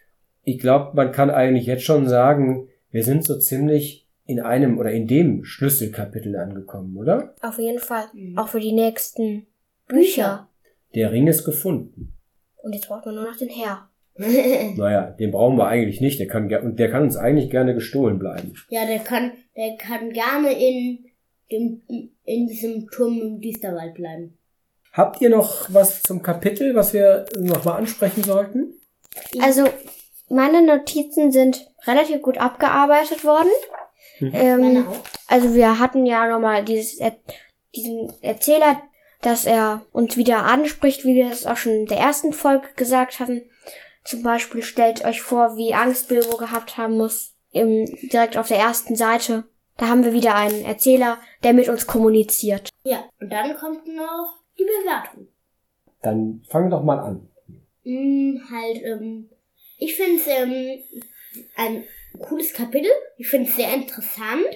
Ich 0.44 0.58
glaube, 0.58 0.94
man 0.94 1.12
kann 1.12 1.30
eigentlich 1.30 1.66
jetzt 1.66 1.84
schon 1.84 2.08
sagen, 2.08 2.68
wir 2.90 3.04
sind 3.04 3.24
so 3.24 3.38
ziemlich 3.38 4.06
in 4.24 4.40
einem 4.40 4.78
oder 4.78 4.92
in 4.92 5.06
dem 5.06 5.44
Schlüsselkapitel 5.44 6.36
angekommen, 6.36 6.96
oder? 6.96 7.34
Auf 7.40 7.58
jeden 7.58 7.78
Fall. 7.78 8.04
Mhm. 8.12 8.36
Auch 8.36 8.48
für 8.48 8.60
die 8.60 8.72
nächsten 8.72 9.46
Bücher. 9.86 10.48
Der 10.94 11.12
Ring 11.12 11.26
ist 11.26 11.44
gefunden. 11.44 12.14
Und 12.62 12.74
jetzt 12.74 12.88
braucht 12.88 13.06
man 13.06 13.14
nur 13.14 13.24
noch 13.24 13.36
den 13.36 13.48
Herr. 13.48 13.87
naja, 14.76 15.10
den 15.18 15.30
brauchen 15.30 15.56
wir 15.56 15.66
eigentlich 15.66 16.00
nicht. 16.00 16.18
Der 16.18 16.26
kann, 16.26 16.52
und 16.52 16.78
der 16.78 16.90
kann 16.90 17.04
uns 17.04 17.16
eigentlich 17.16 17.50
gerne 17.50 17.74
gestohlen 17.74 18.18
bleiben. 18.18 18.54
Ja, 18.68 18.84
der 18.86 18.98
kann, 18.98 19.32
der 19.56 19.76
kann 19.76 20.10
gerne 20.12 20.52
in 20.52 21.04
dem, 21.50 21.82
in 22.24 22.46
diesem 22.46 22.88
Turm 22.90 23.20
im 23.20 23.40
Düsterwald 23.40 23.94
bleiben. 23.94 24.36
Habt 24.92 25.20
ihr 25.20 25.30
noch 25.30 25.72
was 25.72 26.02
zum 26.02 26.22
Kapitel, 26.22 26.74
was 26.74 26.92
wir 26.92 27.26
nochmal 27.38 27.78
ansprechen 27.78 28.24
sollten? 28.24 28.74
Also, 29.40 29.64
meine 30.28 30.62
Notizen 30.62 31.30
sind 31.30 31.70
relativ 31.86 32.22
gut 32.22 32.38
abgearbeitet 32.38 33.24
worden. 33.24 33.50
Mhm. 34.20 34.30
Ähm, 34.34 34.86
also 35.26 35.54
wir 35.54 35.78
hatten 35.78 36.06
ja 36.06 36.28
nochmal 36.28 36.64
dieses, 36.64 36.98
diesen 37.74 38.12
Erzähler, 38.20 38.82
dass 39.20 39.46
er 39.46 39.82
uns 39.92 40.16
wieder 40.16 40.44
anspricht, 40.44 41.04
wie 41.04 41.14
wir 41.14 41.30
es 41.30 41.46
auch 41.46 41.56
schon 41.56 41.72
in 41.72 41.86
der 41.86 41.98
ersten 41.98 42.32
Folge 42.32 42.68
gesagt 42.76 43.20
hatten. 43.20 43.42
Zum 44.04 44.22
Beispiel 44.22 44.62
stellt 44.62 45.04
euch 45.04 45.22
vor, 45.22 45.56
wie 45.56 45.74
Angst 45.74 46.08
Bilbo 46.08 46.36
gehabt 46.36 46.76
haben 46.76 46.96
muss, 46.96 47.34
im, 47.50 47.84
direkt 48.10 48.36
auf 48.36 48.48
der 48.48 48.58
ersten 48.58 48.96
Seite. 48.96 49.44
Da 49.76 49.88
haben 49.88 50.04
wir 50.04 50.12
wieder 50.12 50.34
einen 50.34 50.64
Erzähler, 50.64 51.18
der 51.42 51.52
mit 51.52 51.68
uns 51.68 51.86
kommuniziert. 51.86 52.70
Ja, 52.84 53.04
und 53.20 53.30
dann 53.30 53.56
kommt 53.56 53.86
noch 53.86 54.38
die 54.58 54.64
Bewertung. 54.64 55.28
Dann 56.02 56.42
fang 56.48 56.70
doch 56.70 56.82
mal 56.82 56.98
an. 56.98 57.28
Mm, 57.84 58.38
halt, 58.50 58.82
ähm, 58.82 59.30
ich 59.78 59.94
finde 59.94 60.20
es 60.20 60.26
ähm, 60.26 60.82
ein 61.56 61.84
cooles 62.20 62.52
Kapitel. 62.52 62.90
Ich 63.16 63.28
finde 63.28 63.48
es 63.48 63.56
sehr 63.56 63.72
interessant. 63.72 64.46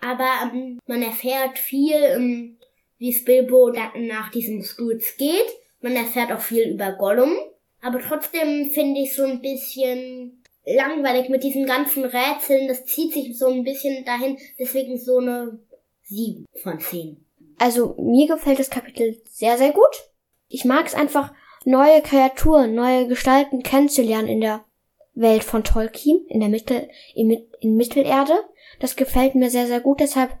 Aber 0.00 0.52
ähm, 0.52 0.78
man 0.86 1.02
erfährt 1.02 1.58
viel, 1.58 1.96
ähm, 1.96 2.58
wie 2.98 3.10
es 3.10 3.24
Bilbo 3.24 3.70
nach 3.70 4.30
diesem 4.30 4.62
Sturz 4.62 5.16
geht. 5.16 5.46
Man 5.80 5.96
erfährt 5.96 6.32
auch 6.32 6.40
viel 6.40 6.70
über 6.70 6.92
Gollum. 6.92 7.36
Aber 7.84 8.00
trotzdem 8.00 8.70
finde 8.70 9.00
ich 9.00 9.14
so 9.14 9.24
ein 9.24 9.42
bisschen 9.42 10.42
langweilig 10.64 11.28
mit 11.28 11.44
diesen 11.44 11.66
ganzen 11.66 12.06
Rätseln. 12.06 12.66
Das 12.66 12.86
zieht 12.86 13.12
sich 13.12 13.38
so 13.38 13.48
ein 13.48 13.62
bisschen 13.62 14.06
dahin. 14.06 14.38
Deswegen 14.58 14.96
so 14.96 15.18
eine 15.18 15.58
7 16.04 16.46
von 16.62 16.80
10. 16.80 17.22
Also 17.58 17.94
mir 17.98 18.26
gefällt 18.26 18.58
das 18.58 18.70
Kapitel 18.70 19.20
sehr, 19.26 19.58
sehr 19.58 19.72
gut. 19.72 20.10
Ich 20.48 20.64
mag 20.64 20.86
es 20.86 20.94
einfach, 20.94 21.34
neue 21.66 22.00
Kreaturen, 22.00 22.74
neue 22.74 23.06
Gestalten 23.06 23.62
kennenzulernen 23.62 24.28
in 24.28 24.40
der 24.40 24.64
Welt 25.12 25.44
von 25.44 25.62
Tolkien, 25.62 26.24
in 26.28 26.40
der 26.40 26.48
Mittel, 26.48 26.88
in, 27.14 27.46
in 27.60 27.76
Mittelerde. 27.76 28.34
Das 28.80 28.96
gefällt 28.96 29.34
mir 29.34 29.50
sehr, 29.50 29.66
sehr 29.66 29.80
gut. 29.80 30.00
Deshalb 30.00 30.38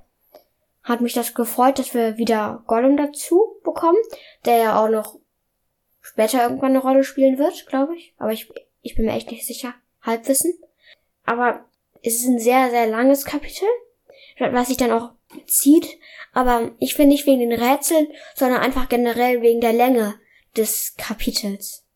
hat 0.82 1.02
mich 1.02 1.12
das 1.12 1.34
gefreut, 1.34 1.78
dass 1.78 1.92
wir 1.92 2.16
wieder 2.16 2.64
Gollum 2.66 2.96
dazu 2.96 3.56
bekommen, 3.62 3.98
der 4.46 4.56
ja 4.56 4.82
auch 4.82 4.88
noch 4.88 5.18
später 6.04 6.42
irgendwann 6.42 6.70
eine 6.70 6.82
Rolle 6.82 7.02
spielen 7.02 7.38
wird, 7.38 7.66
glaube 7.66 7.96
ich. 7.96 8.14
Aber 8.18 8.32
ich, 8.32 8.48
ich 8.82 8.94
bin 8.94 9.06
mir 9.06 9.12
echt 9.12 9.30
nicht 9.30 9.46
sicher. 9.46 9.74
Halbwissen. 10.02 10.54
Aber 11.24 11.64
es 12.02 12.16
ist 12.16 12.26
ein 12.26 12.38
sehr, 12.38 12.70
sehr 12.70 12.86
langes 12.86 13.24
Kapitel, 13.24 13.66
was 14.38 14.68
sich 14.68 14.76
dann 14.76 14.92
auch 14.92 15.12
zieht. 15.46 15.88
Aber 16.34 16.72
ich 16.78 16.94
finde 16.94 17.12
nicht 17.12 17.26
wegen 17.26 17.40
den 17.40 17.58
Rätseln, 17.58 18.08
sondern 18.34 18.60
einfach 18.60 18.88
generell 18.88 19.40
wegen 19.40 19.60
der 19.60 19.72
Länge 19.72 20.14
des 20.56 20.94
Kapitels. 20.98 21.86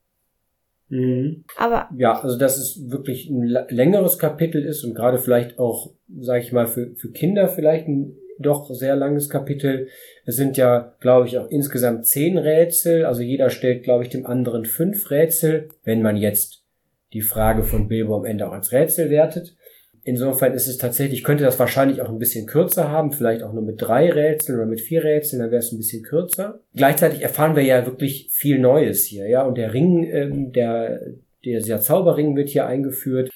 Mhm. 0.88 1.44
Aber 1.58 1.90
ja, 1.94 2.18
also 2.18 2.38
dass 2.38 2.56
es 2.56 2.90
wirklich 2.90 3.28
ein 3.28 3.42
längeres 3.42 4.18
Kapitel 4.18 4.64
ist 4.64 4.84
und 4.84 4.94
gerade 4.94 5.18
vielleicht 5.18 5.58
auch, 5.58 5.92
sage 6.18 6.42
ich 6.42 6.52
mal, 6.52 6.66
für, 6.66 6.94
für 6.96 7.10
Kinder 7.10 7.48
vielleicht 7.48 7.86
ein 7.88 8.16
doch 8.38 8.72
sehr 8.72 8.96
langes 8.96 9.28
Kapitel. 9.28 9.88
Es 10.24 10.36
sind 10.36 10.56
ja, 10.56 10.94
glaube 11.00 11.26
ich, 11.26 11.38
auch 11.38 11.48
insgesamt 11.50 12.06
zehn 12.06 12.38
Rätsel. 12.38 13.04
Also 13.04 13.22
jeder 13.22 13.50
stellt, 13.50 13.82
glaube 13.82 14.04
ich, 14.04 14.10
dem 14.10 14.26
anderen 14.26 14.64
fünf 14.64 15.10
Rätsel, 15.10 15.68
wenn 15.84 16.02
man 16.02 16.16
jetzt 16.16 16.62
die 17.12 17.22
Frage 17.22 17.62
von 17.62 17.88
Bilbo 17.88 18.16
am 18.16 18.24
Ende 18.24 18.48
auch 18.48 18.52
als 18.52 18.72
Rätsel 18.72 19.10
wertet. 19.10 19.56
Insofern 20.04 20.54
ist 20.54 20.68
es 20.68 20.78
tatsächlich, 20.78 21.22
könnte 21.22 21.44
das 21.44 21.58
wahrscheinlich 21.58 22.00
auch 22.00 22.08
ein 22.08 22.18
bisschen 22.18 22.46
kürzer 22.46 22.88
haben, 22.88 23.12
vielleicht 23.12 23.42
auch 23.42 23.52
nur 23.52 23.62
mit 23.62 23.76
drei 23.78 24.10
Rätseln 24.10 24.58
oder 24.58 24.66
mit 24.66 24.80
vier 24.80 25.04
Rätseln, 25.04 25.42
dann 25.42 25.50
wäre 25.50 25.58
es 25.58 25.70
ein 25.70 25.76
bisschen 25.76 26.02
kürzer. 26.02 26.60
Gleichzeitig 26.74 27.20
erfahren 27.20 27.56
wir 27.56 27.62
ja 27.62 27.84
wirklich 27.84 28.30
viel 28.30 28.58
Neues 28.58 29.04
hier, 29.04 29.28
ja, 29.28 29.42
und 29.42 29.58
der 29.58 29.74
Ring, 29.74 30.04
ähm, 30.04 30.52
der, 30.52 31.00
der, 31.44 31.60
der 31.60 31.80
Zauberring 31.80 32.36
wird 32.36 32.48
hier 32.48 32.66
eingeführt. 32.66 33.28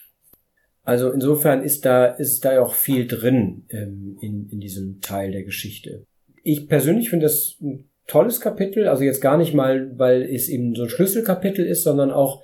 Also 0.85 1.11
insofern 1.11 1.63
ist 1.63 1.85
da, 1.85 2.07
ist 2.07 2.45
da 2.45 2.61
auch 2.61 2.75
viel 2.75 3.07
drin 3.07 3.65
ähm, 3.71 4.19
in, 4.21 4.49
in 4.51 4.61
diesem 4.61 5.01
Teil 5.01 5.31
der 5.31 5.45
Geschichte. 5.45 6.05
Ich 6.43 6.69
persönlich 6.69 7.11
finde 7.11 7.27
das 7.27 7.57
ein 7.61 7.89
tolles 8.09 8.41
Kapitel, 8.41 8.89
also 8.89 9.05
jetzt 9.05 9.21
gar 9.21 9.39
nicht 9.39 9.55
mal, 9.55 9.97
weil 9.97 10.23
es 10.23 10.49
eben 10.49 10.75
so 10.75 10.85
ein 10.85 10.89
Schlüsselkapitel 10.89 11.65
ist, 11.65 11.85
sondern 11.85 12.11
auch, 12.11 12.43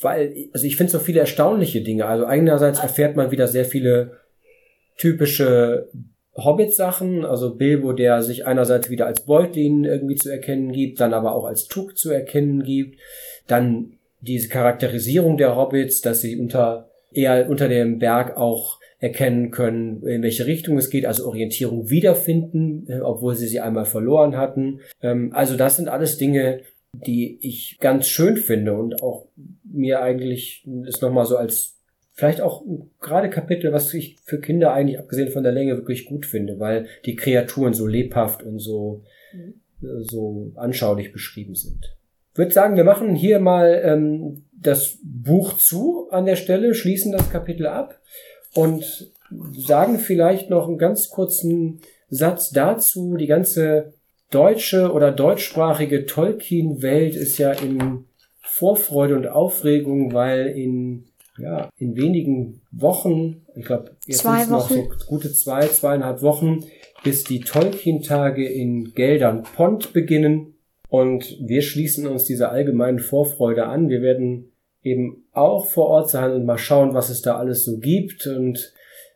weil, 0.00 0.34
also 0.52 0.66
ich 0.66 0.76
finde 0.76 0.92
so 0.92 0.98
viele 0.98 1.20
erstaunliche 1.20 1.82
Dinge. 1.82 2.06
Also 2.06 2.24
einerseits 2.24 2.78
erfährt 2.80 3.16
man 3.16 3.30
wieder 3.30 3.46
sehr 3.48 3.66
viele 3.66 4.18
typische 4.96 5.90
Hobbit-Sachen, 6.34 7.26
also 7.26 7.54
Bilbo, 7.54 7.92
der 7.92 8.22
sich 8.22 8.46
einerseits 8.46 8.88
wieder 8.88 9.06
als 9.06 9.26
Beutlin 9.26 9.84
irgendwie 9.84 10.14
zu 10.14 10.30
erkennen 10.30 10.72
gibt, 10.72 11.00
dann 11.00 11.12
aber 11.12 11.34
auch 11.34 11.44
als 11.44 11.68
Tuck 11.68 11.98
zu 11.98 12.10
erkennen 12.10 12.62
gibt, 12.62 12.98
dann 13.46 13.98
diese 14.22 14.48
Charakterisierung 14.48 15.36
der 15.36 15.56
Hobbits, 15.56 16.00
dass 16.00 16.22
sie 16.22 16.38
unter 16.38 16.88
eher 17.14 17.48
unter 17.48 17.68
dem 17.68 17.98
Berg 17.98 18.36
auch 18.36 18.78
erkennen 18.98 19.50
können, 19.50 20.06
in 20.06 20.22
welche 20.22 20.46
Richtung 20.46 20.78
es 20.78 20.88
geht, 20.88 21.06
also 21.06 21.26
Orientierung 21.26 21.90
wiederfinden, 21.90 22.86
äh, 22.88 23.00
obwohl 23.00 23.34
sie 23.34 23.48
sie 23.48 23.60
einmal 23.60 23.84
verloren 23.84 24.36
hatten. 24.36 24.80
Ähm, 25.02 25.32
also 25.32 25.56
das 25.56 25.76
sind 25.76 25.88
alles 25.88 26.18
Dinge, 26.18 26.60
die 26.92 27.38
ich 27.40 27.78
ganz 27.80 28.06
schön 28.06 28.36
finde 28.36 28.74
und 28.74 29.02
auch 29.02 29.26
mir 29.64 30.02
eigentlich 30.02 30.64
ist 30.84 31.02
nochmal 31.02 31.26
so 31.26 31.36
als 31.36 31.78
vielleicht 32.12 32.40
auch 32.40 32.62
gerade 33.00 33.30
Kapitel, 33.30 33.72
was 33.72 33.92
ich 33.94 34.18
für 34.24 34.40
Kinder 34.40 34.72
eigentlich 34.72 34.98
abgesehen 34.98 35.30
von 35.30 35.42
der 35.42 35.52
Länge 35.52 35.76
wirklich 35.76 36.04
gut 36.04 36.26
finde, 36.26 36.60
weil 36.60 36.86
die 37.04 37.16
Kreaturen 37.16 37.72
so 37.72 37.86
lebhaft 37.86 38.42
und 38.42 38.58
so, 38.58 39.02
mhm. 39.32 39.54
so 40.02 40.52
anschaulich 40.54 41.12
beschrieben 41.12 41.54
sind. 41.54 41.96
Ich 42.32 42.38
würde 42.38 42.52
sagen, 42.52 42.76
wir 42.76 42.84
machen 42.84 43.14
hier 43.14 43.40
mal 43.40 43.80
ähm, 43.84 44.44
das 44.52 44.98
Buch 45.02 45.56
zu 45.56 46.08
an 46.10 46.24
der 46.24 46.36
Stelle, 46.36 46.74
schließen 46.74 47.12
das 47.12 47.30
Kapitel 47.30 47.66
ab 47.66 48.00
und 48.54 49.12
sagen 49.56 49.98
vielleicht 49.98 50.50
noch 50.50 50.68
einen 50.68 50.78
ganz 50.78 51.10
kurzen 51.10 51.80
Satz 52.08 52.50
dazu. 52.50 53.16
Die 53.16 53.26
ganze 53.26 53.94
deutsche 54.30 54.92
oder 54.92 55.10
deutschsprachige 55.10 56.06
Tolkien-Welt 56.06 57.16
ist 57.16 57.38
ja 57.38 57.52
in 57.52 58.04
Vorfreude 58.40 59.16
und 59.16 59.26
Aufregung, 59.26 60.12
weil 60.12 60.46
in 60.48 61.04
ja, 61.38 61.70
in 61.78 61.96
wenigen 61.96 62.60
Wochen, 62.70 63.42
ich 63.54 63.64
glaube, 63.64 63.96
jetzt 64.06 64.22
sind 64.22 64.50
noch 64.50 64.68
so 64.68 64.88
gute 65.06 65.32
zwei, 65.32 65.66
zweieinhalb 65.66 66.22
Wochen, 66.22 66.64
bis 67.02 67.24
die 67.24 67.40
Tolkien-Tage 67.40 68.46
in 68.46 68.92
Geldern 68.94 69.42
Pont 69.42 69.92
beginnen. 69.92 70.54
Und 70.92 71.38
wir 71.40 71.62
schließen 71.62 72.06
uns 72.06 72.24
dieser 72.24 72.52
allgemeinen 72.52 72.98
Vorfreude 72.98 73.64
an. 73.64 73.88
Wir 73.88 74.02
werden 74.02 74.52
eben 74.82 75.24
auch 75.32 75.64
vor 75.64 75.86
Ort 75.86 76.10
sein 76.10 76.32
und 76.32 76.44
mal 76.44 76.58
schauen, 76.58 76.92
was 76.92 77.08
es 77.08 77.22
da 77.22 77.38
alles 77.38 77.64
so 77.64 77.78
gibt. 77.78 78.26
Und 78.26 78.74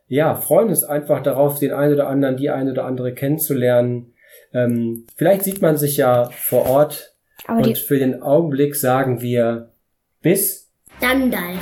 ja, 0.09 0.37
freuen 0.37 0.71
uns 0.71 0.85
einfach 0.85 1.23
darauf, 1.23 1.59
den 1.59 1.73
einen 1.75 1.93
oder 1.93 2.09
anderen, 2.09 2.39
die 2.39 2.49
eine 2.49 2.71
oder 2.71 2.87
andere 2.87 3.13
kennenzulernen. 3.13 4.15
Ähm, 4.55 5.05
vielleicht 5.17 5.43
sieht 5.43 5.61
man 5.61 5.77
sich 5.77 5.99
ja 5.99 6.31
vor 6.31 6.65
Ort. 6.65 7.15
Aber 7.47 7.67
und 7.67 7.77
für 7.77 7.99
den 7.99 8.23
Augenblick 8.23 8.75
sagen 8.75 9.21
wir 9.21 9.69
bis 10.23 10.71
Gandalf. 10.99 11.61